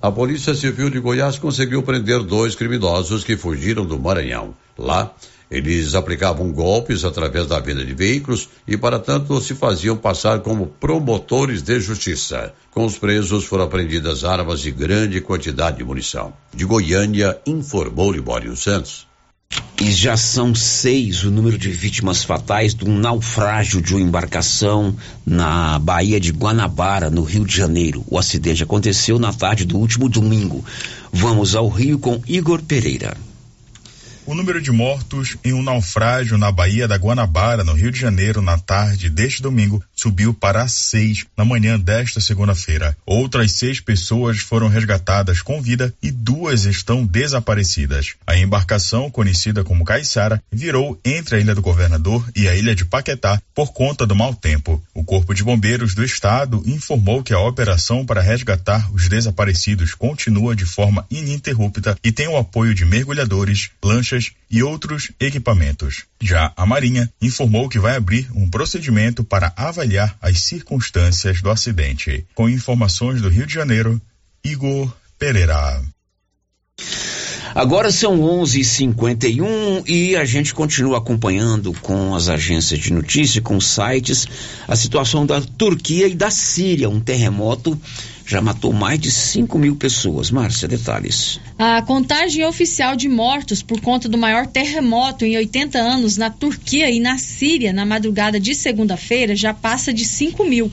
A 0.01 0.13
Polícia 0.13 0.55
Civil 0.55 0.91
de 0.91 1.01
Goiás 1.01 1.41
conseguiu 1.41 1.83
prender 1.83 2.23
dois 2.23 2.55
criminosos 2.55 3.25
que 3.25 3.37
fugiram 3.37 3.85
do 3.85 3.99
Maranhão. 3.99 4.55
Lá, 4.79 5.13
eles 5.51 5.97
aplicavam 5.97 6.53
golpes 6.53 7.05
através 7.05 7.49
da 7.49 7.59
venda 7.59 7.85
de 7.85 7.95
veículos 7.95 8.49
e, 8.65 8.77
para 8.77 9.01
tanto, 9.01 9.41
se 9.41 9.57
faziam 9.57 9.97
passar 9.97 10.39
como 10.39 10.69
promotores 10.69 11.63
de 11.63 11.81
justiça. 11.81 12.55
Com 12.71 12.85
os 12.85 12.97
presos 12.97 13.45
foram 13.45 13.65
apreendidas 13.65 14.23
armas 14.23 14.65
e 14.65 14.71
grande 14.71 15.21
quantidade 15.21 15.79
de 15.79 15.85
munição. 15.85 16.33
De 16.55 16.65
Goiânia, 16.65 17.37
informou 17.45 18.13
Libório 18.13 18.57
Santos. 18.57 19.08
E 19.81 19.93
já 19.93 20.17
são 20.17 20.57
seis 20.57 21.23
o 21.23 21.31
número 21.31 21.57
de 21.57 21.71
vítimas 21.71 22.25
fatais 22.25 22.75
de 22.75 22.85
um 22.85 22.99
naufrágio 22.99 23.81
de 23.81 23.95
uma 23.95 24.03
embarcação 24.03 24.95
na 25.25 25.79
Baía 25.79 26.19
de 26.19 26.33
Guanabara, 26.33 27.09
no 27.09 27.23
Rio 27.23 27.47
de 27.47 27.57
Janeiro. 27.57 28.05
O 28.11 28.19
acidente 28.19 28.63
aconteceu 28.63 29.21
na 29.21 29.33
tarde 29.33 29.65
do 29.65 29.79
último 29.79 30.09
domingo. 30.09 30.65
Vamos 31.13 31.55
ao 31.55 31.69
Rio 31.69 31.97
com 31.97 32.21
Igor 32.27 32.61
Pereira. 32.61 33.17
O 34.29 34.35
número 34.35 34.61
de 34.61 34.71
mortos 34.71 35.39
em 35.43 35.55
um 35.55 35.63
naufrágio 35.63 36.37
na 36.37 36.53
Baía 36.53 36.87
da 36.87 36.97
Guanabara, 36.97 37.65
no 37.65 37.73
Rio 37.73 37.91
de 37.91 37.99
Janeiro, 37.99 38.43
na 38.43 38.59
tarde 38.59 39.09
deste 39.09 39.41
domingo, 39.41 39.83
subiu 39.97 40.35
para 40.35 40.69
seis 40.69 41.25
na 41.35 41.47
manhã 41.47 41.81
desta 41.81 42.21
segunda-feira. 42.21 42.95
Outras 43.07 43.53
seis 43.53 43.81
pessoas 43.81 44.41
foram 44.41 44.69
resgatadas 44.69 45.41
com 45.41 45.63
vida 45.63 45.95
e 46.03 46.11
duas 46.11 46.67
estão 46.67 47.07
desaparecidas. 47.07 48.17
A 48.27 48.37
embarcação, 48.37 49.11
conhecida 49.11 49.65
como 49.65 49.83
Caiçara, 49.83 50.43
virou 50.53 51.01
entre 51.03 51.37
a 51.37 51.41
Ilha 51.41 51.55
do 51.55 51.63
Governador 51.63 52.23
e 52.37 52.47
a 52.49 52.55
Ilha 52.55 52.75
de 52.75 52.85
Paquetá 52.85 53.41
por 53.55 53.73
conta 53.73 54.07
do 54.07 54.15
mau 54.15 54.35
tempo. 54.35 54.83
O 54.93 55.03
Corpo 55.03 55.33
de 55.33 55.43
Bombeiros 55.43 55.95
do 55.95 56.05
Estado 56.05 56.63
informou 56.67 57.23
que 57.23 57.33
a 57.33 57.41
operação 57.41 58.05
para 58.05 58.21
resgatar 58.21 58.93
os 58.93 59.09
desaparecidos 59.09 59.95
continua 59.95 60.55
de 60.55 60.67
forma 60.67 61.07
ininterrupta 61.11 61.97
e 62.05 62.13
tem 62.13 62.29
o 62.29 62.37
apoio 62.37 62.75
de 62.75 62.85
mergulhadores, 62.85 63.71
lanchas 63.83 64.18
e 64.51 64.63
outros 64.63 65.11
equipamentos. 65.21 66.05
Já 66.21 66.53
a 66.57 66.67
Marinha 66.67 67.11
informou 67.21 67.69
que 67.69 67.79
vai 67.79 67.97
abrir 67.97 68.29
um 68.35 68.49
procedimento 68.49 69.23
para 69.25 69.53
avaliar 69.57 70.17
as 70.21 70.41
circunstâncias 70.41 71.41
do 71.41 71.51
acidente. 71.51 72.27
Com 72.35 72.49
informações 72.49 73.21
do 73.21 73.29
Rio 73.29 73.47
de 73.47 73.55
Janeiro, 73.55 74.01
Igor 74.45 74.93
Pereira. 75.19 75.83
Agora 77.55 77.91
são 77.91 78.21
11:51 78.21 79.83
e 79.87 80.15
a 80.15 80.25
gente 80.25 80.55
continua 80.55 80.99
acompanhando 80.99 81.73
com 81.81 82.15
as 82.15 82.29
agências 82.29 82.79
de 82.79 82.93
notícia, 82.93 83.43
com 83.43 83.57
os 83.57 83.67
sites, 83.67 84.27
a 84.67 84.77
situação 84.77 85.27
da 85.27 85.41
Turquia 85.41 86.07
e 86.07 86.15
da 86.15 86.31
Síria. 86.31 86.89
Um 86.89 87.01
terremoto 87.01 87.77
já 88.29 88.43
matou 88.43 88.75
mais 88.75 89.01
de 89.01 89.11
5 89.11 89.59
mil 89.59 89.75
pessoas. 89.75 90.31
Márcia, 90.31 90.69
detalhes. 90.69 91.41
A 91.59 91.81
contagem 91.81 92.45
oficial 92.45 92.95
de 92.95 93.09
mortos 93.09 93.63
por 93.63 93.81
conta 93.81 94.07
do 94.07 94.19
maior 94.19 94.47
terremoto 94.47 95.25
em 95.25 95.35
80 95.39 95.79
anos 95.79 96.19
na 96.19 96.29
Turquia 96.29 96.91
e 96.91 97.01
na 97.01 97.17
Síria 97.17 97.73
na 97.73 97.87
madrugada 97.87 98.39
de 98.39 98.55
segunda-feira 98.55 99.35
já 99.35 99.55
passa 99.55 99.95
de 99.95 100.05
5 100.05 100.45
mil. 100.45 100.71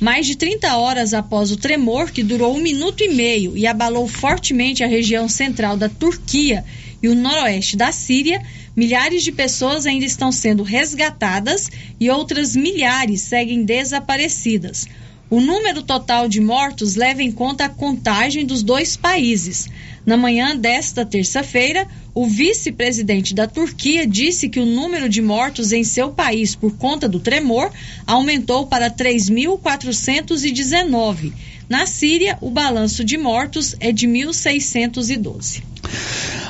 Mais 0.00 0.26
de 0.26 0.36
30 0.36 0.76
horas 0.76 1.14
após 1.14 1.52
o 1.52 1.56
tremor, 1.56 2.10
que 2.10 2.24
durou 2.24 2.56
um 2.56 2.60
minuto 2.60 3.04
e 3.04 3.14
meio 3.14 3.56
e 3.56 3.64
abalou 3.64 4.08
fortemente 4.08 4.82
a 4.82 4.88
região 4.88 5.28
central 5.28 5.76
da 5.76 5.88
Turquia 5.88 6.64
e 7.00 7.08
o 7.08 7.14
noroeste 7.14 7.76
da 7.76 7.92
Síria, 7.92 8.42
milhares 8.74 9.22
de 9.22 9.30
pessoas 9.30 9.86
ainda 9.86 10.04
estão 10.04 10.32
sendo 10.32 10.64
resgatadas 10.64 11.70
e 12.00 12.10
outras 12.10 12.56
milhares 12.56 13.20
seguem 13.20 13.62
desaparecidas. 13.62 14.88
O 15.30 15.40
número 15.40 15.82
total 15.82 16.26
de 16.26 16.40
mortos 16.40 16.94
leva 16.94 17.22
em 17.22 17.30
conta 17.30 17.66
a 17.66 17.68
contagem 17.68 18.46
dos 18.46 18.62
dois 18.62 18.96
países. 18.96 19.68
Na 20.06 20.16
manhã 20.16 20.56
desta 20.56 21.04
terça-feira, 21.04 21.86
o 22.14 22.26
vice-presidente 22.26 23.34
da 23.34 23.46
Turquia 23.46 24.06
disse 24.06 24.48
que 24.48 24.58
o 24.58 24.64
número 24.64 25.06
de 25.06 25.20
mortos 25.20 25.70
em 25.70 25.84
seu 25.84 26.10
país 26.10 26.54
por 26.54 26.78
conta 26.78 27.06
do 27.06 27.20
tremor 27.20 27.70
aumentou 28.06 28.66
para 28.66 28.90
3.419. 28.90 31.34
Na 31.68 31.84
Síria, 31.84 32.38
o 32.40 32.50
balanço 32.50 33.04
de 33.04 33.18
mortos 33.18 33.76
é 33.78 33.92
de 33.92 34.06
1.612. 34.06 35.62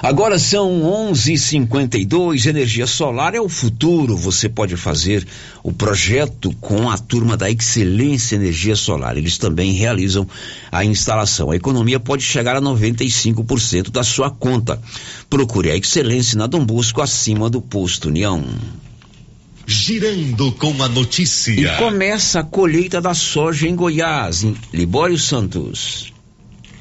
Agora 0.00 0.38
são 0.38 0.82
11:52. 1.12 2.46
Energia 2.46 2.86
solar 2.86 3.34
é 3.34 3.40
o 3.40 3.48
futuro. 3.48 4.16
Você 4.16 4.48
pode 4.48 4.76
fazer 4.76 5.26
o 5.62 5.72
projeto 5.72 6.54
com 6.60 6.88
a 6.88 6.96
turma 6.96 7.36
da 7.36 7.50
Excelência 7.50 8.36
Energia 8.36 8.76
Solar. 8.76 9.16
Eles 9.16 9.36
também 9.36 9.72
realizam 9.72 10.26
a 10.70 10.84
instalação. 10.84 11.50
A 11.50 11.56
economia 11.56 11.98
pode 11.98 12.22
chegar 12.22 12.54
a 12.54 12.60
95% 12.60 13.90
da 13.90 14.04
sua 14.04 14.30
conta. 14.30 14.80
Procure 15.28 15.70
a 15.70 15.76
Excelência 15.76 16.38
na 16.38 16.46
Dom 16.46 16.64
Bosco 16.64 17.02
acima 17.02 17.50
do 17.50 17.60
posto 17.60 18.08
União. 18.08 18.44
Girando 19.70 20.50
com 20.52 20.82
a 20.82 20.88
notícia. 20.88 21.52
E 21.52 21.76
começa 21.76 22.40
a 22.40 22.42
colheita 22.42 23.02
da 23.02 23.12
soja 23.12 23.68
em 23.68 23.76
Goiás, 23.76 24.42
em 24.42 24.56
Libório 24.72 25.18
Santos. 25.18 26.10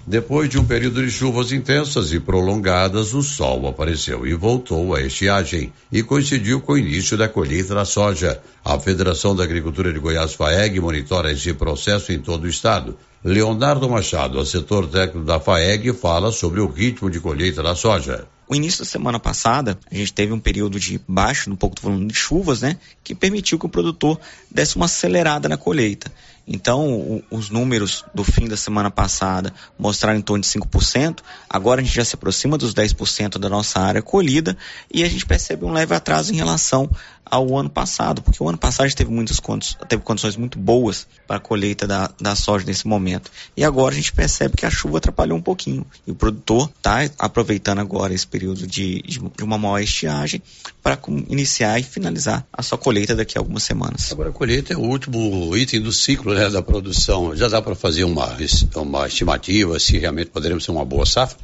Depois 0.07 0.49
de 0.49 0.57
um 0.57 0.63
período 0.63 1.03
de 1.03 1.11
chuvas 1.11 1.51
intensas 1.51 2.13
e 2.13 2.19
prolongadas, 2.21 3.13
o 3.13 3.21
sol 3.21 3.67
apareceu 3.67 4.25
e 4.25 4.33
voltou 4.33 4.95
à 4.95 5.01
estiagem 5.01 5.73
e 5.91 6.01
coincidiu 6.01 6.61
com 6.61 6.71
o 6.71 6.77
início 6.77 7.17
da 7.17 7.27
colheita 7.27 7.75
da 7.75 7.83
soja. 7.83 8.41
A 8.63 8.79
Federação 8.79 9.35
da 9.35 9.43
Agricultura 9.43 9.91
de 9.91 9.99
Goiás 9.99 10.33
FAEG 10.33 10.79
monitora 10.79 11.33
esse 11.33 11.53
processo 11.53 12.13
em 12.13 12.19
todo 12.19 12.45
o 12.45 12.49
estado. 12.49 12.97
Leonardo 13.21 13.89
Machado, 13.89 14.45
setor 14.45 14.87
técnico 14.87 15.25
da 15.25 15.41
FAEG, 15.41 15.91
fala 15.91 16.31
sobre 16.31 16.61
o 16.61 16.67
ritmo 16.67 17.09
de 17.09 17.19
colheita 17.19 17.61
da 17.61 17.75
soja. 17.75 18.29
O 18.49 18.55
início 18.55 18.79
da 18.79 18.89
semana 18.89 19.19
passada, 19.19 19.77
a 19.91 19.95
gente 19.95 20.13
teve 20.13 20.31
um 20.31 20.39
período 20.39 20.79
de 20.79 21.01
baixo, 21.05 21.51
um 21.51 21.55
pouco 21.55 21.75
do 21.75 21.81
volume 21.81 22.07
de 22.07 22.13
chuvas, 22.13 22.61
né? 22.61 22.77
Que 23.03 23.13
permitiu 23.13 23.59
que 23.59 23.65
o 23.65 23.69
produtor 23.69 24.17
desse 24.49 24.77
uma 24.77 24.85
acelerada 24.85 25.49
na 25.49 25.57
colheita. 25.57 26.09
Então, 26.47 26.93
o, 26.93 27.23
os 27.29 27.49
números 27.49 28.05
do 28.13 28.23
fim 28.23 28.47
da 28.47 28.55
semana 28.55 28.89
passada 28.89 29.53
mostraram 29.77 30.17
em 30.17 30.21
torno 30.21 30.41
de 30.41 30.47
5%, 30.47 31.19
agora 31.49 31.81
a 31.81 31.83
gente 31.83 31.93
já 31.93 32.05
se 32.05 32.15
aproxima 32.15 32.57
dos 32.57 32.73
10% 32.73 33.37
da 33.37 33.49
nossa 33.49 33.81
área 33.81 34.01
colhida 34.01 34.57
e 34.89 35.03
a 35.03 35.09
gente 35.09 35.25
percebe 35.25 35.65
um 35.65 35.73
leve 35.73 35.93
atraso 35.93 36.31
em 36.31 36.37
relação 36.37 36.89
ao 37.29 37.57
ano 37.57 37.69
passado, 37.69 38.21
porque 38.21 38.41
o 38.41 38.47
ano 38.47 38.57
passado 38.57 38.93
teve 38.93 39.11
muitas 39.11 39.39
condições, 39.39 39.77
teve 39.87 40.01
condições 40.03 40.35
muito 40.35 40.57
boas 40.57 41.07
para 41.27 41.37
a 41.37 41.39
colheita 41.39 41.87
da, 41.87 42.09
da 42.19 42.35
soja 42.35 42.65
nesse 42.65 42.87
momento. 42.87 43.31
E 43.55 43.63
agora 43.63 43.93
a 43.93 43.97
gente 43.97 44.13
percebe 44.13 44.55
que 44.55 44.65
a 44.65 44.69
chuva 44.69 44.97
atrapalhou 44.97 45.37
um 45.37 45.41
pouquinho. 45.41 45.85
E 46.05 46.11
o 46.11 46.15
produtor 46.15 46.69
está 46.77 47.09
aproveitando 47.19 47.79
agora 47.79 48.13
esse 48.13 48.25
período 48.25 48.65
de, 48.65 49.01
de, 49.01 49.19
uma 49.43 49.57
maior 49.57 49.79
estiagem 49.79 50.41
para 50.81 50.97
iniciar 51.27 51.79
e 51.79 51.83
finalizar 51.83 52.45
a 52.51 52.63
sua 52.63 52.77
colheita 52.77 53.15
daqui 53.15 53.37
a 53.37 53.41
algumas 53.41 53.63
semanas. 53.63 54.11
Agora 54.11 54.29
a 54.29 54.33
colheita 54.33 54.73
é 54.73 54.77
o 54.77 54.81
último 54.81 55.55
item 55.55 55.81
do 55.81 55.91
ciclo 55.91 56.33
né, 56.33 56.49
da 56.49 56.61
produção. 56.61 57.35
Já 57.35 57.47
dá 57.47 57.61
para 57.61 57.75
fazer 57.75 58.03
uma, 58.03 58.35
uma 58.75 59.07
estimativa 59.07 59.79
se 59.79 59.97
realmente 59.97 60.29
poderemos 60.29 60.63
ser 60.63 60.71
uma 60.71 60.85
boa 60.85 61.05
safra? 61.05 61.37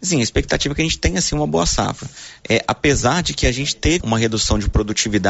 Sim, 0.00 0.20
a 0.20 0.22
expectativa 0.22 0.72
é 0.72 0.74
que 0.74 0.82
a 0.82 0.84
gente 0.84 0.98
tenha 0.98 1.18
assim 1.18 1.34
uma 1.34 1.46
boa 1.46 1.64
safra. 1.64 2.08
É, 2.48 2.62
apesar 2.68 3.22
de 3.22 3.32
que 3.32 3.46
a 3.46 3.52
gente 3.52 3.74
teve 3.74 4.04
uma 4.04 4.18
redução 4.18 4.58
de 4.58 4.68
produtividade 4.68 5.25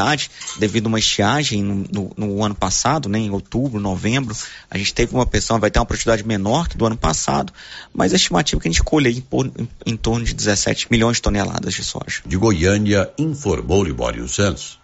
devido 0.58 0.86
a 0.86 0.88
uma 0.88 0.98
estiagem 0.98 1.62
no, 1.62 1.84
no, 1.92 2.12
no, 2.16 2.44
ano 2.44 2.54
passado, 2.54 3.08
né, 3.08 3.18
em 3.18 3.30
outubro, 3.30 3.80
novembro, 3.80 4.36
a 4.70 4.78
gente 4.78 4.92
teve 4.92 5.14
uma 5.14 5.26
pressão, 5.26 5.58
vai 5.58 5.70
ter 5.70 5.78
uma 5.78 5.86
produtividade 5.86 6.26
menor 6.26 6.68
que 6.68 6.76
do 6.76 6.86
ano 6.86 6.96
passado, 6.96 7.52
mas 7.92 8.12
a 8.12 8.16
estimativa 8.16 8.58
é 8.58 8.60
que 8.62 8.68
a 8.68 8.70
gente 8.70 8.82
colhe 8.82 9.10
em, 9.10 9.24
em, 9.60 9.68
em 9.86 9.96
torno 9.96 10.24
de 10.24 10.34
17 10.34 10.88
milhões 10.90 11.16
de 11.16 11.22
toneladas 11.22 11.74
de 11.74 11.84
soja. 11.84 12.22
De 12.26 12.36
Goiânia, 12.36 13.10
informou 13.18 13.84
Libório 13.84 14.28
Santos. 14.28 14.78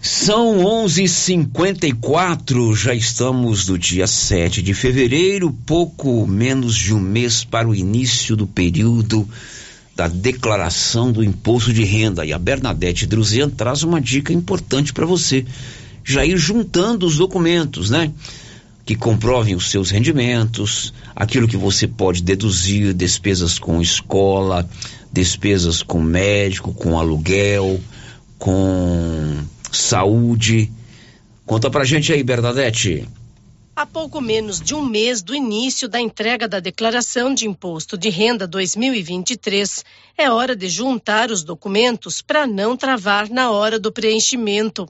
São 0.00 0.58
11:54, 0.58 2.76
já 2.76 2.94
estamos 2.94 3.68
no 3.68 3.76
dia 3.76 4.06
7 4.06 4.62
de 4.62 4.72
fevereiro, 4.72 5.52
pouco 5.66 6.24
menos 6.24 6.76
de 6.76 6.94
um 6.94 7.00
mês 7.00 7.42
para 7.44 7.68
o 7.68 7.74
início 7.74 8.36
do 8.36 8.46
período 8.46 9.28
da 9.98 10.06
declaração 10.06 11.10
do 11.10 11.24
imposto 11.24 11.72
de 11.72 11.82
renda. 11.82 12.24
E 12.24 12.32
a 12.32 12.38
Bernadette 12.38 13.04
Druzian 13.04 13.50
traz 13.50 13.82
uma 13.82 14.00
dica 14.00 14.32
importante 14.32 14.92
para 14.92 15.04
você. 15.04 15.44
Já 16.04 16.24
ir 16.24 16.36
juntando 16.36 17.04
os 17.04 17.16
documentos, 17.16 17.90
né? 17.90 18.12
Que 18.86 18.94
comprovem 18.94 19.56
os 19.56 19.68
seus 19.68 19.90
rendimentos, 19.90 20.94
aquilo 21.16 21.48
que 21.48 21.56
você 21.56 21.88
pode 21.88 22.22
deduzir, 22.22 22.94
despesas 22.94 23.58
com 23.58 23.82
escola, 23.82 24.70
despesas 25.12 25.82
com 25.82 26.00
médico, 26.00 26.72
com 26.72 26.96
aluguel, 26.96 27.80
com 28.38 29.36
saúde. 29.72 30.70
Conta 31.44 31.68
pra 31.68 31.84
gente 31.84 32.12
aí, 32.12 32.22
Bernadette. 32.22 33.04
Há 33.78 33.86
pouco 33.86 34.20
menos 34.20 34.60
de 34.60 34.74
um 34.74 34.84
mês 34.84 35.22
do 35.22 35.32
início 35.32 35.88
da 35.88 36.00
entrega 36.00 36.48
da 36.48 36.58
declaração 36.58 37.32
de 37.32 37.46
imposto 37.46 37.96
de 37.96 38.08
renda 38.08 38.44
2023, 38.44 39.84
é 40.16 40.28
hora 40.28 40.56
de 40.56 40.68
juntar 40.68 41.30
os 41.30 41.44
documentos 41.44 42.20
para 42.20 42.44
não 42.44 42.76
travar 42.76 43.30
na 43.30 43.52
hora 43.52 43.78
do 43.78 43.92
preenchimento. 43.92 44.88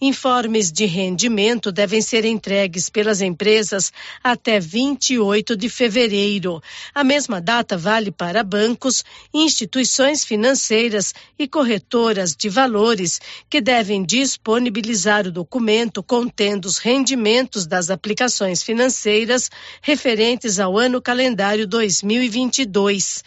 Informes 0.00 0.70
de 0.72 0.84
rendimento 0.84 1.70
devem 1.70 2.00
ser 2.00 2.24
entregues 2.24 2.88
pelas 2.88 3.20
empresas 3.20 3.92
até 4.22 4.58
28 4.58 5.56
de 5.56 5.68
fevereiro. 5.68 6.62
A 6.94 7.04
mesma 7.04 7.40
data 7.40 7.76
vale 7.76 8.10
para 8.10 8.42
bancos, 8.42 9.04
instituições 9.32 10.24
financeiras 10.24 11.14
e 11.38 11.46
corretoras 11.46 12.34
de 12.34 12.48
valores, 12.48 13.20
que 13.48 13.60
devem 13.60 14.04
disponibilizar 14.04 15.26
o 15.26 15.32
documento 15.32 16.02
contendo 16.02 16.66
os 16.66 16.78
rendimentos 16.78 17.66
das 17.66 17.90
aplicações 17.90 18.62
financeiras 18.62 19.50
referentes 19.80 20.58
ao 20.58 20.78
ano 20.78 21.00
calendário 21.00 21.66
2022. 21.66 23.22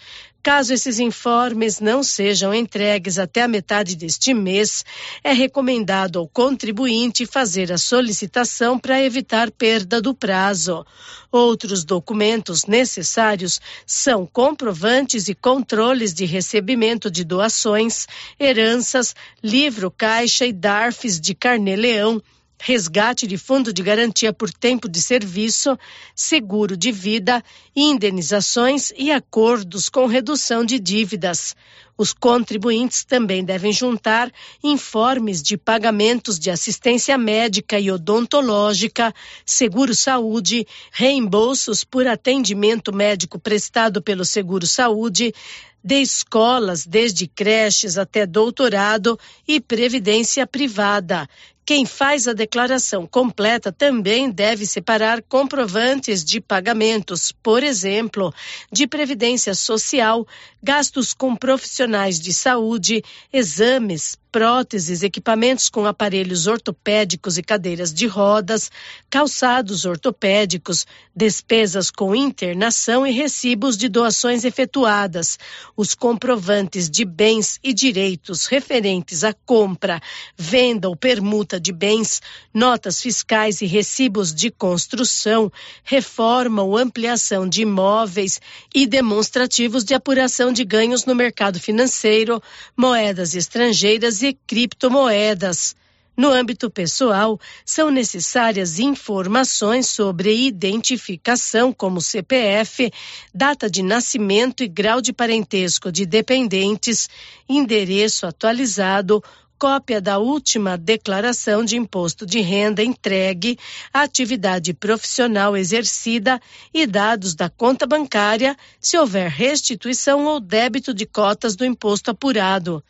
Caso 0.45 0.75
esses 0.75 0.99
informes 0.99 1.79
não 1.79 2.03
sejam 2.03 2.53
entregues 2.53 3.17
até 3.17 3.41
a 3.41 3.47
metade 3.47 3.95
deste 3.95 4.31
mês, 4.31 4.85
é 5.23 5.33
recomendado 5.33 6.19
ao 6.19 6.27
contribuinte 6.27 7.25
fazer 7.25 7.71
a 7.71 7.79
solicitação 7.79 8.77
para 8.77 9.01
evitar 9.01 9.49
perda 9.49 9.99
do 9.99 10.13
prazo. 10.13 10.85
Outros 11.31 11.83
documentos 11.83 12.67
necessários 12.67 13.59
são 13.87 14.23
comprovantes 14.23 15.27
e 15.27 15.33
controles 15.33 16.13
de 16.13 16.25
recebimento 16.25 17.09
de 17.09 17.23
doações, 17.23 18.05
heranças, 18.39 19.15
livro 19.43 19.89
caixa 19.89 20.45
e 20.45 20.53
DARFs 20.53 21.19
de 21.19 21.33
Carnê-Leão 21.33 22.21
resgate 22.59 23.27
de 23.27 23.37
fundo 23.37 23.73
de 23.73 23.83
garantia 23.83 24.33
por 24.33 24.51
tempo 24.51 24.87
de 24.87 25.01
serviço, 25.01 25.77
seguro 26.15 26.75
de 26.75 26.91
vida, 26.91 27.43
indenizações 27.75 28.91
e 28.97 29.11
acordos 29.11 29.89
com 29.89 30.05
redução 30.05 30.63
de 30.65 30.79
dívidas. 30.79 31.55
Os 31.97 32.11
contribuintes 32.11 33.05
também 33.05 33.43
devem 33.43 33.71
juntar 33.71 34.29
informes 34.61 35.41
de 35.41 35.57
pagamentos 35.57 36.37
de 36.37 36.51
assistência 36.51 37.17
médica 37.17 37.79
e 37.79 37.89
odontológica, 37.89 39.13
seguro-saúde, 39.45 40.67
reembolsos 40.91 41.85
por 41.85 42.05
atendimento 42.05 42.93
médico 42.93 43.39
prestado 43.39 44.01
pelo 44.01 44.25
seguro-saúde, 44.25 45.33
de 45.81 46.01
escolas, 46.01 46.83
desde 46.83 47.27
creches 47.27 47.95
até 47.95 48.25
doutorado 48.25 49.19
e 49.47 49.61
previdência 49.61 50.47
privada. 50.47 51.29
Quem 51.65 51.83
faz 51.83 52.27
a 52.27 52.33
declaração 52.33 53.07
completa 53.07 53.71
também 53.71 54.29
deve 54.29 54.67
separar 54.67 55.23
comprovantes 55.23 56.23
de 56.23 56.39
pagamentos, 56.39 57.31
por 57.31 57.63
exemplo, 57.63 58.31
de 58.71 58.85
previdência 58.85 59.55
social, 59.55 60.27
gastos 60.61 61.11
com 61.11 61.35
profissionais 61.35 62.19
de 62.19 62.31
saúde, 62.31 63.03
exames, 63.33 64.15
próteses, 64.35 65.01
equipamentos 65.01 65.69
com 65.69 65.85
aparelhos 65.85 66.45
ortopédicos 66.45 67.37
e 67.37 67.41
cadeiras 67.41 67.93
de 67.93 68.05
rodas, 68.05 68.69
calçados 69.09 69.85
ortopédicos, 69.85 70.85
despesas 71.15 71.89
com 71.89 72.13
internação 72.13 73.07
e 73.07 73.11
recibos 73.11 73.77
de 73.77 73.87
doações 73.87 74.43
efetuadas, 74.43 75.39
os 75.73 75.95
comprovantes 75.95 76.89
de 76.89 77.05
bens 77.05 77.59
e 77.63 77.73
direitos 77.73 78.45
referentes 78.45 79.23
à 79.23 79.33
compra, 79.33 80.01
venda 80.37 80.89
ou 80.89 80.97
permuta 80.97 81.54
de 81.59 81.71
bens, 81.71 82.21
notas 82.53 83.01
fiscais 83.01 83.61
e 83.61 83.65
recibos 83.65 84.33
de 84.33 84.49
construção, 84.51 85.51
reforma 85.83 86.63
ou 86.63 86.77
ampliação 86.77 87.47
de 87.47 87.61
imóveis 87.61 88.39
e 88.73 88.85
demonstrativos 88.85 89.83
de 89.83 89.93
apuração 89.93 90.51
de 90.51 90.63
ganhos 90.63 91.05
no 91.05 91.15
mercado 91.15 91.59
financeiro, 91.59 92.41
moedas 92.75 93.35
estrangeiras 93.35 94.21
e 94.21 94.33
criptomoedas. 94.33 95.75
No 96.17 96.31
âmbito 96.31 96.69
pessoal, 96.69 97.37
são 97.65 97.91
necessárias 97.91 98.79
informações 98.79 99.87
sobre 99.87 100.33
identificação, 100.47 101.73
como 101.73 101.99
CPF, 101.99 102.89
data 103.33 103.69
de 103.69 103.83
nascimento 103.83 104.63
e 104.63 104.67
grau 104.67 105.01
de 105.01 105.11
parentesco 105.11 105.91
de 105.91 106.05
dependentes, 106.05 107.09
endereço 107.49 108.25
atualizado, 108.25 109.21
cópia 109.57 110.01
da 110.01 110.17
última 110.17 110.77
declaração 110.77 111.63
de 111.63 111.75
imposto 111.75 112.25
de 112.25 112.39
renda 112.41 112.83
entregue, 112.83 113.57
atividade 113.93 114.73
profissional 114.73 115.55
exercida 115.55 116.41
e 116.73 116.85
dados 116.85 117.35
da 117.35 117.49
conta 117.49 117.85
bancária, 117.85 118.55
se 118.79 118.97
houver 118.97 119.29
restituição 119.29 120.25
ou 120.25 120.39
débito 120.39 120.93
de 120.93 121.05
cotas 121.05 121.55
do 121.55 121.65
imposto 121.65 122.11
apurado. 122.11 122.83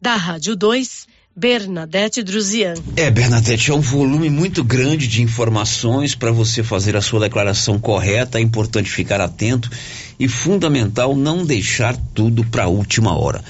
Da 0.00 0.14
Rádio 0.14 0.54
2, 0.54 1.06
Bernadette 1.38 2.20
Druzian. 2.22 2.74
É, 2.96 3.10
Bernadette, 3.12 3.70
é 3.70 3.74
um 3.74 3.80
volume 3.80 4.28
muito 4.28 4.64
grande 4.64 5.06
de 5.06 5.22
informações 5.22 6.14
para 6.14 6.32
você 6.32 6.64
fazer 6.64 6.96
a 6.96 7.00
sua 7.00 7.20
declaração 7.20 7.78
correta. 7.78 8.38
É 8.38 8.40
importante 8.40 8.90
ficar 8.90 9.20
atento 9.20 9.70
e 10.18 10.26
fundamental 10.26 11.14
não 11.14 11.46
deixar 11.46 11.96
tudo 12.12 12.44
para 12.44 12.64
a 12.64 12.68
última 12.68 13.16
hora. 13.16 13.44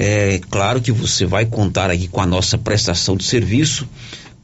É 0.00 0.40
claro 0.48 0.80
que 0.80 0.92
você 0.92 1.26
vai 1.26 1.44
contar 1.44 1.90
aqui 1.90 2.06
com 2.06 2.20
a 2.20 2.26
nossa 2.26 2.56
prestação 2.56 3.16
de 3.16 3.24
serviço 3.24 3.84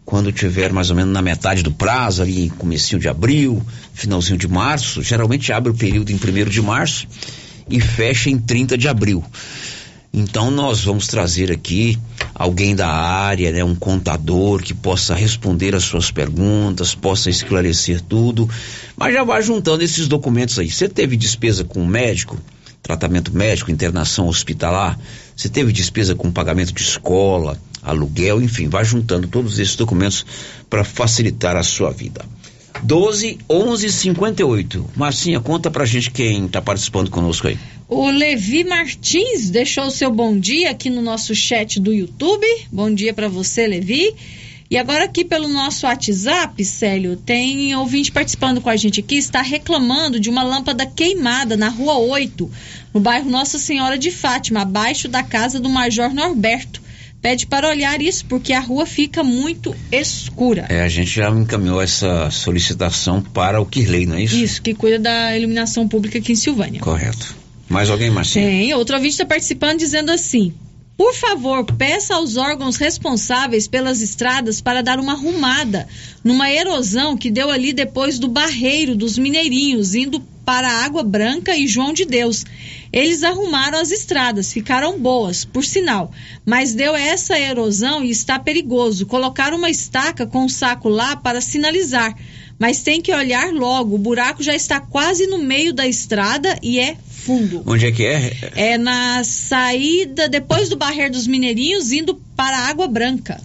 quando 0.05 0.33
tiver 0.33 0.73
mais 0.73 0.91
ou 0.91 0.97
menos 0.97 1.15
na 1.15 1.23
metade 1.23 1.63
do 1.63 1.71
prazo, 1.71 2.23
ali 2.23 2.51
comecinho 2.51 3.01
de 3.01 3.09
abril, 3.09 3.65
finalzinho 3.93 4.37
de 4.37 4.49
março. 4.49 5.01
Geralmente 5.01 5.53
abre 5.53 5.71
o 5.71 5.75
período 5.75 6.11
em 6.11 6.17
1 6.17 6.51
de 6.51 6.61
março 6.61 7.07
e 7.71 7.81
fecha 7.81 8.29
em 8.29 8.37
30 8.37 8.77
de 8.77 8.89
abril. 8.89 9.25
Então 10.13 10.51
nós 10.51 10.83
vamos 10.83 11.07
trazer 11.07 11.53
aqui 11.53 11.97
alguém 12.35 12.75
da 12.75 12.89
área, 12.89 13.53
né, 13.53 13.63
um 13.63 13.77
contador 13.77 14.61
que 14.61 14.75
possa 14.75 15.15
responder 15.15 15.73
as 15.73 15.85
suas 15.85 16.11
perguntas, 16.11 16.97
possa 16.97 17.31
esclarecer 17.31 18.01
tudo, 18.01 18.51
mas 18.97 19.15
já 19.15 19.23
vai 19.23 19.41
juntando 19.41 19.85
esses 19.85 20.09
documentos 20.09 20.59
aí. 20.59 20.69
Você 20.69 20.89
teve 20.89 21.17
despesa 21.17 21.63
com 21.63 21.87
médico, 21.87 22.37
tratamento 22.85 23.35
médico, 23.35 23.71
internação 23.71 24.29
hospitalar, 24.29 24.99
você 25.35 25.49
teve 25.49 25.73
despesa 25.73 26.15
com 26.15 26.31
pagamento 26.31 26.73
de 26.73 26.83
escola, 26.83 27.59
aluguel, 27.83 28.43
enfim, 28.43 28.69
vai 28.69 28.85
juntando 28.85 29.27
todos 29.27 29.59
esses 29.59 29.75
documentos 29.75 30.25
para 30.69 30.85
facilitar 30.85 31.57
a 31.57 31.63
sua 31.63 31.91
vida. 31.91 32.25
12 32.83 33.39
11 33.49 33.91
58. 33.91 34.91
Marcinha, 34.95 35.41
conta 35.41 35.71
pra 35.71 35.87
gente 35.87 36.11
quem 36.11 36.47
tá 36.47 36.61
participando 36.61 37.11
conosco 37.11 37.49
aí. 37.49 37.59
O 37.89 38.11
Levi 38.11 38.65
Martins 38.65 39.49
deixou 39.49 39.87
o 39.87 39.91
seu 39.91 40.11
bom 40.11 40.39
dia 40.39 40.71
aqui 40.71 40.91
no 40.91 41.01
nosso 41.01 41.35
chat 41.35 41.81
do 41.81 41.93
YouTube. 41.93 42.47
Bom 42.71 42.93
dia 42.93 43.15
para 43.15 43.29
você, 43.29 43.67
Levi. 43.67 44.15
E 44.75 44.77
agora 44.77 45.05
aqui 45.05 45.25
pelo 45.25 45.47
nosso 45.47 45.87
WhatsApp, 45.87 46.65
Célio, 46.65 47.15
tem 47.15 47.77
ouvinte 47.77 48.11
participando 48.11 48.61
com 48.61 48.69
a 48.69 48.75
gente 48.75 48.99
aqui, 48.99 49.15
está 49.15 49.41
reclamando 49.41 50.19
de 50.19 50.29
uma 50.29 50.43
lâmpada 50.43 50.85
queimada 50.85 51.57
na 51.57 51.69
rua 51.69 51.97
8, 51.97 52.51
no 52.93 52.99
bairro 52.99 53.31
Nossa 53.31 53.57
Senhora 53.57 53.97
de 53.97 54.11
Fátima, 54.11 54.63
abaixo 54.63 55.07
da 55.07 55.23
casa 55.23 55.61
do 55.61 55.69
Major 55.69 56.13
Norberto. 56.13 56.83
Pede 57.23 57.47
para 57.47 57.69
olhar 57.69 58.03
isso 58.03 58.27
porque 58.27 58.53
a 58.53 58.59
rua 58.59 58.85
fica 58.85 59.23
muito 59.23 59.77
escura. 59.93 60.67
É, 60.69 60.83
a 60.83 60.89
gente 60.89 61.15
já 61.15 61.31
encaminhou 61.31 61.81
essa 61.81 62.29
solicitação 62.33 63.23
para 63.23 63.61
o 63.61 63.67
Kirley, 63.67 64.07
não 64.07 64.17
é 64.17 64.25
isso? 64.25 64.35
Isso, 64.35 64.61
que 64.61 64.75
cuida 64.75 64.99
da 64.99 65.39
iluminação 65.39 65.87
pública 65.87 66.19
aqui 66.19 66.33
em 66.33 66.37
Silvânia. 66.37 66.81
Correto. 66.81 67.37
Mais 67.69 67.89
alguém, 67.89 68.11
Marcinha? 68.11 68.45
Tem, 68.45 68.75
outro 68.75 68.97
ouvinte 68.97 69.13
está 69.13 69.25
participando 69.25 69.79
dizendo 69.79 70.11
assim: 70.11 70.53
por 70.97 71.13
favor, 71.13 71.65
peça 71.65 72.15
aos 72.15 72.37
órgãos 72.37 72.77
responsáveis 72.77 73.67
pelas 73.67 74.01
estradas 74.01 74.61
para 74.61 74.81
dar 74.81 75.01
uma 75.01 75.15
arrumada 75.15 75.89
numa 76.23 76.51
erosão 76.51 77.17
que 77.17 77.33
deu 77.33 77.51
ali 77.51 77.73
depois 77.73 78.19
do 78.19 78.29
barreiro 78.29 78.95
dos 78.95 79.19
Mineirinhos, 79.19 79.97
indo 79.97 80.21
para 80.45 80.71
Água 80.85 81.03
Branca 81.03 81.57
e 81.57 81.67
João 81.67 81.93
de 81.93 82.05
Deus. 82.05 82.45
Eles 82.93 83.25
arrumaram 83.25 83.79
as 83.79 83.91
estradas, 83.91 84.53
ficaram 84.53 85.01
boas, 85.01 85.45
por 85.45 85.65
sinal, 85.65 86.13
mas 86.47 86.75
deu 86.75 86.95
essa 86.95 87.37
erosão 87.37 88.05
e 88.05 88.11
está 88.11 88.39
perigoso. 88.39 89.07
Colocaram 89.07 89.59
uma 89.59 89.71
estaca 89.71 90.27
com 90.27 90.45
um 90.45 90.49
saco 90.49 90.89
lá 90.89 91.17
para 91.17 91.41
sinalizar, 91.41 92.15
mas 92.57 92.83
tem 92.83 93.01
que 93.01 93.13
olhar 93.13 93.53
logo. 93.53 93.97
O 93.97 93.99
buraco 93.99 94.45
já 94.45 94.55
está 94.55 94.79
quase 94.79 95.27
no 95.27 95.39
meio 95.39 95.73
da 95.73 95.89
estrada 95.89 96.57
e 96.63 96.79
é 96.79 96.97
fundo. 97.25 97.63
Onde 97.67 97.87
é 97.87 97.93
que 97.93 98.05
é? 98.05 98.37
É 98.55 98.79
na 98.79 99.25
saída, 99.25 100.29
depois 100.29 100.69
do 100.69 100.77
Barreiro 100.77 101.13
dos 101.13 101.27
Mineirinhos, 101.27 101.93
indo 101.93 102.15
para 102.37 102.57
a 102.57 102.69
Água 102.69 102.87
Branca. 102.87 103.41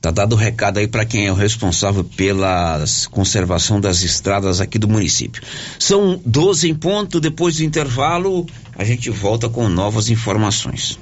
Tá 0.00 0.12
dado 0.12 0.34
o 0.34 0.36
recado 0.36 0.78
aí 0.78 0.86
para 0.86 1.04
quem 1.04 1.26
é 1.26 1.32
o 1.32 1.34
responsável 1.34 2.04
pela 2.04 2.84
conservação 3.10 3.80
das 3.80 4.02
estradas 4.02 4.60
aqui 4.60 4.78
do 4.78 4.88
município. 4.88 5.42
São 5.78 6.20
12 6.24 6.68
em 6.68 6.74
ponto, 6.74 7.20
depois 7.20 7.56
do 7.56 7.64
intervalo, 7.64 8.46
a 8.76 8.84
gente 8.84 9.10
volta 9.10 9.48
com 9.48 9.68
novas 9.68 10.08
informações. 10.08 10.98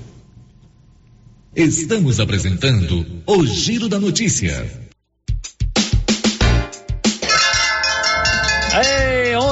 Estamos 1.55 2.20
apresentando 2.20 3.07
o 3.27 3.47
Giro 3.47 3.89
da 3.89 4.01
Notícia. 4.01 4.87
Ei, 8.74 9.05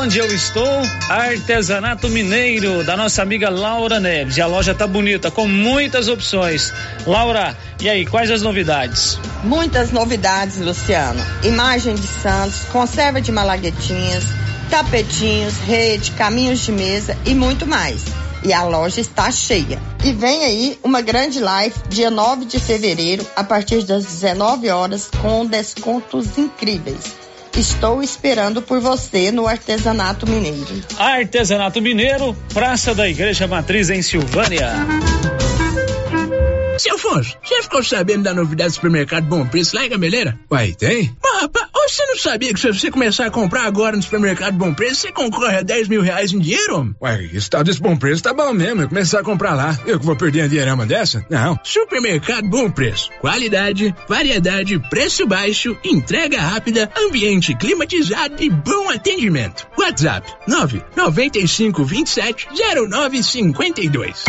onde 0.05 0.19
eu 0.19 0.27
estou? 0.27 0.83
Artesanato 1.09 2.11
Mineiro, 2.11 2.85
da 2.85 2.95
nossa 2.95 3.23
amiga 3.23 3.49
Laura 3.49 3.99
Neves. 3.99 4.37
E 4.37 4.43
a 4.43 4.47
loja 4.47 4.75
tá 4.75 4.87
bonita, 4.87 5.31
com 5.31 5.49
muitas 5.49 6.09
opções. 6.09 6.75
Laura, 7.07 7.57
e 7.81 7.89
aí, 7.89 8.05
quais 8.05 8.31
as 8.31 8.43
novidades? 8.43 9.19
Muitas 9.43 9.91
novidades, 9.93 10.61
Luciano. 10.61 11.25
Imagem 11.43 11.95
de 11.95 12.07
santos, 12.07 12.65
conserva 12.71 13.19
de 13.19 13.33
malaguetinhas, 13.33 14.25
tapetinhos, 14.69 15.57
rede, 15.61 16.11
caminhos 16.11 16.61
de 16.61 16.73
mesa 16.73 17.17
e 17.25 17.35
muito 17.35 17.67
mais. 17.67 18.03
E 18.45 18.53
a 18.53 18.63
loja 18.63 19.01
está 19.01 19.33
cheia. 19.33 19.81
E 20.05 20.13
vem 20.13 20.45
aí 20.45 20.79
uma 20.83 21.01
grande 21.01 21.41
live 21.41 21.75
dia 21.89 22.11
9 22.11 22.45
de 22.45 22.61
fevereiro, 22.61 23.27
a 23.35 23.43
partir 23.43 23.83
das 23.85 24.05
19 24.05 24.69
horas, 24.69 25.09
com 25.23 25.47
descontos 25.47 26.37
incríveis. 26.37 27.24
Estou 27.57 28.03
esperando 28.03 28.61
por 28.61 28.81
você 28.81 29.31
no 29.31 29.47
Artesanato 29.47 30.29
Mineiro. 30.29 30.83
Artesanato 30.99 31.81
Mineiro, 31.81 32.37
Praça 32.53 32.93
da 32.93 33.09
Igreja 33.09 33.47
Matriz 33.47 33.91
em 33.91 34.03
Silvânia. 34.03 34.73
Seu 36.79 36.97
Afonso, 36.97 37.37
você 37.43 37.63
ficou 37.63 37.83
sabendo 37.83 38.25
da 38.25 38.35
novidade 38.35 38.71
do 38.71 38.75
supermercado 38.75 39.25
Bom 39.27 39.47
Preço 39.47 39.77
lá 39.77 39.87
em 39.87 39.89
Gameleira? 39.89 40.39
Uai, 40.51 40.73
tem? 40.73 41.17
Mas, 41.23 41.43
rapaz, 41.43 41.67
você 41.87 42.05
não 42.07 42.17
sabia 42.17 42.53
que 42.53 42.59
se 42.61 42.73
você 42.73 42.91
começar 42.91 43.27
a 43.27 43.31
comprar 43.31 43.65
agora 43.65 43.97
no 43.97 44.03
supermercado 44.03 44.55
Bom 44.57 44.75
Preço, 44.75 45.03
você 45.03 45.13
concorre 45.13 45.57
a 45.59 45.63
10 45.63 45.89
mil 45.89 46.03
reais 46.03 46.33
em 46.33 46.39
dinheiro? 46.39 46.77
homem? 46.77 46.95
Uai, 47.01 47.31
esse 47.33 47.49
tal 47.49 47.63
desse 47.63 47.81
bom 47.81 47.97
preço 47.97 48.23
tá 48.23 48.33
bom 48.33 48.53
mesmo. 48.53 48.83
Eu 48.83 48.89
começar 48.89 49.21
a 49.21 49.23
comprar 49.23 49.55
lá. 49.55 49.79
Eu 49.87 49.99
que 50.01 50.07
vou 50.07 50.17
perder 50.17 50.43
uma 50.43 50.49
dinheirama 50.49 50.87
dessa? 50.87 51.25
Não. 51.31 51.59
Supermercado 51.63 52.49
Bom 52.49 52.71
Preço. 52.71 53.11
Qualidade, 53.21 53.95
variedade, 54.09 54.79
preço 54.91 55.27
baixo, 55.27 55.77
entrega 55.85 56.41
rápida, 56.41 56.91
ambiente 56.97 57.55
climatizado 57.55 58.43
e 58.43 58.51
bom 58.51 58.91
atendimento. 58.91 59.67
WhatsApp 59.79 60.33
995 60.47 61.85
27 61.85 62.49
0952. 62.89 64.25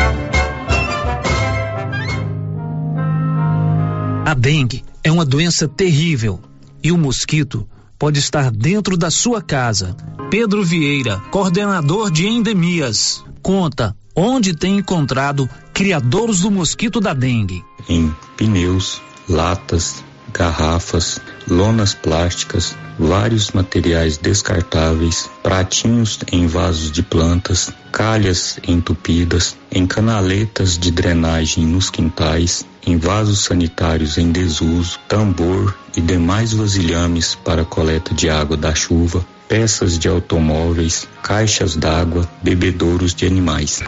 A 4.26 4.34
dengue 4.34 4.84
é 5.04 5.12
uma 5.12 5.24
doença 5.24 5.68
terrível 5.68 6.40
e 6.84 6.92
o 6.92 6.98
mosquito 6.98 7.70
pode 7.96 8.18
estar 8.18 8.50
dentro 8.50 8.98
da 8.98 9.12
sua 9.12 9.40
casa. 9.40 9.96
Pedro 10.32 10.64
Vieira, 10.64 11.20
coordenador 11.30 12.10
de 12.10 12.26
endemias, 12.26 13.24
conta 13.44 13.96
onde 14.16 14.56
tem 14.56 14.78
encontrado 14.80 15.48
criadores 15.72 16.40
do 16.40 16.50
mosquito 16.50 17.00
da 17.00 17.14
dengue. 17.14 17.64
em 17.88 18.12
pneus, 18.36 19.00
latas, 19.30 20.04
garrafas, 20.38 21.22
lonas 21.48 21.94
plásticas, 21.94 22.76
vários 23.00 23.52
materiais 23.52 24.18
descartáveis, 24.18 25.30
pratinhos 25.42 26.20
em 26.32 26.46
vasos 26.46 26.92
de 26.92 27.02
plantas, 27.02 27.72
calhas 27.92 28.60
entupidas, 28.68 29.56
em 29.72 29.88
canaletas 29.88 30.78
de 30.78 30.92
drenagem 30.92 31.66
nos 31.66 31.90
quintais, 31.90 32.66
em 32.86 32.98
vasos 32.98 33.40
sanitários 33.40 34.18
em 34.18 34.32
desuso, 34.32 35.00
tambor 35.08 35.74
e 35.96 36.02
demais 36.02 36.52
vasilhames 36.54 37.36
para 37.36 37.64
coleta 37.64 38.14
de 38.14 38.30
água 38.30 38.58
da 38.58 38.76
chuva, 38.76 39.26
peças 39.48 39.98
de 39.98 40.10
automóveis, 40.10 41.08
caixas 41.24 41.76
d'água, 41.76 42.30
bebedouros 42.44 43.16
de 43.16 43.26
animais. 43.26 43.82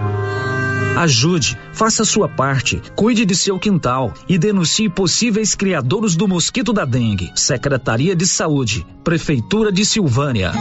Ajude, 0.98 1.58
faça 1.74 2.04
sua 2.04 2.28
parte, 2.28 2.82
cuide 2.96 3.26
de 3.26 3.36
seu 3.36 3.60
quintal 3.60 4.14
e 4.28 4.38
denuncie 4.38 4.90
possíveis 4.90 5.54
criadores 5.54 6.16
do 6.16 6.28
mosquito 6.28 6.74
da 6.74 6.86
dengue. 6.86 7.32
Secretaria 7.36 8.16
de 8.16 8.26
Saúde, 8.26 8.86
Prefeitura 9.04 9.72
de 9.72 9.86
Silvânia. 9.86 10.52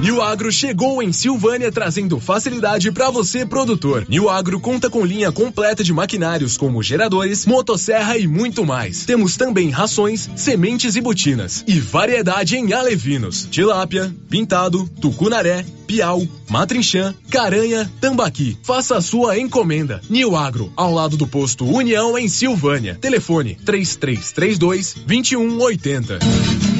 New 0.00 0.22
Agro 0.22 0.50
chegou 0.50 1.02
em 1.02 1.12
Silvânia 1.12 1.70
trazendo 1.70 2.18
facilidade 2.18 2.90
para 2.90 3.10
você, 3.10 3.44
produtor. 3.44 4.06
New 4.08 4.30
Agro 4.30 4.58
conta 4.58 4.88
com 4.88 5.04
linha 5.04 5.30
completa 5.30 5.84
de 5.84 5.92
maquinários 5.92 6.56
como 6.56 6.82
geradores, 6.82 7.44
motosserra 7.44 8.16
e 8.16 8.26
muito 8.26 8.64
mais. 8.64 9.04
Temos 9.04 9.36
também 9.36 9.68
rações, 9.68 10.30
sementes 10.34 10.96
e 10.96 11.02
botinas. 11.02 11.62
E 11.66 11.78
variedade 11.78 12.56
em 12.56 12.72
alevinos, 12.72 13.46
tilápia, 13.50 14.10
pintado, 14.30 14.88
tucunaré, 15.02 15.66
piau, 15.86 16.26
matrinchã, 16.48 17.14
caranha, 17.28 17.90
tambaqui. 18.00 18.56
Faça 18.62 18.96
a 18.96 19.02
sua 19.02 19.38
encomenda. 19.38 20.00
New 20.08 20.34
Agro, 20.34 20.72
ao 20.76 20.94
lado 20.94 21.18
do 21.18 21.26
posto 21.26 21.66
União 21.66 22.16
em 22.16 22.26
Silvânia. 22.26 22.96
Telefone 22.98 23.58
3332 23.66 24.94
2180. 25.06 26.79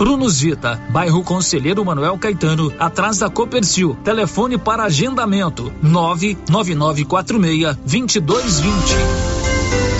Prunus 0.00 0.40
Vita, 0.40 0.80
bairro 0.88 1.22
Conselheiro 1.22 1.84
Manuel 1.84 2.16
Caetano, 2.16 2.72
atrás 2.78 3.18
da 3.18 3.28
Copercil. 3.28 3.94
Telefone 4.02 4.56
para 4.56 4.84
agendamento: 4.84 5.70
99946 5.82 7.76
2220. 7.84 9.99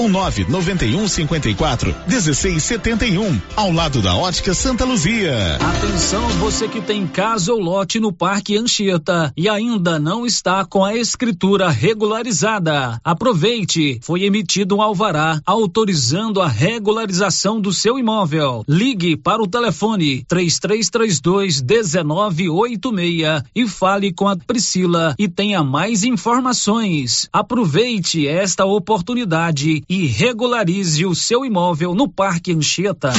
ou 0.00 0.08
991 0.08 1.06
54 1.06 1.94
1671, 2.08 3.38
ao 3.54 3.70
lado 3.70 4.00
da 4.00 4.16
Ótica 4.16 4.54
Santa 4.54 4.86
Luzia. 4.86 5.56
Atenção, 5.56 6.26
você 6.38 6.66
que 6.66 6.80
tem 6.80 7.06
casa 7.06 7.52
ou 7.52 7.60
lote 7.60 8.00
no 8.00 8.10
Parque 8.10 8.56
Anchieta 8.56 9.30
e 9.36 9.46
ainda 9.46 9.98
não 9.98 10.24
está 10.24 10.64
com 10.64 10.82
a 10.82 10.96
escritura 10.96 11.68
regularizada. 11.68 12.98
Aproveite, 13.04 14.00
foi 14.02 14.22
emitido 14.22 14.76
um 14.76 14.80
alvará 14.80 15.38
autorizando 15.44 16.40
a 16.40 16.48
regularização 16.48 17.60
do 17.60 17.70
seu 17.70 17.98
imóvel. 17.98 18.64
Ligue 18.66 19.18
para 19.18 19.42
o 19.42 19.46
telefone 19.46 20.24
3332 20.26 21.60
1986 21.60 23.42
e 23.54 23.68
fale 23.68 24.14
com 24.14 24.26
a 24.26 24.34
Priscila 24.34 25.14
e 25.18 25.28
tenha 25.28 25.62
mais 25.62 26.04
informações. 26.04 27.28
Aproveite 27.30 28.26
esta 28.26 28.64
oportunidade 28.64 29.82
e 29.90 30.06
regularize 30.06 31.04
o 31.04 31.16
seu 31.16 31.44
imóvel 31.44 31.96
no 31.96 32.08
Parque 32.08 32.52
Anchieta. 32.52 33.12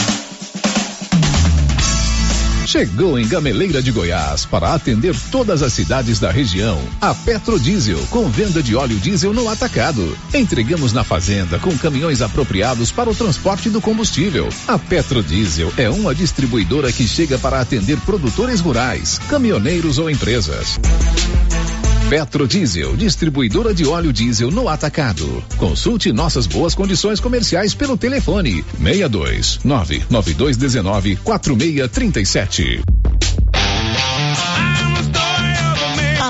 Chegou 2.66 3.20
em 3.20 3.28
Gameleira 3.28 3.84
de 3.84 3.92
Goiás 3.92 4.46
para 4.46 4.74
atender 4.74 5.14
todas 5.30 5.62
as 5.62 5.74
cidades 5.74 6.18
da 6.18 6.32
região. 6.32 6.82
A 7.02 7.14
Petrodiesel, 7.14 8.00
com 8.10 8.30
venda 8.30 8.64
de 8.64 8.74
óleo 8.74 8.98
diesel 8.98 9.34
no 9.34 9.50
atacado. 9.50 10.18
Entregamos 10.34 10.94
na 10.94 11.04
fazenda 11.04 11.60
com 11.60 11.78
caminhões 11.78 12.22
apropriados 12.22 12.90
para 12.90 13.10
o 13.10 13.16
transporte 13.16 13.70
do 13.70 13.82
combustível. 13.82 14.48
A 14.66 14.80
Petrodiesel 14.80 15.74
é 15.76 15.90
uma 15.90 16.16
distribuidora 16.16 16.90
que 16.94 17.06
chega 17.06 17.38
para 17.38 17.60
atender 17.60 18.00
produtores 18.06 18.62
rurais, 18.62 19.20
caminhoneiros 19.28 19.98
ou 19.98 20.10
empresas. 20.10 20.80
Petrodiesel, 22.12 22.98
distribuidora 22.98 23.74
de 23.74 23.86
óleo 23.86 24.12
diesel 24.12 24.52
no 24.52 24.68
atacado. 24.68 25.42
Consulte 25.56 26.12
nossas 26.12 26.46
boas 26.46 26.76
condições 26.76 27.22
comerciais 27.22 27.74
pelo 27.74 27.96
telefone 27.96 28.66
62 28.78 29.62
99219 29.64 31.16
4637. 31.16 32.82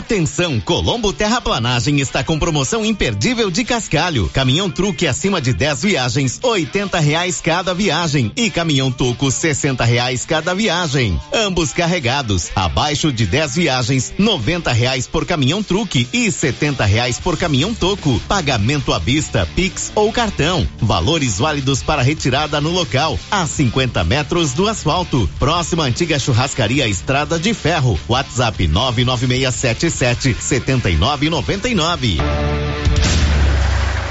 Atenção, 0.02 0.60
Colombo 0.60 1.14
Terraplanagem 1.14 1.99
está 1.99 2.24
com 2.24 2.39
promoção 2.39 2.84
imperdível 2.84 3.52
de 3.52 3.64
cascalho. 3.64 4.28
Caminhão 4.34 4.68
truque 4.68 5.06
acima 5.06 5.39
de 5.39 5.54
10 5.54 5.84
viagens, 5.84 6.39
oitenta 6.41 6.99
reais 6.99 7.39
cada 7.39 7.72
viagem 7.72 8.32
e 8.36 8.49
caminhão 8.49 8.91
toco 8.91 9.30
sessenta 9.30 9.86
reais 9.86 10.26
cada 10.26 10.56
viagem. 10.56 11.22
Ambos 11.32 11.72
carregados, 11.72 12.49
abaixo 12.56 13.12
de 13.12 13.28
10 13.28 13.56
viagens, 13.56 14.12
noventa 14.18 14.72
reais 14.72 15.06
por 15.06 15.24
caminhão 15.24 15.62
truque 15.62 16.10
e 16.12 16.32
setenta 16.32 16.84
reais 16.84 17.20
por 17.20 17.38
caminhão 17.38 17.72
toco. 17.72 18.20
Pagamento 18.28 18.91
à 18.93 18.97
vista, 18.97 19.47
Pix 19.56 19.91
ou 19.93 20.12
cartão. 20.12 20.68
Valores 20.80 21.38
válidos 21.38 21.84
para 21.84 22.02
retirada 22.02 22.60
no 22.60 22.72
local, 22.72 23.20
a 23.30 23.45
50 23.45 24.04
metros 24.04 24.54
do 24.54 24.68
asfalto. 24.68 25.30
Próxima 25.38 25.84
antiga 25.84 26.18
churrascaria 26.18 26.88
Estrada 26.88 27.38
de 27.38 27.54
Ferro. 27.54 27.99
WhatsApp 28.10 28.68
nove 28.68 29.06
nove 29.06 29.28
meia 29.28 29.52
sete 29.52 29.91
99997 29.92 30.36
7999. 30.39 32.18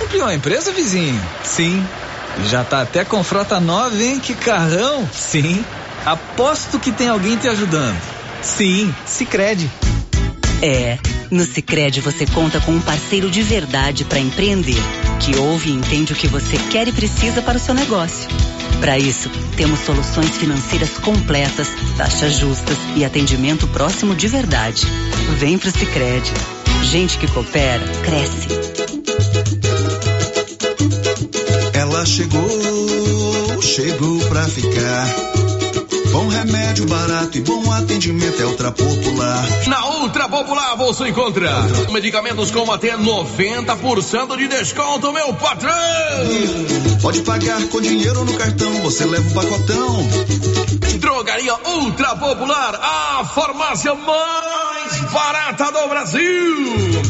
Ampliou 0.03 0.27
a 0.27 0.35
empresa, 0.35 0.73
vizinho? 0.73 1.21
Sim. 1.43 1.85
Já 2.47 2.65
tá 2.65 2.83
até 2.83 3.05
com 3.05 3.23
frota 3.25 3.59
nova, 3.59 3.97
hein? 3.97 4.21
Que 4.21 4.35
carrão? 4.35 5.09
Sim. 5.13 5.65
Aposto 6.05 6.79
que 6.79 6.93
tem 6.93 7.09
alguém 7.09 7.37
te 7.37 7.49
ajudando. 7.49 7.99
Sim, 8.43 8.95
Sicredi. 9.05 9.71
É, 10.63 10.99
no 11.31 11.45
Sicredi 11.45 12.01
você 12.01 12.27
conta 12.27 12.61
com 12.61 12.73
um 12.73 12.81
parceiro 12.81 13.31
de 13.31 13.43
verdade 13.43 14.05
para 14.05 14.19
empreender, 14.19 14.81
que 15.21 15.37
ouve 15.37 15.71
e 15.71 15.75
entende 15.75 16.13
o 16.13 16.17
que 16.17 16.29
você 16.29 16.57
quer 16.71 16.89
e 16.89 16.93
precisa 16.93 17.43
para 17.43 17.59
o 17.59 17.61
seu 17.61 17.75
negócio. 17.75 18.29
Para 18.81 18.99
isso, 18.99 19.31
temos 19.57 19.81
soluções 19.81 20.37
financeiras 20.39 20.99
completas, 20.99 21.69
taxas 21.97 22.35
justas 22.35 22.79
e 22.97 23.05
atendimento 23.05 23.69
próximo 23.69 24.15
de 24.15 24.27
verdade. 24.27 24.87
Vem 25.39 25.59
pro 25.59 25.71
Sicredi. 25.71 26.33
Gente 26.85 27.19
que 27.19 27.27
coopera 27.29 27.87
cresce. 28.03 28.49
Ela 31.75 32.07
chegou, 32.07 33.63
chegou 33.63 34.19
pra 34.29 34.49
ficar. 34.49 35.50
Bom 36.13 36.29
remédio 36.29 36.87
barato 36.87 37.39
e 37.39 37.41
bom 37.41 37.73
atendimento 37.73 38.43
é 38.43 38.45
Ultra 38.47 38.73
Popular. 38.73 39.47
Na 39.69 39.87
Ultra 39.87 40.29
Popular 40.29 40.77
você 40.77 41.09
encontra 41.09 41.51
medicamentos 41.93 42.51
com 42.51 42.71
até 42.73 42.97
90% 42.97 44.37
de 44.37 44.49
desconto, 44.49 45.13
meu 45.13 45.33
patrão! 45.35 45.73
Pode 47.01 47.21
pagar 47.23 47.63
com 47.69 47.81
dinheiro 47.81 48.25
no 48.25 48.35
cartão, 48.35 48.73
você 48.83 49.05
leva 49.05 49.29
o 49.29 49.35
pacotão. 49.35 50.09
Drogaria 50.99 51.55
Ultra 51.65 52.17
Popular, 52.17 52.75
a 52.83 53.25
farmácia 53.25 53.95
mais 53.95 55.01
barata 55.13 55.71
do 55.73 55.89
Brasil. 55.89 57.10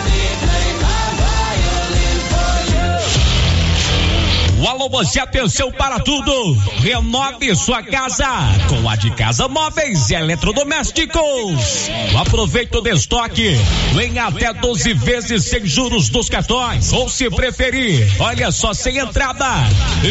O 4.61 4.67
Alô 4.67 4.87
Você 4.89 5.19
atenção 5.19 5.71
para 5.71 5.99
tudo. 6.01 6.53
Renove 6.83 7.55
sua 7.55 7.81
casa 7.81 8.27
com 8.69 8.87
a 8.87 8.95
de 8.95 9.09
Casa 9.09 9.47
Móveis 9.47 10.11
e 10.11 10.13
Eletrodomésticos. 10.13 11.89
Aproveite 12.15 12.77
o 12.77 12.87
estoque 12.87 13.57
em 13.99 14.19
até 14.19 14.53
12 14.53 14.93
vezes 14.93 15.45
sem 15.45 15.65
juros 15.65 16.09
dos 16.09 16.29
cartões. 16.29 16.93
Ou 16.93 17.09
se 17.09 17.27
preferir, 17.31 18.07
olha 18.21 18.51
só 18.51 18.71
sem 18.71 18.99
entrada. 18.99 19.47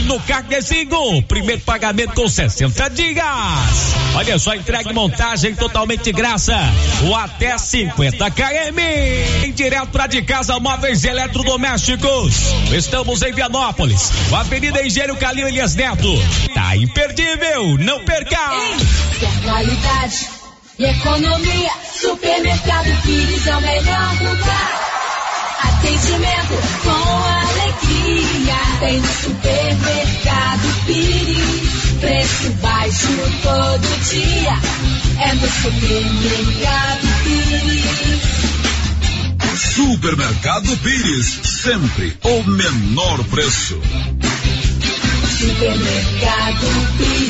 No 0.06 0.18
carnezinho, 0.18 1.22
primeiro 1.28 1.60
pagamento 1.60 2.14
com 2.14 2.26
60 2.26 2.90
dias. 2.90 3.24
Olha 4.16 4.36
só, 4.36 4.56
entregue 4.56 4.92
montagem 4.92 5.54
totalmente 5.54 6.02
de 6.02 6.12
graça. 6.12 6.56
Ou 7.04 7.14
até 7.14 7.56
50 7.56 8.28
km. 8.32 9.44
Em 9.44 9.52
direto 9.52 9.90
para 9.90 10.08
de 10.08 10.22
Casa 10.22 10.58
Móveis 10.58 11.04
e 11.04 11.08
Eletrodomésticos. 11.08 12.34
Estamos 12.72 13.22
em 13.22 13.32
Vianópolis. 13.32 14.10
Avenida 14.40 14.82
Engenheiro 14.82 15.16
Calil 15.16 15.48
Elias 15.48 15.74
Neto. 15.74 16.08
Tá 16.54 16.74
imperdível, 16.74 17.76
não 17.78 18.02
perca! 18.06 18.38
Qualidade 19.44 20.28
e 20.78 20.84
economia, 20.86 21.70
Supermercado 21.94 23.02
Pires 23.02 23.46
é 23.46 23.56
o 23.56 23.60
melhor 23.60 24.22
lugar. 24.22 24.80
Atendimento 25.62 26.54
com 26.82 26.90
alegria, 27.50 28.56
tem 28.80 28.98
no 29.00 29.08
Supermercado 29.08 30.84
Pires. 30.86 32.00
Preço 32.00 32.50
baixo 32.62 33.08
todo 33.42 34.00
dia, 34.08 34.58
é 35.22 35.34
no 35.34 35.48
Supermercado 35.50 37.06
Pires. 37.24 38.59
Supermercado 39.60 40.76
Pires, 40.78 41.40
sempre 41.44 42.16
o 42.24 42.42
menor 42.44 43.22
preço. 43.24 43.80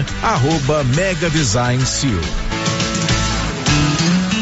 arroba 0.23 0.83
Mega 0.95 1.29
Design 1.29 1.85
Seal. 1.85 2.21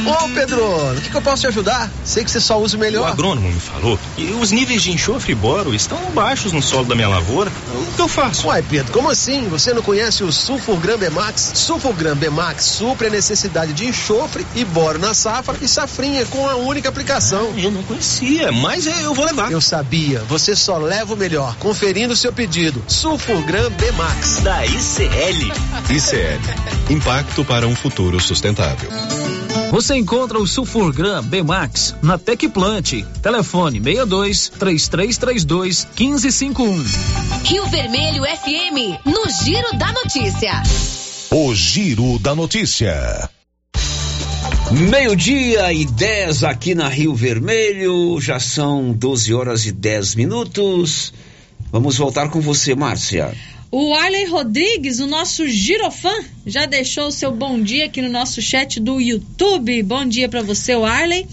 Ô 0.10 0.30
Pedro, 0.30 0.66
o 0.66 1.02
que, 1.02 1.10
que, 1.10 1.16
eu 1.16 1.22
posso 1.22 1.42
te 1.42 1.48
ajudar? 1.48 1.90
Sei 2.04 2.24
que 2.24 2.32
você 2.32 2.40
só 2.40 2.60
usa 2.60 2.76
o 2.76 2.80
melhor. 2.80 3.04
O 3.04 3.12
agrônomo 3.12 3.48
me 3.48 3.60
falou 3.60 4.00
que 4.16 4.24
os 4.34 4.52
níveis 4.52 4.82
de 4.82 4.92
enxofre 4.92 5.34
e 5.34 5.36
boro 5.36 5.74
estão 5.76 6.00
baixos 6.12 6.52
no 6.52 6.62
solo 6.62 6.86
da 6.86 6.96
minha 6.96 7.08
lavoura. 7.08 7.52
O 7.74 7.96
que 7.96 8.02
eu 8.02 8.08
faço? 8.08 8.48
Uai, 8.48 8.64
Pedro, 8.68 8.92
como 8.92 9.10
assim? 9.10 9.48
Você 9.50 9.74
não 9.74 9.82
conhece 9.82 10.24
o 10.24 10.32
Sulfurgram 10.32 10.98
Bemax? 10.98 11.52
Sulfurgram 11.54 12.16
Bemax 12.16 12.64
supre 12.64 13.08
a 13.08 13.10
necessidade 13.10 13.74
de 13.74 13.86
enxofre 13.86 14.46
e 14.56 14.66
boro 14.66 14.98
na 14.98 15.14
safra 15.14 15.56
e 15.62 15.68
safrinha 15.68 16.26
com 16.26 16.48
a 16.48 16.56
única 16.56 16.90
aplicação. 16.90 17.54
Ah, 17.56 17.60
eu 17.60 17.72
não 17.72 17.84
conhecia, 17.84 18.52
mas 18.52 18.88
eu 18.88 19.14
vou 19.14 19.26
levar. 19.26 19.52
Eu 19.52 19.62
sabia, 19.62 20.24
você 20.28 20.56
só 20.56 20.78
leva 20.78 21.14
o 21.14 21.18
melhor. 21.18 21.56
Conferindo 21.58 22.14
o 22.14 22.18
seu 22.18 22.34
pedido. 22.34 22.84
Sulfurgram 22.88 23.70
Bemax. 23.72 24.40
Da 24.40 24.66
ICL. 24.66 25.54
ICL. 25.90 26.94
Impacto 26.94 27.46
para 27.46 27.68
um 27.68 27.76
futuro 27.76 28.20
sustentável. 28.20 28.90
Você 29.72 29.96
encontra 29.96 30.40
o 30.40 30.48
Sulfurgram 30.48 31.22
Bmax 31.24 31.96
na 32.02 32.18
Tecplant. 32.18 33.04
Telefone 33.22 33.80
62 33.80 34.50
3332 34.50 35.88
1551. 35.98 36.86
Rio 37.44 37.66
Vermelho 37.68 38.24
FM, 38.24 39.06
no 39.06 39.30
Giro 39.44 39.78
da 39.78 39.92
Notícia. 39.92 40.64
O 41.30 41.54
Giro 41.54 42.18
da 42.18 42.34
Notícia. 42.34 43.30
Meio-dia 44.72 45.72
e 45.72 45.86
10 45.86 46.44
aqui 46.44 46.74
na 46.74 46.88
Rio 46.88 47.14
Vermelho, 47.14 48.20
já 48.20 48.40
são 48.40 48.92
12 48.92 49.34
horas 49.34 49.66
e 49.66 49.72
10 49.72 50.16
minutos. 50.16 51.14
Vamos 51.72 51.98
voltar 51.98 52.30
com 52.30 52.42
você, 52.42 52.74
Márcia. 52.74 53.34
O 53.72 53.94
Arley 53.94 54.26
Rodrigues, 54.26 55.00
o 55.00 55.06
nosso 55.06 55.48
girofã, 55.48 56.12
já 56.44 56.66
deixou 56.66 57.06
o 57.06 57.12
seu 57.12 57.32
bom 57.32 57.62
dia 57.62 57.86
aqui 57.86 58.02
no 58.02 58.10
nosso 58.10 58.42
chat 58.42 58.80
do 58.80 59.00
YouTube. 59.00 59.84
Bom 59.84 60.06
dia 60.06 60.28
para 60.28 60.42
você, 60.42 60.72
Arley. 60.72 61.28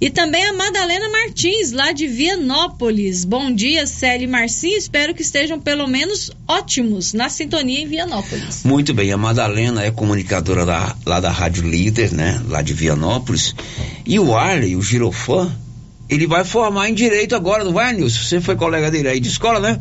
E 0.00 0.08
também 0.08 0.44
a 0.44 0.52
Madalena 0.52 1.08
Martins, 1.08 1.72
lá 1.72 1.90
de 1.90 2.06
Vianópolis. 2.06 3.24
Bom 3.24 3.52
dia, 3.52 3.88
Célio 3.88 4.26
e 4.26 4.30
Marcinho. 4.30 4.78
Espero 4.78 5.12
que 5.12 5.22
estejam 5.22 5.58
pelo 5.58 5.88
menos 5.88 6.30
ótimos 6.46 7.12
na 7.12 7.28
sintonia 7.28 7.80
em 7.80 7.88
Vianópolis. 7.88 8.62
Muito 8.62 8.94
bem, 8.94 9.10
a 9.10 9.18
Madalena 9.18 9.82
é 9.82 9.90
comunicadora 9.90 10.64
da, 10.64 10.94
lá 11.04 11.18
da 11.18 11.32
Rádio 11.32 11.68
Líder, 11.68 12.12
né? 12.12 12.40
Lá 12.46 12.62
de 12.62 12.72
Vianópolis. 12.72 13.52
E 14.06 14.16
o 14.16 14.32
Arley, 14.36 14.76
o 14.76 14.82
girofã, 14.82 15.52
ele 16.08 16.28
vai 16.28 16.44
formar 16.44 16.88
em 16.88 16.94
direito 16.94 17.34
agora, 17.34 17.64
não 17.64 17.72
vai, 17.72 17.92
Nilson? 17.92 18.22
Você 18.22 18.40
foi 18.40 18.54
colega 18.54 18.92
dele 18.92 19.08
aí 19.08 19.18
de 19.18 19.28
escola, 19.28 19.58
né? 19.58 19.80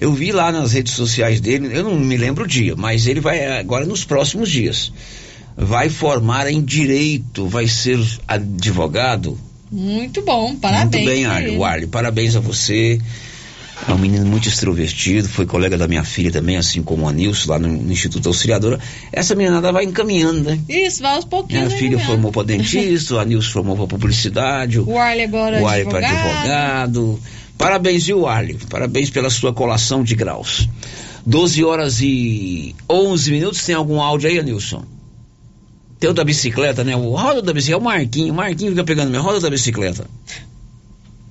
Eu 0.00 0.14
vi 0.14 0.32
lá 0.32 0.50
nas 0.50 0.72
redes 0.72 0.94
sociais 0.94 1.42
dele, 1.42 1.68
eu 1.76 1.84
não 1.84 1.94
me 1.94 2.16
lembro 2.16 2.44
o 2.44 2.46
dia, 2.46 2.74
mas 2.74 3.06
ele 3.06 3.20
vai 3.20 3.60
agora 3.60 3.84
nos 3.84 4.02
próximos 4.02 4.50
dias. 4.50 4.90
Vai 5.54 5.90
formar 5.90 6.46
em 6.46 6.62
direito, 6.62 7.46
vai 7.46 7.68
ser 7.68 8.00
advogado. 8.26 9.38
Muito 9.70 10.22
bom, 10.22 10.56
parabéns. 10.56 11.04
Muito 11.04 11.06
bem, 11.06 11.26
Arley. 11.26 11.62
Arley, 11.62 11.86
parabéns 11.86 12.34
a 12.34 12.40
você. 12.40 12.98
É 13.86 13.92
um 13.92 13.98
menino 13.98 14.24
muito 14.24 14.48
extrovertido, 14.48 15.28
foi 15.28 15.44
colega 15.44 15.76
da 15.76 15.86
minha 15.86 16.02
filha 16.02 16.32
também, 16.32 16.56
assim 16.56 16.82
como 16.82 17.06
a 17.06 17.12
Nilson, 17.12 17.50
lá 17.50 17.58
no, 17.58 17.68
no 17.68 17.92
Instituto 17.92 18.26
Auxiliadora. 18.26 18.80
Essa 19.12 19.34
menina 19.34 19.60
vai 19.60 19.84
encaminhando, 19.84 20.44
né? 20.44 20.58
Isso, 20.66 21.02
vai 21.02 21.14
aos 21.14 21.26
pouquinhos. 21.26 21.66
Minha 21.66 21.78
filha 21.78 21.98
formou 21.98 22.32
para 22.32 22.44
dentista, 22.44 23.20
a 23.20 23.24
Nilson 23.24 23.50
formou 23.50 23.76
para 23.76 23.86
publicidade. 23.86 24.80
O 24.80 24.98
Arley 24.98 25.24
agora 25.24 25.60
o 25.60 25.66
Arley 25.66 25.84
para 25.84 26.08
advogado. 26.08 27.20
Parabéns, 27.60 28.06
viu, 28.06 28.26
Arley? 28.26 28.56
Parabéns 28.70 29.10
pela 29.10 29.28
sua 29.28 29.52
colação 29.52 30.02
de 30.02 30.14
graus. 30.14 30.66
12 31.26 31.62
horas 31.62 32.00
e 32.00 32.74
11 32.88 33.30
minutos. 33.30 33.62
Tem 33.66 33.74
algum 33.74 34.00
áudio 34.00 34.30
aí, 34.30 34.38
Anilson? 34.38 34.82
Tem 35.98 36.08
o 36.08 36.14
da 36.14 36.24
bicicleta, 36.24 36.82
né? 36.82 36.96
O 36.96 37.14
roda 37.14 37.42
da 37.42 37.52
bicicleta, 37.52 37.78
é 37.78 37.82
o 37.82 37.84
Marquinho. 37.84 38.32
O 38.32 38.36
Marquinho 38.36 38.70
fica 38.70 38.82
pegando 38.82 39.10
minha 39.10 39.20
roda 39.20 39.40
da 39.40 39.50
bicicleta. 39.50 40.06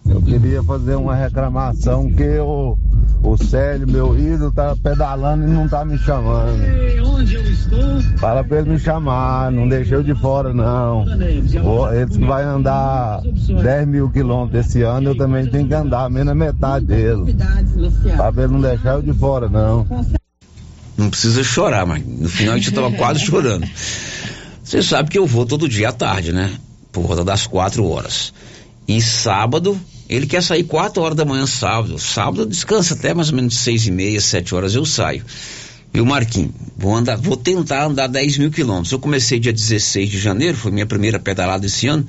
Eu 0.08 0.22
queria 0.22 0.62
fazer 0.62 0.94
uma 0.98 1.16
reclamação 1.16 2.12
que 2.14 2.38
o, 2.38 2.78
o 3.22 3.38
Célio, 3.38 3.88
meu 3.90 4.18
ídolo, 4.18 4.52
tá 4.52 4.76
pedalando 4.82 5.46
e 5.46 5.48
não 5.48 5.68
tá 5.68 5.84
me 5.84 5.98
chamando. 5.98 6.62
Onde 7.04 7.36
eu 7.36 7.44
estou? 7.44 8.02
Fala 8.18 8.44
pra 8.44 8.60
ele 8.60 8.72
me 8.72 8.80
chamar, 8.80 9.52
não 9.52 9.68
deixei 9.68 10.02
de 10.04 10.16
fora 10.16 10.54
não. 10.54 11.06
Ele 11.22 12.08
que 12.08 12.26
vai 12.26 12.44
andar 12.44 13.22
10 13.22 13.88
mil 13.88 14.10
quilômetros 14.10 14.68
esse 14.68 14.82
ano, 14.82 15.10
eu 15.10 15.18
também 15.18 15.46
tenho 15.48 15.68
que 15.68 15.74
andar, 15.74 16.10
menos 16.10 16.32
a 16.32 16.36
metade 16.36 16.86
dele. 16.86 17.36
Fala 18.16 18.34
pra 18.34 18.44
ele 18.44 18.54
não 18.54 18.62
deixar 18.62 18.94
eu 18.94 19.02
de 19.02 19.14
fora 19.14 19.50
não. 19.50 19.86
Não 20.98 21.10
precisa 21.10 21.44
chorar, 21.44 21.86
mas 21.86 22.06
no 22.06 22.30
final 22.30 22.56
a 22.56 22.58
gente 22.58 22.72
tava 22.72 22.92
quase 22.92 23.20
chorando. 23.22 23.68
Você 24.64 24.82
sabe 24.84 25.10
que 25.10 25.18
eu 25.18 25.26
vou 25.26 25.46
todo 25.46 25.68
dia 25.68 25.90
à 25.90 25.92
tarde, 25.92 26.32
né? 26.32 26.52
Por 26.92 27.04
volta 27.06 27.24
das 27.24 27.48
quatro 27.48 27.88
horas. 27.88 28.34
E 28.88 29.02
sábado, 29.02 29.80
ele 30.10 30.26
quer 30.26 30.42
sair 30.42 30.64
4 30.64 31.02
horas 31.02 31.16
da 31.16 31.24
manhã 31.24 31.46
sábado. 31.46 32.00
Sábado 32.00 32.46
descansa 32.46 32.96
até 32.96 33.14
mais 33.14 33.30
ou 33.30 33.36
menos 33.36 33.58
6 33.60 33.88
e 33.88 33.92
meia, 33.92 34.20
7 34.20 34.56
horas 34.56 34.74
eu 34.74 34.86
saio. 34.86 35.24
Viu, 35.94 36.06
Marquinhos? 36.06 36.52
Vou, 36.78 36.96
andar, 36.96 37.18
vou 37.18 37.38
tentar 37.38 37.86
andar 37.86 38.08
10 38.08 38.38
mil 38.40 38.52
quilômetros. 38.52 38.92
Eu 38.92 39.00
comecei 39.00 39.40
dia 39.40 39.54
16 39.54 40.10
de 40.10 40.20
janeiro, 40.20 40.58
foi 40.58 40.72
minha 40.72 40.86
primeira 40.86 41.20
pedalada 41.20 41.66
esse 41.66 41.88
ano. 41.88 42.06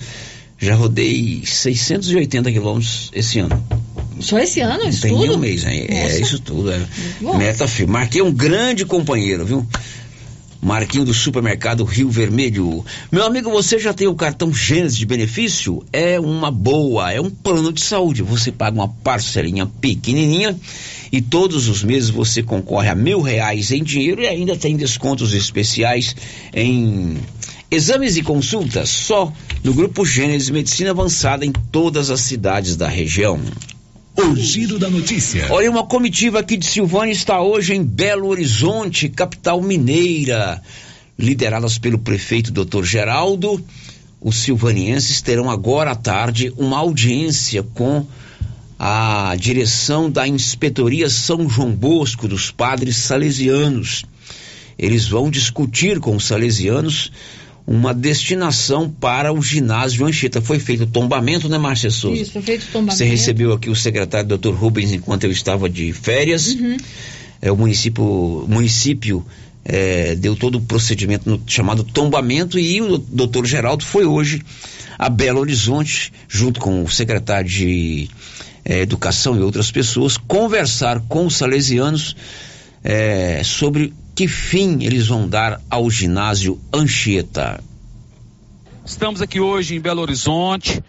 Já 0.58 0.74
rodei 0.74 1.42
680 1.44 2.52
quilômetros 2.52 3.10
esse 3.14 3.38
ano. 3.38 3.64
Só 4.20 4.38
esse 4.38 4.60
ano? 4.60 4.86
Isso 4.86 5.00
Tem 5.02 5.12
tudo? 5.12 5.22
nem 5.22 5.30
um 5.30 5.38
mês, 5.38 5.64
hein? 5.64 5.86
É 5.88 6.20
isso 6.20 6.38
tudo. 6.38 6.70
É. 6.70 6.80
Meta 7.38 7.66
firme. 7.66 7.92
Marquei 7.94 8.20
um 8.20 8.30
grande 8.30 8.84
companheiro, 8.84 9.46
viu? 9.46 9.66
Marquinho 10.62 11.04
do 11.04 11.14
Supermercado 11.14 11.84
Rio 11.84 12.10
Vermelho. 12.10 12.84
Meu 13.10 13.24
amigo, 13.24 13.50
você 13.50 13.78
já 13.78 13.94
tem 13.94 14.06
o 14.06 14.14
cartão 14.14 14.52
Gênesis 14.52 14.98
de 14.98 15.06
benefício? 15.06 15.82
É 15.90 16.20
uma 16.20 16.50
boa, 16.50 17.10
é 17.10 17.20
um 17.20 17.30
plano 17.30 17.72
de 17.72 17.80
saúde. 17.80 18.22
Você 18.22 18.52
paga 18.52 18.76
uma 18.76 18.88
parcelinha 18.88 19.66
pequenininha 19.66 20.54
e 21.10 21.22
todos 21.22 21.66
os 21.68 21.82
meses 21.82 22.10
você 22.10 22.42
concorre 22.42 22.88
a 22.88 22.94
mil 22.94 23.22
reais 23.22 23.70
em 23.70 23.82
dinheiro 23.82 24.20
e 24.20 24.26
ainda 24.26 24.54
tem 24.54 24.76
descontos 24.76 25.32
especiais 25.32 26.14
em 26.54 27.16
exames 27.70 28.16
e 28.16 28.22
consultas 28.22 28.90
só 28.90 29.32
no 29.64 29.72
Grupo 29.72 30.04
Gênesis 30.04 30.50
Medicina 30.50 30.90
Avançada 30.90 31.46
em 31.46 31.52
todas 31.52 32.10
as 32.10 32.20
cidades 32.20 32.76
da 32.76 32.88
região. 32.88 33.40
O 34.20 34.36
giro 34.36 34.78
da 34.78 34.90
notícia. 34.90 35.46
Olha, 35.50 35.70
uma 35.70 35.86
comitiva 35.86 36.40
aqui 36.40 36.58
de 36.58 36.66
Silvânia 36.66 37.10
está 37.10 37.40
hoje 37.40 37.72
em 37.72 37.82
Belo 37.82 38.28
Horizonte, 38.28 39.08
capital 39.08 39.62
mineira. 39.62 40.60
Lideradas 41.18 41.78
pelo 41.78 41.98
prefeito 41.98 42.52
Dr. 42.52 42.84
Geraldo, 42.84 43.64
os 44.20 44.36
silvanienses 44.36 45.22
terão 45.22 45.48
agora 45.48 45.92
à 45.92 45.94
tarde 45.94 46.52
uma 46.58 46.76
audiência 46.76 47.62
com 47.62 48.06
a 48.78 49.34
direção 49.38 50.10
da 50.10 50.28
Inspetoria 50.28 51.08
São 51.08 51.48
João 51.48 51.72
Bosco 51.72 52.28
dos 52.28 52.50
Padres 52.50 52.98
Salesianos. 52.98 54.04
Eles 54.78 55.08
vão 55.08 55.30
discutir 55.30 55.98
com 55.98 56.14
os 56.14 56.26
salesianos 56.26 57.10
uma 57.66 57.94
destinação 57.94 58.90
para 58.90 59.32
o 59.32 59.40
ginásio 59.40 60.06
Anchieta. 60.06 60.40
Foi 60.40 60.58
feito 60.58 60.84
o 60.84 60.86
tombamento, 60.86 61.48
né, 61.48 61.58
Márcia 61.58 61.90
Souza? 61.90 62.20
Isso, 62.20 62.32
foi 62.32 62.42
feito 62.42 62.62
o 62.62 62.66
tombamento. 62.66 62.96
Você 62.96 63.04
recebeu 63.04 63.52
aqui 63.52 63.70
o 63.70 63.76
secretário 63.76 64.36
Dr. 64.36 64.50
Rubens 64.50 64.92
enquanto 64.92 65.24
eu 65.24 65.30
estava 65.30 65.68
de 65.68 65.92
férias. 65.92 66.54
Uhum. 66.54 66.76
É, 67.42 67.50
o 67.50 67.56
município, 67.56 68.44
município 68.48 69.24
é, 69.64 70.14
deu 70.14 70.34
todo 70.34 70.56
o 70.56 70.60
procedimento 70.60 71.28
no, 71.28 71.40
chamado 71.46 71.84
tombamento 71.84 72.58
e 72.58 72.80
o 72.80 72.98
doutor 72.98 73.46
Geraldo 73.46 73.84
foi 73.84 74.04
hoje 74.04 74.42
a 74.98 75.08
Belo 75.08 75.40
Horizonte, 75.40 76.12
junto 76.28 76.60
com 76.60 76.82
o 76.82 76.90
secretário 76.90 77.48
de 77.48 78.08
é, 78.64 78.80
Educação 78.80 79.36
e 79.36 79.40
outras 79.40 79.70
pessoas, 79.70 80.16
conversar 80.16 81.00
com 81.08 81.24
os 81.24 81.36
salesianos 81.36 82.14
é, 82.84 83.42
sobre 83.44 83.94
que 84.20 84.28
fim 84.28 84.84
eles 84.84 85.06
vão 85.06 85.26
dar 85.26 85.58
ao 85.70 85.88
ginásio 85.88 86.60
Anchieta. 86.70 87.58
Estamos 88.84 89.22
aqui 89.22 89.40
hoje 89.40 89.74
em 89.74 89.80
Belo 89.80 90.02
Horizonte, 90.02 90.84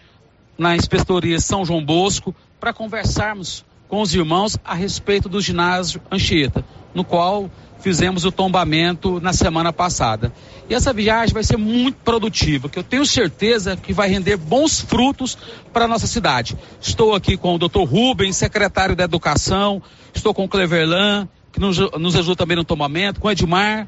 na 0.58 0.76
inspetoria 0.76 1.40
São 1.40 1.64
João 1.64 1.82
Bosco, 1.82 2.34
para 2.60 2.74
conversarmos 2.74 3.64
com 3.88 4.02
os 4.02 4.14
irmãos 4.14 4.58
a 4.62 4.74
respeito 4.74 5.30
do 5.30 5.40
ginásio 5.40 6.02
Anchieta, 6.12 6.62
no 6.94 7.04
qual 7.04 7.50
fizemos 7.80 8.26
o 8.26 8.30
tombamento 8.30 9.18
na 9.18 9.32
semana 9.32 9.72
passada. 9.72 10.30
E 10.68 10.74
essa 10.74 10.92
viagem 10.92 11.32
vai 11.32 11.42
ser 11.42 11.56
muito 11.56 11.96
produtiva, 12.04 12.68
que 12.68 12.78
eu 12.78 12.84
tenho 12.84 13.06
certeza 13.06 13.78
que 13.78 13.94
vai 13.94 14.10
render 14.10 14.36
bons 14.36 14.78
frutos 14.78 15.38
para 15.72 15.86
a 15.86 15.88
nossa 15.88 16.06
cidade. 16.06 16.54
Estou 16.78 17.14
aqui 17.14 17.38
com 17.38 17.54
o 17.54 17.58
Dr. 17.58 17.84
Rubens, 17.84 18.36
secretário 18.36 18.94
da 18.94 19.04
Educação, 19.04 19.82
estou 20.12 20.34
com 20.34 20.44
o 20.44 20.48
Cleverlan, 20.48 21.26
que 21.52 21.60
nos, 21.60 21.78
nos 21.78 22.36
também 22.36 22.56
no 22.56 22.64
tombamento, 22.64 23.20
com 23.20 23.28
o 23.28 23.30
Edmar. 23.30 23.86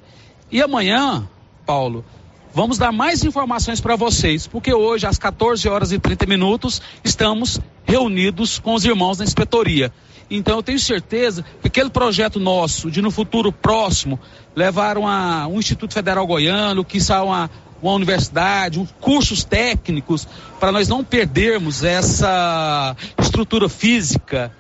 E 0.53 0.61
amanhã, 0.63 1.29
Paulo, 1.65 2.05
vamos 2.53 2.79
dar 2.79 2.93
mais 2.93 3.25
informações 3.25 3.81
para 3.81 3.97
vocês, 3.97 4.47
porque 4.47 4.73
hoje, 4.73 5.07
às 5.07 5.19
14 5.19 5.69
horas 5.69 5.91
e 5.91 5.99
30 5.99 6.27
minutos, 6.27 6.83
estamos 7.03 7.59
reunidos 7.85 8.59
com 8.59 8.75
os 8.75 8.85
irmãos 8.85 9.19
da 9.19 9.25
inspetoria. 9.25 9.93
Então 10.31 10.57
eu 10.57 10.63
tenho 10.63 10.79
certeza 10.79 11.45
que 11.61 11.69
aquele 11.69 11.91
projeto 11.91 12.41
nosso 12.41 12.91
de 12.91 13.03
no 13.03 13.11
futuro 13.11 13.53
próximo 13.53 14.19
levar 14.57 14.97
uma, 14.97 15.47
um 15.47 15.59
Instituto 15.59 15.93
Federal 15.93 16.27
Goiano, 16.27 16.85
que 16.85 16.99
uma, 17.23 17.51
uma 17.83 17.93
universidade, 17.93 18.79
um, 18.79 18.87
cursos 19.01 19.45
técnicos, 19.45 20.27
para 20.59 20.73
nós 20.73 20.89
não 20.89 21.05
perdermos 21.05 21.85
essa 21.85 22.97
estrutura 23.19 23.69
física 23.69 24.51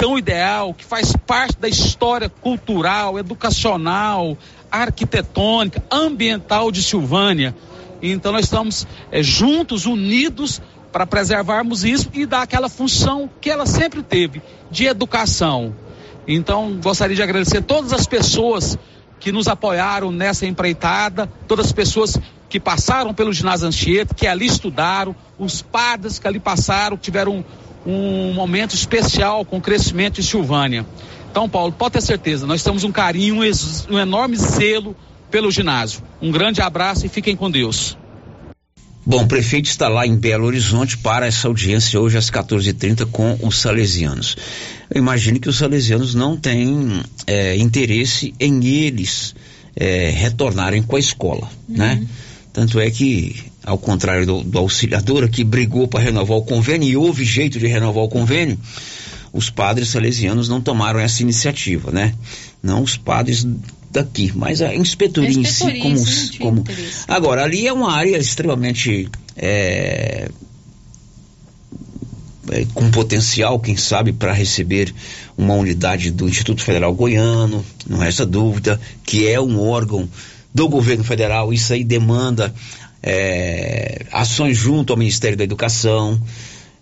tão 0.00 0.16
ideal, 0.16 0.72
que 0.72 0.82
faz 0.82 1.12
parte 1.26 1.58
da 1.58 1.68
história 1.68 2.30
cultural, 2.30 3.18
educacional, 3.18 4.34
arquitetônica, 4.72 5.84
ambiental 5.90 6.72
de 6.72 6.82
Silvânia. 6.82 7.54
Então 8.00 8.32
nós 8.32 8.46
estamos 8.46 8.86
é, 9.12 9.22
juntos, 9.22 9.84
unidos 9.84 10.62
para 10.90 11.06
preservarmos 11.06 11.84
isso 11.84 12.08
e 12.14 12.24
dar 12.24 12.40
aquela 12.40 12.70
função 12.70 13.28
que 13.42 13.50
ela 13.50 13.66
sempre 13.66 14.02
teve 14.02 14.40
de 14.70 14.86
educação. 14.86 15.74
Então, 16.26 16.78
gostaria 16.82 17.14
de 17.14 17.22
agradecer 17.22 17.60
todas 17.60 17.92
as 17.92 18.06
pessoas 18.06 18.78
que 19.18 19.30
nos 19.30 19.48
apoiaram 19.48 20.10
nessa 20.10 20.46
empreitada, 20.46 21.30
todas 21.46 21.66
as 21.66 21.72
pessoas 21.72 22.18
que 22.48 22.58
passaram 22.58 23.12
pelo 23.12 23.34
ginásio 23.34 23.68
Anchieta, 23.68 24.14
que 24.14 24.26
ali 24.26 24.46
estudaram, 24.46 25.14
os 25.38 25.60
padres 25.60 26.18
que 26.18 26.26
ali 26.26 26.40
passaram, 26.40 26.96
tiveram 26.96 27.44
um, 27.86 28.32
momento 28.32 28.74
especial 28.74 29.44
com 29.44 29.58
o 29.58 29.60
crescimento 29.60 30.20
de 30.20 30.22
Silvânia. 30.22 30.86
Então, 31.30 31.48
Paulo, 31.48 31.72
pode 31.72 31.92
ter 31.92 32.02
certeza, 32.02 32.46
nós 32.46 32.62
temos 32.62 32.84
um 32.84 32.90
carinho, 32.90 33.36
um, 33.36 33.94
um 33.94 33.98
enorme 33.98 34.36
zelo 34.36 34.96
pelo 35.30 35.50
ginásio. 35.50 36.02
Um 36.20 36.30
grande 36.30 36.60
abraço 36.60 37.06
e 37.06 37.08
fiquem 37.08 37.36
com 37.36 37.50
Deus. 37.50 37.96
Bom, 39.06 39.22
o 39.22 39.26
prefeito 39.26 39.66
está 39.66 39.88
lá 39.88 40.06
em 40.06 40.14
Belo 40.14 40.46
Horizonte 40.46 40.98
para 40.98 41.26
essa 41.26 41.48
audiência 41.48 41.98
hoje 41.98 42.18
às 42.18 42.30
14h30 42.30 43.06
com 43.06 43.38
os 43.42 43.58
salesianos. 43.58 44.36
Eu 44.90 44.98
imagino 44.98 45.40
que 45.40 45.48
os 45.48 45.56
salesianos 45.56 46.14
não 46.14 46.36
têm 46.36 47.00
é, 47.26 47.56
interesse 47.56 48.34
em 48.38 48.64
eles 48.66 49.34
é, 49.74 50.10
retornarem 50.10 50.82
com 50.82 50.96
a 50.96 50.98
escola, 50.98 51.48
uhum. 51.68 51.76
né? 51.76 52.06
Tanto 52.52 52.78
é 52.78 52.90
que, 52.90 53.49
ao 53.70 53.78
contrário 53.78 54.26
do, 54.26 54.42
do 54.42 54.58
auxiliador 54.58 55.28
que 55.28 55.44
brigou 55.44 55.86
para 55.86 56.00
renovar 56.00 56.38
o 56.38 56.42
convênio 56.42 56.88
e 56.88 56.96
houve 56.96 57.24
jeito 57.24 57.58
de 57.58 57.68
renovar 57.68 58.02
o 58.02 58.08
convênio, 58.08 58.58
os 59.32 59.48
padres 59.48 59.90
salesianos 59.90 60.48
não 60.48 60.60
tomaram 60.60 60.98
essa 60.98 61.22
iniciativa, 61.22 61.92
né? 61.92 62.12
Não 62.60 62.82
os 62.82 62.96
padres 62.96 63.46
daqui, 63.90 64.32
mas 64.34 64.60
a 64.60 64.74
inspetoria, 64.74 65.30
a 65.30 65.40
inspetoria 65.40 65.88
em 65.88 65.96
si 65.96 66.38
como, 66.38 66.64
como... 66.64 66.78
agora 67.06 67.44
ali 67.44 67.66
é 67.66 67.72
uma 67.72 67.92
área 67.92 68.16
extremamente 68.18 69.08
é, 69.36 70.28
é, 72.50 72.66
com 72.74 72.90
potencial, 72.90 73.60
quem 73.60 73.76
sabe, 73.76 74.12
para 74.12 74.32
receber 74.32 74.92
uma 75.38 75.54
unidade 75.54 76.10
do 76.10 76.28
Instituto 76.28 76.62
Federal 76.62 76.92
Goiano, 76.92 77.64
não 77.88 77.98
resta 77.98 78.26
dúvida, 78.26 78.80
que 79.04 79.28
é 79.28 79.40
um 79.40 79.60
órgão 79.60 80.08
do 80.52 80.68
governo 80.68 81.04
federal, 81.04 81.52
isso 81.52 81.72
aí 81.72 81.84
demanda 81.84 82.52
é, 83.02 84.06
ações 84.12 84.56
junto 84.56 84.92
ao 84.92 84.98
Ministério 84.98 85.36
da 85.36 85.44
Educação, 85.44 86.20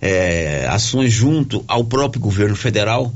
é, 0.00 0.66
ações 0.68 1.12
junto 1.12 1.64
ao 1.66 1.84
próprio 1.84 2.20
governo 2.20 2.56
federal. 2.56 3.12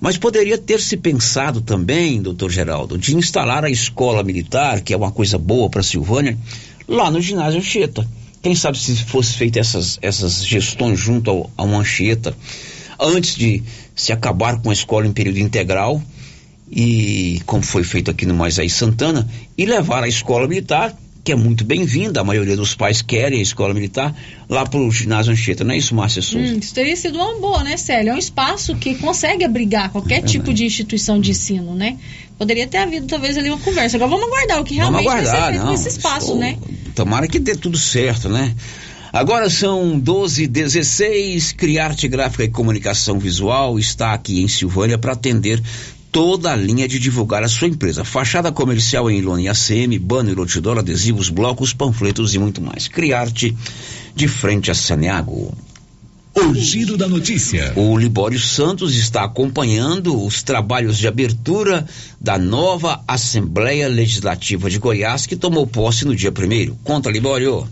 Mas 0.00 0.16
poderia 0.16 0.56
ter 0.56 0.80
se 0.80 0.96
pensado 0.96 1.60
também, 1.60 2.22
doutor 2.22 2.50
Geraldo, 2.50 2.96
de 2.96 3.16
instalar 3.16 3.64
a 3.64 3.70
escola 3.70 4.22
militar, 4.22 4.80
que 4.80 4.94
é 4.94 4.96
uma 4.96 5.10
coisa 5.10 5.36
boa 5.36 5.68
para 5.68 5.82
Silvânia, 5.82 6.38
lá 6.86 7.10
no 7.10 7.20
ginásio 7.20 7.58
Anchieta. 7.58 8.06
Quem 8.40 8.54
sabe 8.54 8.78
se 8.78 8.94
fosse 9.04 9.34
feita 9.34 9.58
essas, 9.58 9.98
essas 10.00 10.46
gestões 10.46 11.00
junto 11.00 11.30
ao, 11.30 11.50
ao 11.56 11.68
Anchieta, 11.74 12.36
antes 13.00 13.34
de 13.34 13.62
se 13.94 14.12
acabar 14.12 14.60
com 14.60 14.70
a 14.70 14.72
escola 14.72 15.04
em 15.04 15.12
período 15.12 15.40
integral, 15.40 16.00
e 16.70 17.42
como 17.44 17.64
foi 17.64 17.82
feito 17.82 18.10
aqui 18.10 18.24
no 18.24 18.34
Moisés 18.34 18.72
Santana, 18.74 19.28
e 19.56 19.66
levar 19.66 20.04
a 20.04 20.08
escola 20.08 20.46
militar 20.46 20.94
que 21.28 21.32
é 21.32 21.36
muito 21.36 21.62
bem-vinda, 21.62 22.22
a 22.22 22.24
maioria 22.24 22.56
dos 22.56 22.74
pais 22.74 23.02
querem 23.02 23.40
a 23.40 23.42
escola 23.42 23.74
militar, 23.74 24.16
lá 24.48 24.64
para 24.64 24.80
o 24.80 24.90
ginásio 24.90 25.30
Anchieta, 25.30 25.62
não 25.62 25.74
é 25.74 25.76
isso, 25.76 25.94
Márcia 25.94 26.22
Souza? 26.22 26.54
Hum, 26.54 26.58
isso 26.58 26.72
teria 26.72 26.96
sido 26.96 27.18
uma 27.18 27.38
boa, 27.38 27.62
né, 27.62 27.76
Célio? 27.76 28.12
É 28.12 28.14
um 28.14 28.18
espaço 28.18 28.74
que 28.76 28.94
consegue 28.94 29.44
abrigar 29.44 29.90
qualquer 29.90 30.20
é 30.20 30.22
tipo 30.22 30.54
de 30.54 30.64
instituição 30.64 31.20
de 31.20 31.32
ensino, 31.32 31.74
né? 31.74 31.98
Poderia 32.38 32.66
ter 32.66 32.78
havido 32.78 33.06
talvez 33.06 33.36
ali 33.36 33.50
uma 33.50 33.58
conversa. 33.58 33.98
Agora 33.98 34.10
vamos 34.10 34.26
aguardar 34.26 34.58
o 34.58 34.64
que 34.64 34.76
realmente 34.76 35.04
vamos 35.04 35.12
aguardar, 35.12 35.34
vai 35.34 35.42
ser 35.42 35.50
feito 35.50 35.64
não, 35.66 35.72
nesse 35.72 35.88
espaço, 35.88 36.34
né? 36.34 36.56
Tomara 36.94 37.28
que 37.28 37.38
dê 37.38 37.54
tudo 37.54 37.76
certo, 37.76 38.30
né? 38.30 38.54
Agora 39.12 39.50
são 39.50 39.98
12 39.98 40.46
16 40.46 41.52
Criarte 41.52 42.08
Gráfica 42.08 42.44
e 42.44 42.48
Comunicação 42.48 43.18
Visual 43.18 43.78
está 43.78 44.14
aqui 44.14 44.40
em 44.40 44.48
Silvânia 44.48 44.96
para 44.96 45.12
atender 45.12 45.62
toda 46.12 46.52
a 46.52 46.56
linha 46.56 46.88
de 46.88 46.98
divulgar 46.98 47.42
a 47.42 47.48
sua 47.48 47.68
empresa. 47.68 48.04
Fachada 48.04 48.50
comercial 48.50 49.10
em 49.10 49.20
lona 49.20 49.42
e 49.42 49.48
ACM, 49.48 49.98
banner, 49.98 50.38
outdoor, 50.38 50.78
adesivos, 50.78 51.28
blocos, 51.28 51.72
panfletos 51.72 52.34
e 52.34 52.38
muito 52.38 52.60
mais. 52.60 52.88
Criarte 52.88 53.56
de 54.14 54.28
frente 54.28 54.70
a 54.70 54.74
Saneago. 54.74 55.56
O 56.34 56.54
giro 56.54 56.96
da 56.96 57.08
notícia. 57.08 57.72
O 57.74 57.98
Libório 57.98 58.38
Santos 58.38 58.94
está 58.96 59.24
acompanhando 59.24 60.24
os 60.24 60.42
trabalhos 60.42 60.96
de 60.96 61.08
abertura 61.08 61.84
da 62.20 62.38
nova 62.38 63.02
Assembleia 63.08 63.88
Legislativa 63.88 64.70
de 64.70 64.78
Goiás, 64.78 65.26
que 65.26 65.34
tomou 65.34 65.66
posse 65.66 66.04
no 66.04 66.14
dia 66.14 66.30
primeiro. 66.30 66.78
Conta, 66.84 67.10
Libório. 67.10 67.66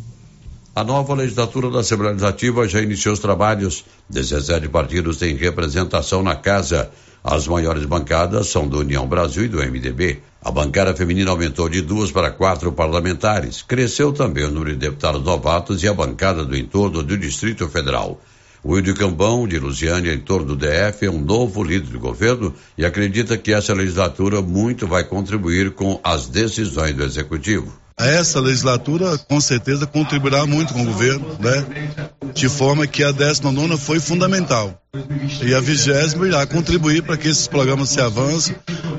A 0.74 0.82
nova 0.82 1.14
legislatura 1.14 1.70
da 1.70 1.80
Assembleia 1.80 2.12
Legislativa 2.12 2.68
já 2.68 2.82
iniciou 2.82 3.14
os 3.14 3.20
trabalhos. 3.20 3.84
17 4.10 4.68
partidos 4.68 5.16
têm 5.16 5.36
representação 5.36 6.22
na 6.22 6.34
casa. 6.34 6.90
As 7.28 7.48
maiores 7.48 7.84
bancadas 7.84 8.46
são 8.46 8.68
do 8.68 8.78
União 8.78 9.04
Brasil 9.04 9.46
e 9.46 9.48
do 9.48 9.58
MDB. 9.58 10.20
A 10.40 10.48
bancada 10.52 10.94
feminina 10.94 11.32
aumentou 11.32 11.68
de 11.68 11.82
duas 11.82 12.12
para 12.12 12.30
quatro 12.30 12.70
parlamentares. 12.70 13.62
Cresceu 13.62 14.12
também 14.12 14.44
o 14.44 14.50
número 14.52 14.70
de 14.70 14.76
deputados 14.76 15.24
novatos 15.24 15.82
e 15.82 15.88
a 15.88 15.92
bancada 15.92 16.44
do 16.44 16.56
entorno 16.56 17.02
do 17.02 17.18
Distrito 17.18 17.68
Federal. 17.68 18.20
Wilde 18.64 18.94
Cambão, 18.94 19.48
de 19.48 19.58
Lusiânia, 19.58 20.14
em 20.14 20.20
torno 20.20 20.54
do 20.54 20.56
DF, 20.56 21.04
é 21.04 21.10
um 21.10 21.18
novo 21.18 21.64
líder 21.64 21.90
de 21.90 21.98
governo 21.98 22.54
e 22.78 22.84
acredita 22.84 23.36
que 23.36 23.52
essa 23.52 23.74
legislatura 23.74 24.40
muito 24.40 24.86
vai 24.86 25.02
contribuir 25.02 25.72
com 25.72 25.98
as 26.04 26.28
decisões 26.28 26.94
do 26.94 27.02
Executivo. 27.02 27.85
Essa 27.98 28.40
legislatura 28.40 29.16
com 29.16 29.40
certeza 29.40 29.86
contribuirá 29.86 30.44
muito 30.44 30.74
com 30.74 30.82
o 30.82 30.84
governo, 30.84 31.26
né? 31.40 31.64
De 32.34 32.46
forma 32.46 32.86
que 32.86 33.02
a 33.02 33.10
19 33.10 33.78
foi 33.78 33.98
fundamental. 33.98 34.78
E 35.42 35.54
a 35.54 35.60
vigésima 35.60 36.26
irá 36.26 36.46
contribuir 36.46 37.02
para 37.02 37.16
que 37.16 37.28
esses 37.28 37.46
programas 37.46 37.88
se 37.88 38.00
avancem, 38.00 38.54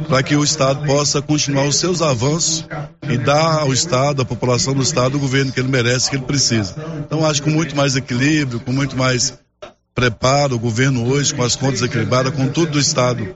para 0.08 0.24
que 0.24 0.36
o 0.36 0.44
Estado 0.44 0.84
possa 0.86 1.22
continuar 1.22 1.68
os 1.68 1.76
seus 1.76 2.02
avanços 2.02 2.66
e 3.08 3.18
dar 3.18 3.60
ao 3.60 3.72
Estado, 3.72 4.24
à 4.24 4.26
população 4.26 4.74
do 4.74 4.82
Estado, 4.82 5.18
o 5.18 5.20
governo 5.20 5.52
que 5.52 5.60
ele 5.60 5.70
merece, 5.70 6.10
que 6.10 6.16
ele 6.16 6.26
precisa. 6.26 6.76
Então 7.06 7.24
acho 7.24 7.44
que 7.44 7.50
com 7.50 7.56
muito 7.56 7.76
mais 7.76 7.96
equilíbrio, 7.96 8.60
com 8.60 8.72
muito 8.72 8.98
mais 8.98 9.38
prepara 9.98 10.54
o 10.54 10.60
governo 10.60 11.12
hoje 11.12 11.34
com 11.34 11.42
as 11.42 11.56
contas 11.56 11.82
equilibradas, 11.82 12.32
com 12.32 12.48
tudo 12.48 12.74
do 12.74 12.80
Estado 12.80 13.36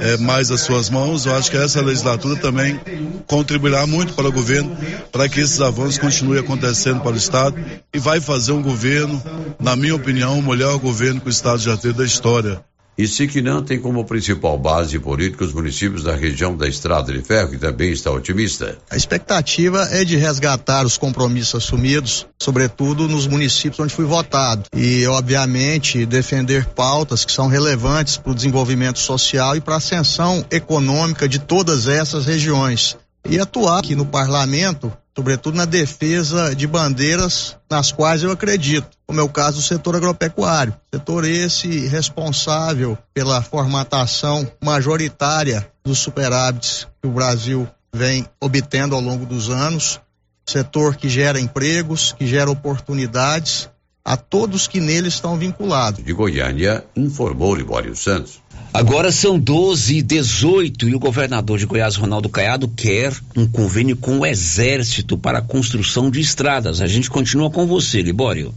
é, 0.00 0.16
mais 0.16 0.50
às 0.50 0.62
suas 0.62 0.88
mãos, 0.88 1.26
eu 1.26 1.34
acho 1.34 1.50
que 1.50 1.56
essa 1.58 1.82
legislatura 1.82 2.34
também 2.36 2.80
contribuirá 3.26 3.86
muito 3.86 4.14
para 4.14 4.26
o 4.26 4.32
governo, 4.32 4.74
para 5.12 5.28
que 5.28 5.38
esses 5.38 5.60
avanços 5.60 5.98
continuem 5.98 6.40
acontecendo 6.40 7.02
para 7.02 7.12
o 7.12 7.16
Estado 7.16 7.62
e 7.92 7.98
vai 7.98 8.22
fazer 8.22 8.52
um 8.52 8.62
governo, 8.62 9.22
na 9.60 9.76
minha 9.76 9.94
opinião, 9.94 10.38
o 10.38 10.42
melhor 10.42 10.78
governo 10.78 11.20
que 11.20 11.26
o 11.26 11.30
Estado 11.30 11.58
já 11.58 11.76
teve 11.76 11.98
da 11.98 12.06
história. 12.06 12.58
E 12.98 13.06
Siquinã 13.06 13.62
tem 13.62 13.78
como 13.78 14.04
principal 14.04 14.58
base 14.58 14.98
política 14.98 15.44
os 15.44 15.52
municípios 15.52 16.02
da 16.02 16.16
região 16.16 16.56
da 16.56 16.66
Estrada 16.66 17.12
de 17.12 17.22
Ferro, 17.22 17.50
que 17.50 17.56
também 17.56 17.92
está 17.92 18.10
otimista. 18.10 18.76
A 18.90 18.96
expectativa 18.96 19.86
é 19.92 20.04
de 20.04 20.16
resgatar 20.16 20.84
os 20.84 20.98
compromissos 20.98 21.62
assumidos, 21.62 22.26
sobretudo 22.42 23.06
nos 23.06 23.28
municípios 23.28 23.78
onde 23.78 23.94
fui 23.94 24.04
votado. 24.04 24.64
E, 24.76 25.06
obviamente, 25.06 26.04
defender 26.04 26.66
pautas 26.66 27.24
que 27.24 27.30
são 27.30 27.46
relevantes 27.46 28.16
para 28.16 28.32
o 28.32 28.34
desenvolvimento 28.34 28.98
social 28.98 29.54
e 29.54 29.60
para 29.60 29.74
a 29.74 29.78
ascensão 29.78 30.44
econômica 30.50 31.28
de 31.28 31.38
todas 31.38 31.86
essas 31.86 32.26
regiões. 32.26 32.96
E 33.30 33.38
atuar 33.38 33.78
aqui 33.78 33.94
no 33.94 34.06
parlamento 34.06 34.92
sobretudo 35.18 35.56
na 35.56 35.64
defesa 35.64 36.54
de 36.54 36.64
bandeiras 36.64 37.56
nas 37.68 37.90
quais 37.90 38.22
eu 38.22 38.30
acredito, 38.30 38.86
como 39.04 39.18
é 39.18 39.22
o 39.24 39.28
caso 39.28 39.56
do 39.56 39.62
setor 39.64 39.96
agropecuário. 39.96 40.72
Setor 40.94 41.24
esse 41.24 41.88
responsável 41.88 42.96
pela 43.12 43.42
formatação 43.42 44.48
majoritária 44.62 45.68
dos 45.84 45.98
superávites 45.98 46.86
que 47.02 47.08
o 47.08 47.10
Brasil 47.10 47.66
vem 47.92 48.28
obtendo 48.40 48.94
ao 48.94 49.00
longo 49.00 49.26
dos 49.26 49.50
anos, 49.50 50.00
setor 50.46 50.94
que 50.94 51.08
gera 51.08 51.40
empregos, 51.40 52.12
que 52.12 52.24
gera 52.24 52.48
oportunidades 52.48 53.68
a 54.04 54.16
todos 54.16 54.68
que 54.68 54.80
nele 54.80 55.08
estão 55.08 55.36
vinculados. 55.36 56.04
De 56.04 56.12
Goiânia, 56.12 56.84
informou 56.94 57.56
Libório 57.56 57.96
Santos. 57.96 58.40
Agora 58.72 59.10
são 59.10 59.38
12 59.38 59.96
e 59.96 60.02
18 60.02 60.88
e 60.88 60.94
o 60.94 60.98
governador 60.98 61.58
de 61.58 61.66
Goiás, 61.66 61.96
Ronaldo 61.96 62.28
Caiado, 62.28 62.68
quer 62.68 63.12
um 63.36 63.46
convênio 63.46 63.96
com 63.96 64.18
o 64.18 64.26
Exército 64.26 65.16
para 65.16 65.38
a 65.38 65.42
construção 65.42 66.10
de 66.10 66.20
estradas. 66.20 66.80
A 66.80 66.86
gente 66.86 67.10
continua 67.10 67.50
com 67.50 67.66
você, 67.66 68.02
Libório. 68.02 68.54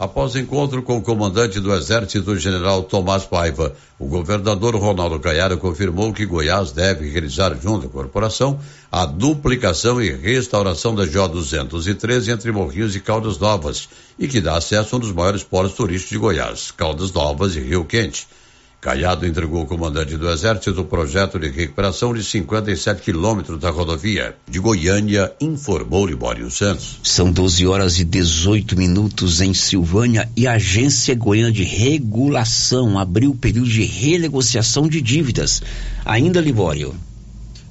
Após 0.00 0.34
encontro 0.34 0.82
com 0.82 0.96
o 0.96 1.02
comandante 1.02 1.60
do 1.60 1.74
Exército, 1.74 2.34
General 2.38 2.82
Tomás 2.82 3.26
Paiva, 3.26 3.74
o 3.98 4.06
governador 4.06 4.74
Ronaldo 4.74 5.20
Caiado 5.20 5.58
confirmou 5.58 6.10
que 6.10 6.24
Goiás 6.24 6.72
deve 6.72 7.10
realizar 7.10 7.54
junto 7.60 7.86
à 7.86 7.90
corporação 7.90 8.58
a 8.90 9.04
duplicação 9.04 10.00
e 10.00 10.10
restauração 10.10 10.94
da 10.94 11.04
J 11.04 11.28
213 11.28 12.30
entre 12.30 12.50
Morrinhos 12.50 12.96
e 12.96 13.00
Caldas 13.00 13.36
Novas 13.36 13.90
e 14.18 14.26
que 14.26 14.40
dá 14.40 14.56
acesso 14.56 14.94
a 14.94 14.96
um 14.96 15.00
dos 15.02 15.12
maiores 15.12 15.44
polos 15.44 15.74
turísticos 15.74 16.12
de 16.12 16.18
Goiás, 16.18 16.70
Caldas 16.70 17.12
Novas 17.12 17.54
e 17.54 17.60
Rio 17.60 17.84
Quente. 17.84 18.26
Caiado 18.80 19.26
entregou 19.26 19.60
ao 19.60 19.66
comandante 19.66 20.16
do 20.16 20.30
Exército 20.30 20.80
o 20.80 20.84
projeto 20.86 21.38
de 21.38 21.50
recuperação 21.50 22.14
de 22.14 22.24
57 22.24 23.02
quilômetros 23.02 23.58
da 23.58 23.68
rodovia. 23.68 24.34
De 24.48 24.58
Goiânia, 24.58 25.30
informou 25.38 26.06
Libório 26.06 26.50
Santos. 26.50 26.98
São 27.02 27.30
12 27.30 27.66
horas 27.66 27.98
e 27.98 28.04
18 28.04 28.78
minutos 28.78 29.42
em 29.42 29.52
Silvânia 29.52 30.30
e 30.34 30.46
a 30.46 30.52
Agência 30.52 31.14
Goiana 31.14 31.52
de 31.52 31.62
Regulação 31.62 32.98
abriu 32.98 33.32
o 33.32 33.36
período 33.36 33.68
de 33.68 33.82
renegociação 33.82 34.88
de 34.88 35.02
dívidas. 35.02 35.62
Ainda, 36.02 36.40
Libório. 36.40 36.94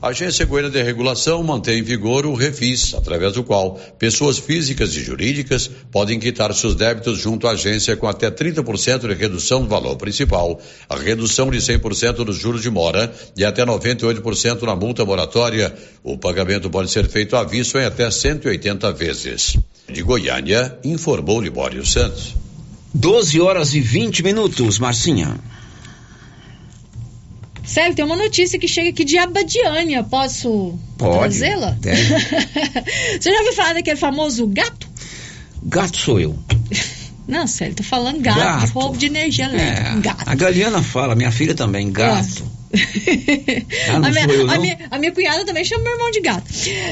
A 0.02 0.10
Agência 0.10 0.46
Goiana 0.46 0.70
de 0.70 0.82
Regulação 0.82 1.44
mantém 1.44 1.80
em 1.80 1.84
vigor 1.84 2.26
o 2.26 2.34
Refis, 2.34 2.94
através 2.94 3.34
do 3.34 3.44
qual 3.44 3.74
pessoas 4.00 4.38
físicas 4.38 4.96
e 4.96 5.04
jurídicas 5.04 5.70
podem 5.92 6.18
quitar 6.18 6.54
seus 6.54 6.74
débitos 6.74 7.20
junto 7.20 7.46
à 7.46 7.52
agência 7.52 7.98
com 7.98 8.08
até 8.08 8.32
30% 8.32 9.10
de 9.10 9.14
redução 9.14 9.62
do 9.62 9.68
valor 9.68 9.98
principal, 9.98 10.58
a 10.88 10.96
redução 10.96 11.52
de 11.52 11.58
100% 11.58 12.24
dos 12.24 12.38
juros 12.38 12.62
de 12.62 12.70
mora 12.70 13.14
e 13.36 13.44
até 13.44 13.66
98% 13.66 14.62
na 14.62 14.74
multa 14.74 15.04
moratória. 15.04 15.76
O 16.02 16.18
pagamento 16.18 16.70
pode 16.70 16.90
ser 16.90 17.06
feito 17.10 17.36
à 17.36 17.44
vista 17.44 17.82
em 17.82 17.86
até 17.86 18.10
180 18.10 18.94
vezes. 18.94 19.58
De 19.92 20.02
Goiânia, 20.02 20.80
informou 20.82 21.42
Libório 21.42 21.86
Santos. 21.86 22.36
12 22.94 23.42
horas 23.42 23.74
e 23.74 23.82
20 23.82 24.24
minutos, 24.24 24.80
Marcinha. 24.80 25.38
Sério, 27.70 27.94
tem 27.94 28.04
uma 28.04 28.16
notícia 28.16 28.58
que 28.58 28.68
chega 28.68 28.90
aqui 28.90 29.06
de 29.06 29.16
Abadiânia. 29.16 30.04
Posso 30.04 30.74
trazê-la? 30.98 31.78
Você 33.22 33.32
já 33.32 33.38
ouviu 33.38 33.54
falar 33.54 33.74
daquele 33.74 33.96
famoso 33.96 34.48
gato? 34.48 34.90
Gato 35.62 35.96
sou 35.96 36.20
eu. 36.20 36.36
Não, 37.28 37.46
sério, 37.46 37.76
tô 37.76 37.84
falando 37.84 38.20
gato, 38.22 38.40
Gato. 38.40 38.72
roubo 38.74 38.98
de 38.98 39.06
energia 39.06 39.46
elétrica. 39.46 39.90
É, 39.90 40.02
Gato. 40.02 40.24
a 40.28 40.34
Galiana 40.34 40.82
fala, 40.82 41.14
minha 41.14 41.32
filha 41.32 41.54
também, 41.54 41.92
gato. 41.92 42.44
Ah, 42.72 43.96
a, 43.96 44.00
minha, 44.12 44.26
eu, 44.26 44.50
a 44.52 44.58
minha- 44.60 44.78
a 44.92 44.98
minha 45.00 45.12
cunhada 45.12 45.44
também 45.46 45.66
chama 45.66 45.84
meu 45.84 45.94
irmão 45.94 46.12
de 46.12 46.22
gato. 46.22 46.46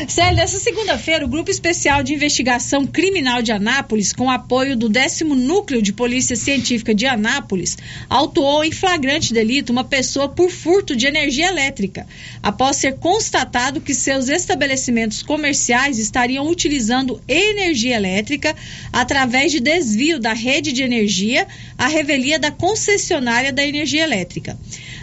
Sério, 0.08 0.36
nessa 0.36 0.60
segunda-feira, 0.60 1.24
o 1.26 1.28
Grupo 1.28 1.52
Especial 1.52 2.02
de 2.04 2.14
Investigação 2.14 2.86
Criminal 2.88 3.42
de 3.42 3.52
Anápolis, 3.52 4.12
com 4.12 4.30
apoio 4.30 4.76
do 4.76 4.90
décimo 4.90 5.36
Núcleo 5.36 5.82
de 5.82 5.94
Polícia 5.94 6.36
Científica 6.36 6.96
de 6.96 7.06
Anápolis, 7.06 7.78
autuou 8.10 8.64
em 8.64 8.72
flagrante 8.72 9.34
delito 9.34 9.72
uma 9.72 9.84
pessoa 9.84 10.28
por 10.30 10.50
furto 10.50 10.96
de 10.96 11.06
energia 11.06 11.48
elétrica, 11.48 12.08
após 12.42 12.78
ser 12.78 12.98
constatado 12.98 13.80
que 13.82 13.94
seus 13.94 14.30
estabelecimentos 14.30 15.22
comerciais 15.22 16.00
estariam 16.00 16.48
utilizando 16.48 17.22
energia 17.28 17.96
elétrica 17.96 18.56
através 18.92 19.52
de 19.52 19.60
desvio 19.60 20.20
da 20.20 20.34
rede 20.34 20.72
de 20.72 20.82
energia 20.82 21.48
à 21.78 21.88
revelia 21.88 22.40
da 22.40 22.52
concessionária 22.52 23.54
da 23.54 23.66
energia 23.66 24.04
elétrica. 24.04 24.58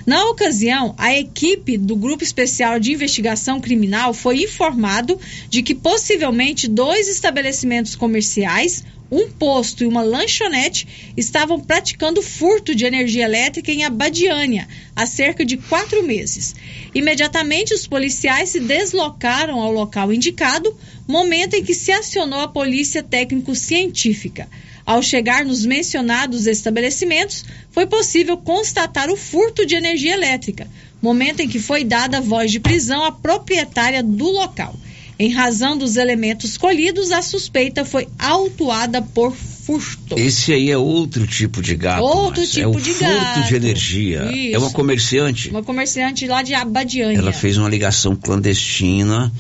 Na 0.07 0.23
ocasião, 0.27 0.95
a 0.99 1.15
equipe 1.15 1.79
do 1.79 1.97
Grupo 1.97 2.23
Especial 2.23 2.79
de 2.79 2.93
Investigação 2.93 3.59
Criminal 3.59 4.13
foi 4.13 4.43
informado 4.43 5.19
de 5.49 5.63
que 5.63 5.75
possivelmente 5.75 6.69
dois 6.69 7.09
estabelecimentos 7.09 7.97
comerciais, 7.97 8.85
um 9.11 9.31
posto 9.31 9.83
e 9.83 9.87
uma 9.87 10.03
lanchonete 10.03 11.13
estavam 11.17 11.59
praticando 11.59 12.21
furto 12.21 12.75
de 12.75 12.85
energia 12.85 13.25
elétrica 13.25 13.73
em 13.73 13.85
Abadiânia 13.85 14.69
há 14.95 15.07
cerca 15.07 15.43
de 15.43 15.57
quatro 15.57 16.03
meses. 16.03 16.55
Imediatamente, 16.95 17.73
os 17.73 17.87
policiais 17.87 18.51
se 18.51 18.61
deslocaram 18.61 19.61
ao 19.61 19.73
local 19.73 20.13
indicado, 20.13 20.75
momento 21.09 21.55
em 21.55 21.65
que 21.65 21.75
se 21.75 21.93
acionou 21.93 22.41
a 22.41 22.49
polícia 22.49 23.03
técnico-científica. 23.03 24.49
Ao 24.87 25.03
chegar 25.03 25.45
nos 25.45 25.65
mencionados 25.65 26.47
estabelecimentos, 26.47 27.45
foi 27.71 27.87
possível 27.87 28.37
constatar 28.37 29.11
o 29.11 29.17
furto 29.17 29.65
de 29.65 29.75
energia 29.75 30.13
elétrica, 30.13 30.67
momento 31.01 31.41
em 31.41 31.49
que 31.49 31.59
foi 31.59 31.85
dada 31.85 32.21
voz 32.21 32.51
de 32.51 32.61
prisão 32.61 33.03
à 33.03 33.11
proprietária 33.11 34.03
do 34.03 34.31
local. 34.31 34.75
Em 35.19 35.31
razão 35.33 35.79
dos 35.79 35.97
elementos 35.97 36.59
colhidos, 36.59 37.13
a 37.13 37.23
suspeita 37.23 37.85
foi 37.85 38.09
autuada 38.19 39.01
por 39.01 39.33
furto. 39.33 40.19
Esse 40.19 40.53
aí 40.53 40.71
é 40.71 40.77
outro 40.77 41.27
tipo 41.27 41.63
de 41.63 41.77
gato. 41.77 42.03
Outro 42.03 42.41
Márcia. 42.41 42.65
tipo 42.65 42.77
é 42.77 42.81
o 42.81 42.81
de 42.81 42.93
furto 42.93 43.13
gato. 43.13 43.49
de 43.49 43.55
energia. 43.55 44.25
Isso. 44.31 44.57
É 44.57 44.59
uma 44.59 44.71
comerciante. 44.71 45.51
Uma 45.51 45.63
comerciante 45.63 46.27
lá 46.27 46.43
de 46.43 46.53
Abadiânia. 46.53 47.19
Ela 47.19 47.33
fez 47.33 47.57
uma 47.57 47.69
ligação 47.69 48.15
clandestina 48.17 49.33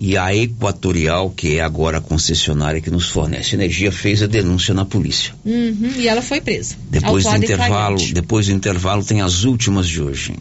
e 0.00 0.16
a 0.16 0.34
Equatorial, 0.34 1.30
que 1.30 1.56
é 1.56 1.60
agora 1.60 1.98
a 1.98 2.00
concessionária 2.00 2.80
que 2.80 2.90
nos 2.90 3.08
fornece 3.08 3.56
energia, 3.56 3.90
fez 3.90 4.22
a 4.22 4.26
denúncia 4.26 4.72
na 4.72 4.84
polícia. 4.84 5.34
Uhum, 5.44 5.92
e 5.96 6.06
ela 6.06 6.22
foi 6.22 6.40
presa. 6.40 6.76
Depois 6.88 7.24
do 7.24 7.36
intervalo, 7.36 7.98
depois 8.12 8.46
do 8.46 8.52
intervalo 8.52 9.04
tem 9.04 9.20
as 9.20 9.42
últimas 9.42 9.88
de 9.88 10.00
hoje. 10.00 10.34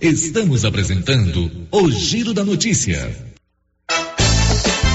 Estamos 0.00 0.64
apresentando 0.64 1.50
o 1.72 1.90
Giro 1.90 2.32
da 2.32 2.44
Notícia. 2.44 3.29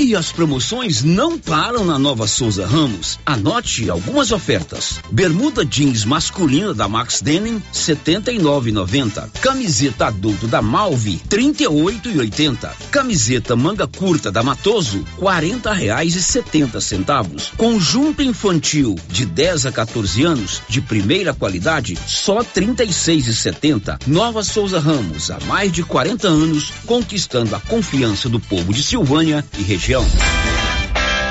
E 0.05 0.15
as 0.15 0.31
promoções 0.31 1.03
não 1.03 1.35
param 1.35 1.83
na 1.83 1.97
Nova 1.97 2.27
Souza 2.27 2.67
Ramos. 2.67 3.17
Anote 3.25 3.89
algumas 3.89 4.31
ofertas. 4.31 4.99
Bermuda 5.11 5.65
jeans 5.65 6.05
masculina 6.05 6.75
da 6.75 6.87
Max 6.87 7.23
Denim, 7.23 7.59
79,90. 7.73 9.31
Camiseta 9.41 10.05
adulto 10.05 10.45
da 10.45 10.61
Malve, 10.61 11.19
38,80. 11.27 12.69
Camiseta 12.91 13.55
manga 13.55 13.87
curta 13.87 14.31
da 14.31 14.43
Matoso, 14.43 15.03
40 15.17 15.73
reais 15.73 16.13
e 16.13 16.21
70 16.21 16.79
centavos. 16.81 17.51
Conjunto 17.57 18.21
infantil 18.21 18.93
de 19.09 19.25
10 19.25 19.65
a 19.65 19.71
14 19.71 20.23
anos, 20.23 20.61
de 20.69 20.81
primeira 20.81 21.33
qualidade, 21.33 21.97
só 22.05 22.43
36,70. 22.43 24.01
Nova 24.05 24.43
Souza 24.43 24.79
Ramos, 24.79 25.31
há 25.31 25.39
mais 25.47 25.71
de 25.71 25.81
40 25.81 26.27
anos, 26.27 26.71
conquistando 26.85 27.55
a 27.55 27.59
confiança 27.59 28.29
do 28.29 28.39
povo 28.39 28.71
de 28.71 28.83
Silvânia 28.83 29.43
e 29.57 29.63
região 29.63 29.94
região. 29.95 30.64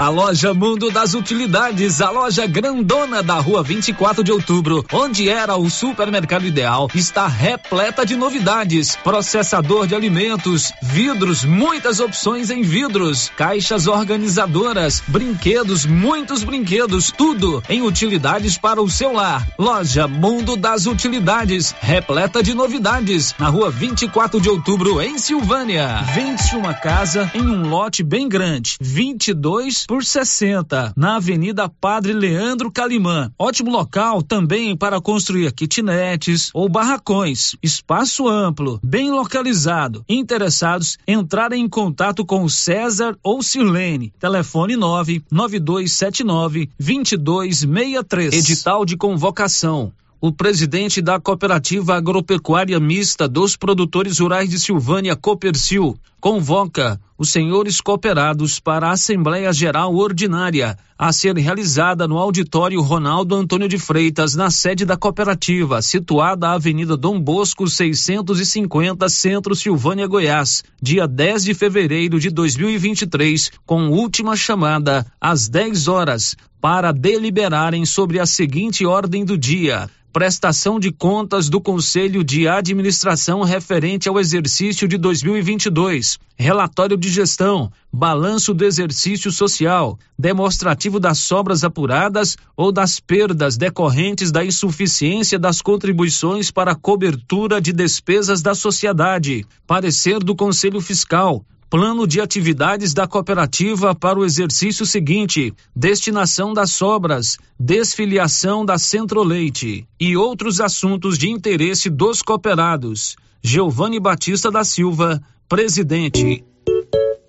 A 0.01 0.09
loja 0.09 0.53
Mundo 0.53 0.91
das 0.91 1.15
Utilidades, 1.15 2.01
a 2.01 2.11
loja 2.11 2.47
grandona 2.49 3.23
da 3.23 3.39
rua 3.39 3.63
24 3.63 4.25
de 4.25 4.33
outubro, 4.33 4.85
onde 4.93 5.29
era 5.29 5.57
o 5.57 5.71
supermercado 5.71 6.45
ideal, 6.45 6.91
está 6.95 7.29
repleta 7.29 8.05
de 8.05 8.17
novidades. 8.17 8.97
Processador 8.97 9.87
de 9.87 9.95
alimentos, 9.95 10.73
vidros, 10.83 11.45
muitas 11.45 12.01
opções 12.01 12.51
em 12.51 12.63
vidros, 12.63 13.31
caixas 13.37 13.87
organizadoras, 13.87 15.01
brinquedos, 15.07 15.87
muitos 15.87 16.43
brinquedos, 16.43 17.13
tudo 17.13 17.63
em 17.69 17.81
utilidades 17.81 18.59
para 18.59 18.83
o 18.83 18.91
seu 18.91 19.13
lar. 19.13 19.47
Loja 19.57 20.09
Mundo 20.09 20.57
das 20.57 20.87
Utilidades, 20.87 21.73
repleta 21.81 22.43
de 22.43 22.53
novidades, 22.53 23.33
na 23.39 23.49
rua 23.49 23.71
24 23.71 24.41
de 24.41 24.51
outubro, 24.51 25.01
em 25.01 25.19
Silvânia. 25.19 26.03
Vende-se 26.13 26.57
uma 26.57 26.75
casa 26.75 27.31
em 27.33 27.43
um 27.43 27.69
lote 27.69 28.03
bem 28.03 28.29
grande, 28.29 28.77
22 28.81 29.85
por 29.87 29.94
60, 30.03 30.95
na 30.97 31.17
Avenida 31.17 31.69
Padre 31.69 32.13
Leandro 32.13 32.71
Calimã. 32.71 33.31
Ótimo 33.39 33.71
local 33.71 34.23
também 34.23 34.75
para 34.77 35.01
construir 35.01 35.53
kitnetes 35.53 36.51
ou 36.55 36.69
barracões. 36.69 37.55
Espaço 37.63 38.27
amplo, 38.27 38.81
bem 38.83 39.11
localizado. 39.11 40.05
Interessados, 40.09 40.97
entrarem 41.07 41.63
em 41.63 41.69
contato 41.69 42.25
com 42.25 42.49
César 42.49 43.17
ou 43.23 43.43
Sirlene. 43.43 44.13
Telefone 44.19 44.75
99279 44.77 46.71
2263. 46.79 48.35
Edital 48.35 48.85
de 48.85 48.97
convocação 48.97 49.93
o 50.25 50.33
presidente 50.33 51.03
da 51.03 51.21
Cooperativa 51.21 51.97
Agropecuária 51.97 52.81
Mista 52.81 53.29
dos 53.29 53.57
Produtores 53.57 54.21
Rurais 54.21 54.49
de 54.49 54.59
Silvânia, 54.59 55.15
Copercil, 55.15 55.99
convoca 56.25 56.99
os 57.19 57.29
senhores 57.29 57.83
cooperados 57.83 58.59
para 58.59 58.89
a 58.89 58.93
Assembleia 58.93 59.53
Geral 59.53 59.95
Ordinária 59.95 60.75
a 60.99 61.13
ser 61.13 61.37
realizada 61.37 62.09
no 62.09 62.17
auditório 62.17 62.81
Ronaldo 62.81 63.35
Antônio 63.35 63.69
de 63.69 63.77
Freitas, 63.77 64.35
na 64.35 64.51
sede 64.51 64.87
da 64.87 64.97
cooperativa, 64.97 65.83
situada 65.83 66.49
à 66.49 66.53
Avenida 66.53 66.97
Dom 66.97 67.21
Bosco 67.21 67.69
650, 67.69 69.07
Centro 69.11 69.55
Silvânia, 69.55 70.07
Goiás, 70.07 70.65
dia 70.81 71.07
10 71.07 71.45
de 71.45 71.53
fevereiro 71.53 72.19
de 72.19 72.31
2023, 72.31 73.53
com 73.67 73.91
última 73.91 74.35
chamada 74.35 75.05
às 75.21 75.47
10 75.47 75.89
horas, 75.89 76.37
para 76.59 76.91
deliberarem 76.91 77.85
sobre 77.85 78.19
a 78.19 78.25
seguinte 78.25 78.87
ordem 78.87 79.27
do 79.27 79.37
dia: 79.37 79.91
prestação 80.15 80.79
de 80.79 80.93
contas 80.93 81.49
do 81.49 81.61
Conselho 81.61 82.23
de 82.23 82.47
Administração 82.47 83.43
referente 83.43 84.09
ao 84.09 84.21
exercício 84.21 84.87
de 84.87 84.97
2022, 84.97 86.14
relatório 86.37 86.97
de 86.97 87.09
gestão, 87.09 87.71
balanço 87.93 88.53
do 88.53 88.65
exercício 88.65 89.31
social, 89.31 89.99
demonstrativo 90.19 90.99
das 90.99 91.19
sobras 91.19 91.65
apuradas 91.65 92.37
ou 92.57 92.73
das 92.73 92.99
perdas 92.99 93.57
decorrentes 93.57 94.33
da 94.33 94.45
insuficiência 94.45 95.39
das 95.39 95.63
contribuições 95.63 96.51
para 96.51 96.73
a 96.73 96.77
cobertura 96.77 97.61
de 97.61 97.73
despesas 97.73 98.43
da 98.43 98.55
sociedade, 98.55 99.47
parecer 99.67 100.19
do 100.19 100.35
Conselho 100.35 100.81
Fiscal, 100.81 101.45
Plano 101.75 102.07
de 102.07 102.21
atividades 102.21 102.95
da 102.95 103.05
cooperativa 103.05 103.97
para 103.97 104.17
o 104.17 104.25
exercício 104.25 104.87
seguinte: 104.87 105.53
destinação 105.75 106.55
das 106.55 106.71
sobras, 106.71 107.37
desfiliação 107.59 108.65
da 108.65 108.79
Centro-Leite 108.79 109.85
e 109.99 110.17
outros 110.17 110.61
assuntos 110.61 111.19
de 111.19 111.29
interesse 111.29 111.91
dos 111.91 112.23
cooperados. 112.23 113.17
Giovanni 113.43 113.99
Batista 113.99 114.53
da 114.53 114.63
Silva, 114.63 115.21
presidente. 115.49 116.45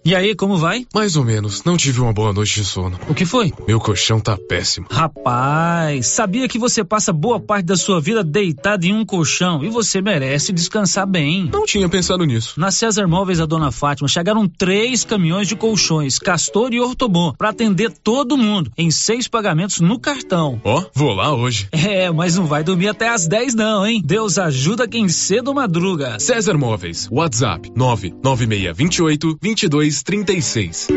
E 0.05 0.13
aí, 0.13 0.35
como 0.35 0.55
vai? 0.55 0.85
Mais 0.93 1.15
ou 1.15 1.25
menos. 1.25 1.63
Não 1.63 1.75
tive 1.75 1.99
uma 1.99 2.13
boa 2.13 2.31
noite 2.31 2.61
de 2.61 2.63
sono. 2.63 2.95
O 3.09 3.15
que 3.15 3.25
foi? 3.25 3.51
Meu 3.67 3.79
colchão 3.79 4.19
tá 4.19 4.37
péssimo. 4.37 4.85
Rapaz, 4.87 6.05
sabia 6.05 6.47
que 6.47 6.59
você 6.59 6.83
passa 6.83 7.11
boa 7.11 7.39
parte 7.39 7.65
da 7.65 7.75
sua 7.75 7.99
vida 7.99 8.23
deitado 8.23 8.85
em 8.85 8.93
um 8.93 9.03
colchão 9.03 9.63
e 9.63 9.67
você 9.67 10.03
merece 10.03 10.53
descansar 10.53 11.07
bem. 11.07 11.49
Não 11.51 11.65
tinha 11.65 11.89
pensado 11.89 12.23
nisso. 12.23 12.59
Na 12.59 12.69
César 12.69 13.07
Móveis 13.07 13.39
da 13.39 13.47
Dona 13.47 13.71
Fátima 13.71 14.07
chegaram 14.07 14.47
três 14.47 15.03
caminhões 15.03 15.47
de 15.47 15.55
colchões, 15.55 16.19
Castor 16.19 16.71
e 16.71 16.79
Ortobon, 16.79 17.33
para 17.35 17.49
atender 17.49 17.91
todo 17.91 18.37
mundo 18.37 18.71
em 18.77 18.91
seis 18.91 19.27
pagamentos 19.27 19.79
no 19.79 19.99
cartão. 19.99 20.61
Ó, 20.63 20.81
oh, 20.81 20.85
vou 20.93 21.15
lá 21.15 21.33
hoje. 21.33 21.67
É, 21.71 22.11
mas 22.11 22.35
não 22.35 22.45
vai 22.45 22.63
dormir 22.63 22.89
até 22.89 23.09
às 23.09 23.27
10 23.27 23.55
não, 23.55 23.83
hein? 23.83 24.03
Deus 24.05 24.37
ajuda 24.37 24.87
quem 24.87 25.09
cedo 25.09 25.51
madruga. 25.51 26.19
César 26.19 26.59
Móveis, 26.59 27.07
WhatsApp 27.11 27.71
99628 27.75 29.39
22 29.41 29.94
36. 30.03 30.87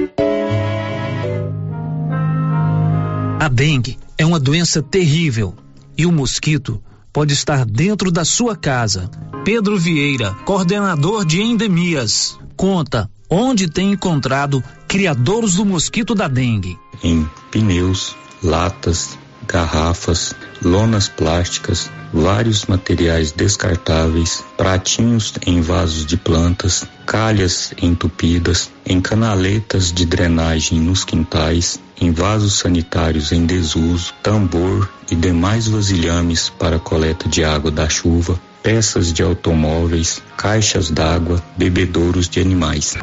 A 3.41 3.49
dengue 3.49 3.99
é 4.17 4.27
uma 4.27 4.41
doença 4.41 4.83
terrível 4.83 5.55
e 5.97 6.05
o 6.05 6.13
mosquito 6.13 6.83
pode 7.13 7.33
estar 7.33 7.65
dentro 7.65 8.11
da 8.11 8.25
sua 8.25 8.57
casa. 8.57 9.11
Pedro 9.45 9.79
Vieira, 9.79 10.35
coordenador 10.45 11.25
de 11.25 11.41
endemias, 11.41 12.39
conta 12.57 13.11
onde 13.31 13.69
tem 13.69 13.93
encontrado 13.93 14.63
criadores 14.87 15.55
do 15.55 15.65
mosquito 15.65 16.15
da 16.15 16.29
dengue. 16.29 16.79
Em 17.03 17.29
pneus, 17.51 18.17
latas, 18.43 19.19
garrafas, 19.49 20.35
lonas 20.63 21.09
plásticas, 21.09 21.91
vários 22.13 22.67
materiais 22.67 23.33
descartáveis, 23.33 24.45
pratinhos 24.57 25.33
em 25.47 25.61
vasos 25.61 26.05
de 26.07 26.17
plantas, 26.17 26.85
calhas 27.07 27.73
entupidas, 27.81 28.71
em 28.85 29.01
canaletas 29.01 29.93
de 29.93 30.05
drenagem 30.05 30.79
nos 30.79 31.05
quintais, 31.05 31.81
em 32.01 32.13
vasos 32.13 32.59
sanitários 32.59 33.33
em 33.33 33.47
desuso, 33.47 34.13
tambor 34.23 34.89
e 35.11 35.17
demais 35.17 35.67
vasilhames 35.67 36.51
para 36.51 36.79
coleta 36.79 37.29
de 37.29 37.43
água 37.43 37.71
da 37.71 37.89
chuva, 37.89 38.39
peças 38.63 39.13
de 39.13 39.23
automóveis, 39.23 40.23
caixas 40.37 40.91
d'água, 40.91 41.43
bebedouros 41.57 42.29
de 42.29 42.41
animais. 42.41 42.97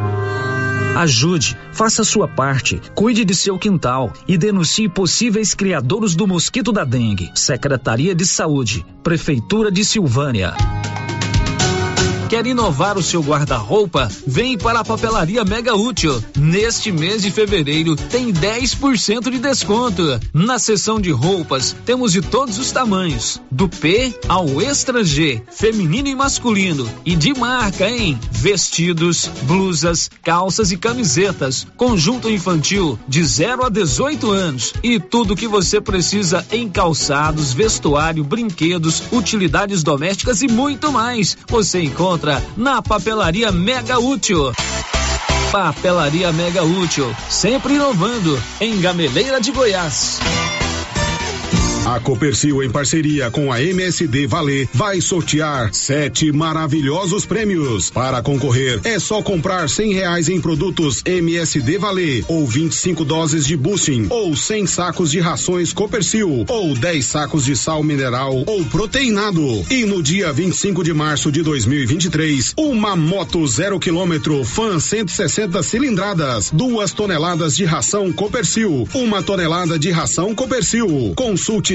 Ajude, 0.95 1.57
faça 1.73 2.03
sua 2.03 2.27
parte, 2.27 2.81
cuide 2.93 3.25
de 3.25 3.35
seu 3.35 3.59
quintal 3.59 4.13
e 4.27 4.37
denuncie 4.37 4.87
possíveis 4.87 5.53
criadores 5.53 6.15
do 6.15 6.25
mosquito 6.25 6.71
da 6.71 6.85
dengue. 6.85 7.29
Secretaria 7.35 8.15
de 8.15 8.25
Saúde, 8.25 8.85
Prefeitura 9.03 9.69
de 9.69 9.83
Silvânia. 9.83 10.53
Quer 12.29 12.47
inovar 12.47 12.97
o 12.97 13.03
seu 13.03 13.21
guarda-roupa? 13.21 14.09
Vem 14.25 14.57
para 14.57 14.79
a 14.79 14.83
Papelaria 14.83 15.45
Mega 15.45 15.75
Útil. 15.75 16.23
Neste 16.35 16.91
mês 16.91 17.21
de 17.21 17.29
fevereiro 17.29 17.95
tem 17.95 18.33
10% 18.33 19.29
de 19.29 19.37
desconto. 19.37 20.01
Na 20.33 20.57
seção 20.57 20.99
de 20.99 21.11
roupas, 21.11 21.75
temos 21.85 22.11
de 22.11 22.21
todos 22.21 22.57
os 22.57 22.71
tamanhos, 22.71 23.39
do 23.51 23.69
P 23.69 24.11
ao 24.27 24.59
Extra 24.59 25.03
G, 25.03 25.39
feminino 25.51 26.07
e 26.07 26.15
masculino, 26.15 26.89
e 27.05 27.15
de 27.15 27.31
marca, 27.35 27.87
hein? 27.87 28.19
Vestidos, 28.31 29.29
blusas, 29.43 30.09
calças 30.23 30.71
e 30.71 30.77
camisetas, 30.77 31.67
conjunto 31.77 32.29
infantil 32.29 32.97
de 33.07 33.23
0 33.23 33.65
a 33.65 33.69
18 33.69 34.31
anos 34.31 34.73
e 34.81 34.99
tudo 34.99 35.35
que 35.35 35.47
você 35.47 35.79
precisa 35.79 36.43
em 36.51 36.67
calçados, 36.67 37.53
vestuário, 37.53 38.23
brinquedos, 38.23 39.03
utilidades 39.11 39.83
domésticas 39.83 40.41
e 40.41 40.47
muito 40.47 40.91
mais. 40.91 41.37
Você 41.47 41.81
encontra 41.81 42.14
encontra 42.15 42.41
na 42.55 42.81
Papelaria 42.81 43.51
Mega 43.51 43.99
Útil. 43.99 44.53
Papelaria 45.51 46.31
Mega 46.31 46.63
Útil, 46.63 47.13
sempre 47.29 47.75
inovando, 47.75 48.41
em 48.59 48.79
Gameleira 48.79 49.39
de 49.41 49.51
Goiás. 49.51 50.19
A 51.85 51.99
Copercil, 51.99 52.63
em 52.63 52.69
parceria 52.71 53.29
com 53.29 53.53
a 53.53 53.61
MSD 53.61 54.25
Valer, 54.25 54.67
vai 54.73 54.99
sortear 54.99 55.71
sete 55.71 56.31
maravilhosos 56.31 57.27
prêmios. 57.27 57.91
Para 57.91 58.23
concorrer, 58.23 58.81
é 58.83 58.97
só 58.97 59.21
comprar 59.21 59.69
cem 59.69 59.93
reais 59.93 60.27
em 60.27 60.41
produtos 60.41 61.03
MSD 61.05 61.77
Valer, 61.77 62.25
ou 62.27 62.47
25 62.47 63.05
doses 63.05 63.45
de 63.45 63.55
boosting, 63.55 64.07
ou 64.09 64.35
100 64.35 64.65
sacos 64.65 65.11
de 65.11 65.19
rações 65.19 65.71
Copercil, 65.73 66.43
ou 66.47 66.73
10 66.73 67.05
sacos 67.05 67.45
de 67.45 67.55
sal 67.55 67.83
mineral 67.83 68.43
ou 68.47 68.65
proteinado. 68.65 69.63
E 69.69 69.85
no 69.85 70.01
dia 70.01 70.33
25 70.33 70.83
de 70.83 70.91
março 70.91 71.31
de 71.31 71.43
2023, 71.43 72.55
uma 72.57 72.95
moto 72.95 73.45
zero 73.45 73.79
quilômetro, 73.79 74.43
fan 74.43 74.79
160 74.79 75.61
cilindradas, 75.61 76.49
duas 76.51 76.93
toneladas 76.93 77.55
de 77.55 77.63
ração 77.63 78.11
Copercil, 78.11 78.89
uma 78.95 79.21
tonelada 79.21 79.77
de 79.77 79.91
ração 79.91 80.33
Copercil. 80.33 81.13
Consulte 81.15 81.74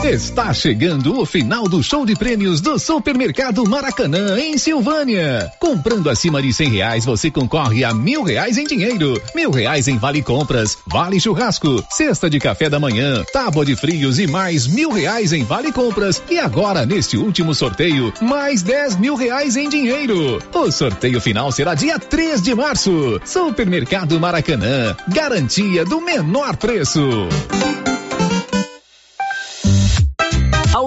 Está 0.00 0.52
chegando 0.52 1.20
o 1.20 1.24
final 1.24 1.68
do 1.68 1.80
show 1.80 2.04
de 2.04 2.16
prêmios 2.16 2.60
do 2.60 2.76
Supermercado 2.76 3.64
Maracanã, 3.68 4.36
em 4.36 4.58
Silvânia. 4.58 5.52
Comprando 5.60 6.10
acima 6.10 6.42
de 6.42 6.52
cem 6.52 6.68
reais, 6.70 7.04
você 7.04 7.30
concorre 7.30 7.84
a 7.84 7.94
mil 7.94 8.24
reais 8.24 8.58
em 8.58 8.64
dinheiro, 8.64 9.20
mil 9.32 9.52
reais 9.52 9.86
em 9.86 9.96
vale 9.98 10.20
compras, 10.20 10.76
vale 10.88 11.20
churrasco, 11.20 11.84
cesta 11.90 12.28
de 12.28 12.40
café 12.40 12.68
da 12.68 12.80
manhã, 12.80 13.22
tábua 13.32 13.64
de 13.64 13.76
frios 13.76 14.18
e 14.18 14.26
mais 14.26 14.66
mil 14.66 14.90
reais 14.90 15.32
em 15.32 15.44
vale 15.44 15.70
compras. 15.70 16.20
E 16.28 16.36
agora, 16.36 16.84
neste 16.84 17.16
último 17.16 17.54
sorteio, 17.54 18.12
mais 18.20 18.60
dez 18.62 18.96
mil 18.96 19.14
reais 19.14 19.56
em 19.56 19.68
dinheiro. 19.68 20.42
O 20.52 20.70
sorteio 20.72 21.20
final 21.20 21.52
será 21.52 21.74
dia 21.74 21.98
3 21.98 22.42
de 22.42 22.54
março. 22.56 23.20
Supermercado 23.24 24.18
Maracanã, 24.18 24.96
garantia 25.08 25.84
do 25.84 26.00
menor 26.00 26.56
preço. 26.56 27.28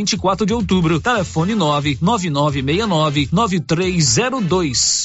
24 0.00 0.46
de 0.46 0.54
outubro. 0.54 1.00
Telefone 1.00 1.54
99969 1.54 3.28
9302. 3.30 5.04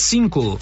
cinco. 0.01 0.57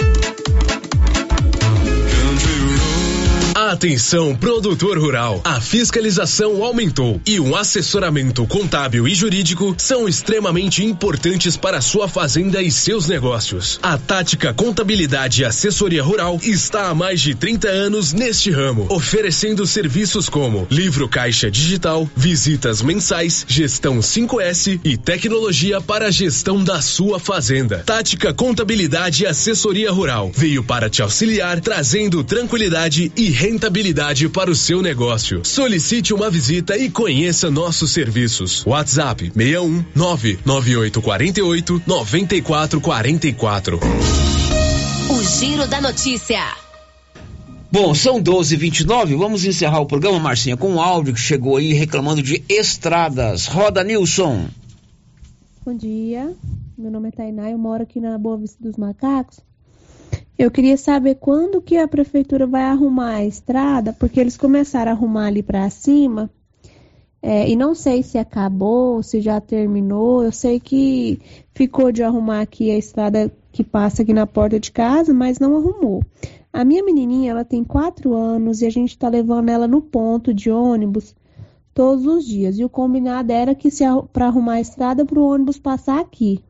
Atenção, 3.70 4.36
produtor 4.36 4.98
rural. 4.98 5.42
A 5.44 5.62
fiscalização 5.62 6.64
aumentou 6.64 7.22
e 7.24 7.40
o 7.40 7.56
assessoramento 7.56 8.48
contábil 8.48 9.08
e 9.08 9.14
jurídico 9.14 9.76
são 9.78 10.10
extremamente 10.10 10.84
importantes 10.84 11.56
para 11.56 11.80
sua 11.80 12.08
fazenda 12.08 12.64
e 12.64 12.72
seus 12.72 13.06
negócios. 13.08 13.80
A 13.84 13.96
Tática 13.96 14.56
Contabilidade 14.56 15.44
e 15.44 15.46
Assessoria 15.46 16.02
Rural 16.02 16.40
está 16.42 16.90
há 16.90 16.96
mais 16.96 17.22
de 17.22 17.36
30 17.36 17.70
anos 17.70 18.12
neste 18.12 18.50
ramo, 18.50 18.88
oferecendo 18.90 19.68
serviços 19.68 20.28
como 20.28 20.66
livro 20.72 21.08
caixa 21.08 21.52
digital, 21.52 22.10
visitas 22.18 22.82
mensais, 22.82 23.46
gestão 23.48 24.00
5S 24.00 24.80
e 24.84 24.98
tecnologia 24.98 25.80
para 25.80 26.08
a 26.08 26.12
gestão 26.12 26.64
da 26.64 26.82
sua 26.82 27.20
fazenda. 27.20 27.84
Tática 27.86 28.34
Contabilidade 28.34 29.26
e 29.26 29.28
Assessoria 29.28 29.92
Rural 29.92 30.32
veio 30.36 30.64
para 30.64 30.90
te 30.90 31.04
auxiliar, 31.04 31.60
trazendo 31.62 32.24
tranquilidade 32.24 33.12
e 33.16 33.30
rentabilidade 33.60 34.30
para 34.30 34.50
o 34.50 34.56
seu 34.56 34.82
negócio. 34.82 35.44
Solicite 35.44 36.14
uma 36.14 36.30
visita 36.30 36.78
e 36.78 36.90
conheça 36.90 37.52
nossos 37.52 37.92
serviços. 37.92 38.66
WhatsApp 38.66 39.34
61 39.36 39.84
99848 39.94 41.82
9444. 41.86 43.80
O 45.10 45.24
Giro 45.24 45.68
da 45.68 45.82
Notícia. 45.82 46.42
Bom, 47.70 47.94
são 47.94 48.24
12h29, 48.24 49.18
vamos 49.18 49.44
encerrar 49.44 49.82
o 49.82 49.86
programa, 49.86 50.20
Marcinha, 50.20 50.56
com 50.56 50.70
um 50.70 50.82
áudio 50.82 51.14
que 51.14 51.20
chegou 51.20 51.58
aí 51.58 51.74
reclamando 51.74 52.24
de 52.24 52.42
estradas. 52.48 53.46
Roda, 53.46 53.84
Nilson. 53.84 54.48
Bom 55.66 55.76
dia, 55.76 56.34
meu 56.78 56.90
nome 56.90 57.10
é 57.10 57.12
Tainá, 57.12 57.52
eu 57.52 57.58
moro 57.58 57.84
aqui 57.84 58.00
na 58.00 58.18
Boa 58.18 58.38
Vista 58.38 58.58
dos 58.64 58.78
Macacos. 58.78 59.49
Eu 60.40 60.50
queria 60.50 60.78
saber 60.78 61.16
quando 61.16 61.62
que 61.62 61.76
a 61.76 61.86
prefeitura 61.86 62.48
vai 62.48 62.62
arrumar 62.62 63.16
a 63.16 63.26
estrada, 63.26 63.92
porque 63.92 64.22
eles 64.22 64.38
começaram 64.38 64.90
a 64.90 64.94
arrumar 64.94 65.26
ali 65.26 65.44
para 65.44 65.70
cima. 65.70 66.30
É, 67.22 67.50
e 67.50 67.58
não 67.58 67.76
sei 67.76 68.02
se 68.02 68.18
acabou, 68.18 69.04
se 69.04 69.20
já 69.20 69.42
terminou. 69.42 70.24
Eu 70.24 70.32
sei 70.32 70.58
que 70.58 71.20
ficou 71.54 71.92
de 71.92 72.04
arrumar 72.04 72.40
aqui 72.40 72.72
a 72.72 72.78
estrada 72.78 73.30
que 73.52 73.66
passa 73.66 74.02
aqui 74.02 74.14
na 74.14 74.26
porta 74.26 74.58
de 74.58 74.72
casa, 74.72 75.14
mas 75.14 75.40
não 75.40 75.58
arrumou. 75.58 76.02
A 76.54 76.64
minha 76.64 76.86
menininha, 76.86 77.32
ela 77.32 77.44
tem 77.44 77.62
quatro 77.62 78.14
anos 78.16 78.62
e 78.62 78.66
a 78.66 78.70
gente 78.70 78.92
está 78.92 79.10
levando 79.10 79.50
ela 79.50 79.68
no 79.68 79.82
ponto 79.82 80.34
de 80.34 80.50
ônibus 80.50 81.14
todos 81.74 82.06
os 82.06 82.26
dias. 82.26 82.58
E 82.58 82.64
o 82.64 82.70
combinado 82.70 83.34
era 83.34 83.54
que 83.54 83.70
se 83.70 83.84
para 84.14 84.28
arrumar 84.28 84.54
a 84.54 84.62
estrada 84.62 85.04
para 85.04 85.20
o 85.20 85.28
ônibus 85.28 85.60
passar 85.60 86.00
aqui, 86.00 86.42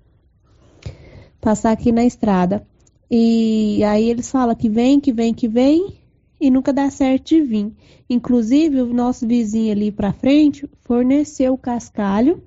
passar 1.41 1.71
aqui 1.71 1.91
na 1.91 2.05
estrada. 2.05 2.63
E 3.09 3.83
aí 3.83 4.09
eles 4.09 4.29
falam 4.29 4.55
que 4.55 4.69
vem, 4.69 4.99
que 4.99 5.11
vem, 5.11 5.33
que 5.33 5.47
vem 5.47 5.97
e 6.39 6.49
nunca 6.49 6.71
dá 6.71 6.89
certo 6.89 7.29
de 7.29 7.41
vir. 7.41 7.71
Inclusive, 8.09 8.81
o 8.81 8.93
nosso 8.93 9.27
vizinho 9.27 9.71
ali 9.71 9.91
para 9.91 10.13
frente 10.13 10.69
forneceu 10.81 11.53
o 11.53 11.57
cascalho, 11.57 12.41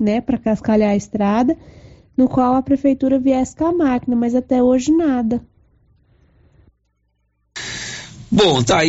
né, 0.00 0.20
para 0.20 0.38
cascalhar 0.38 0.90
a 0.90 0.96
estrada, 0.96 1.56
no 2.16 2.28
qual 2.28 2.54
a 2.54 2.62
prefeitura 2.62 3.18
viesse 3.18 3.56
com 3.56 3.66
a 3.66 3.72
máquina, 3.72 4.14
mas 4.14 4.34
até 4.34 4.62
hoje 4.62 4.92
nada. 4.92 5.42
Bom, 8.30 8.62
tá 8.62 8.80
aí. 8.80 8.86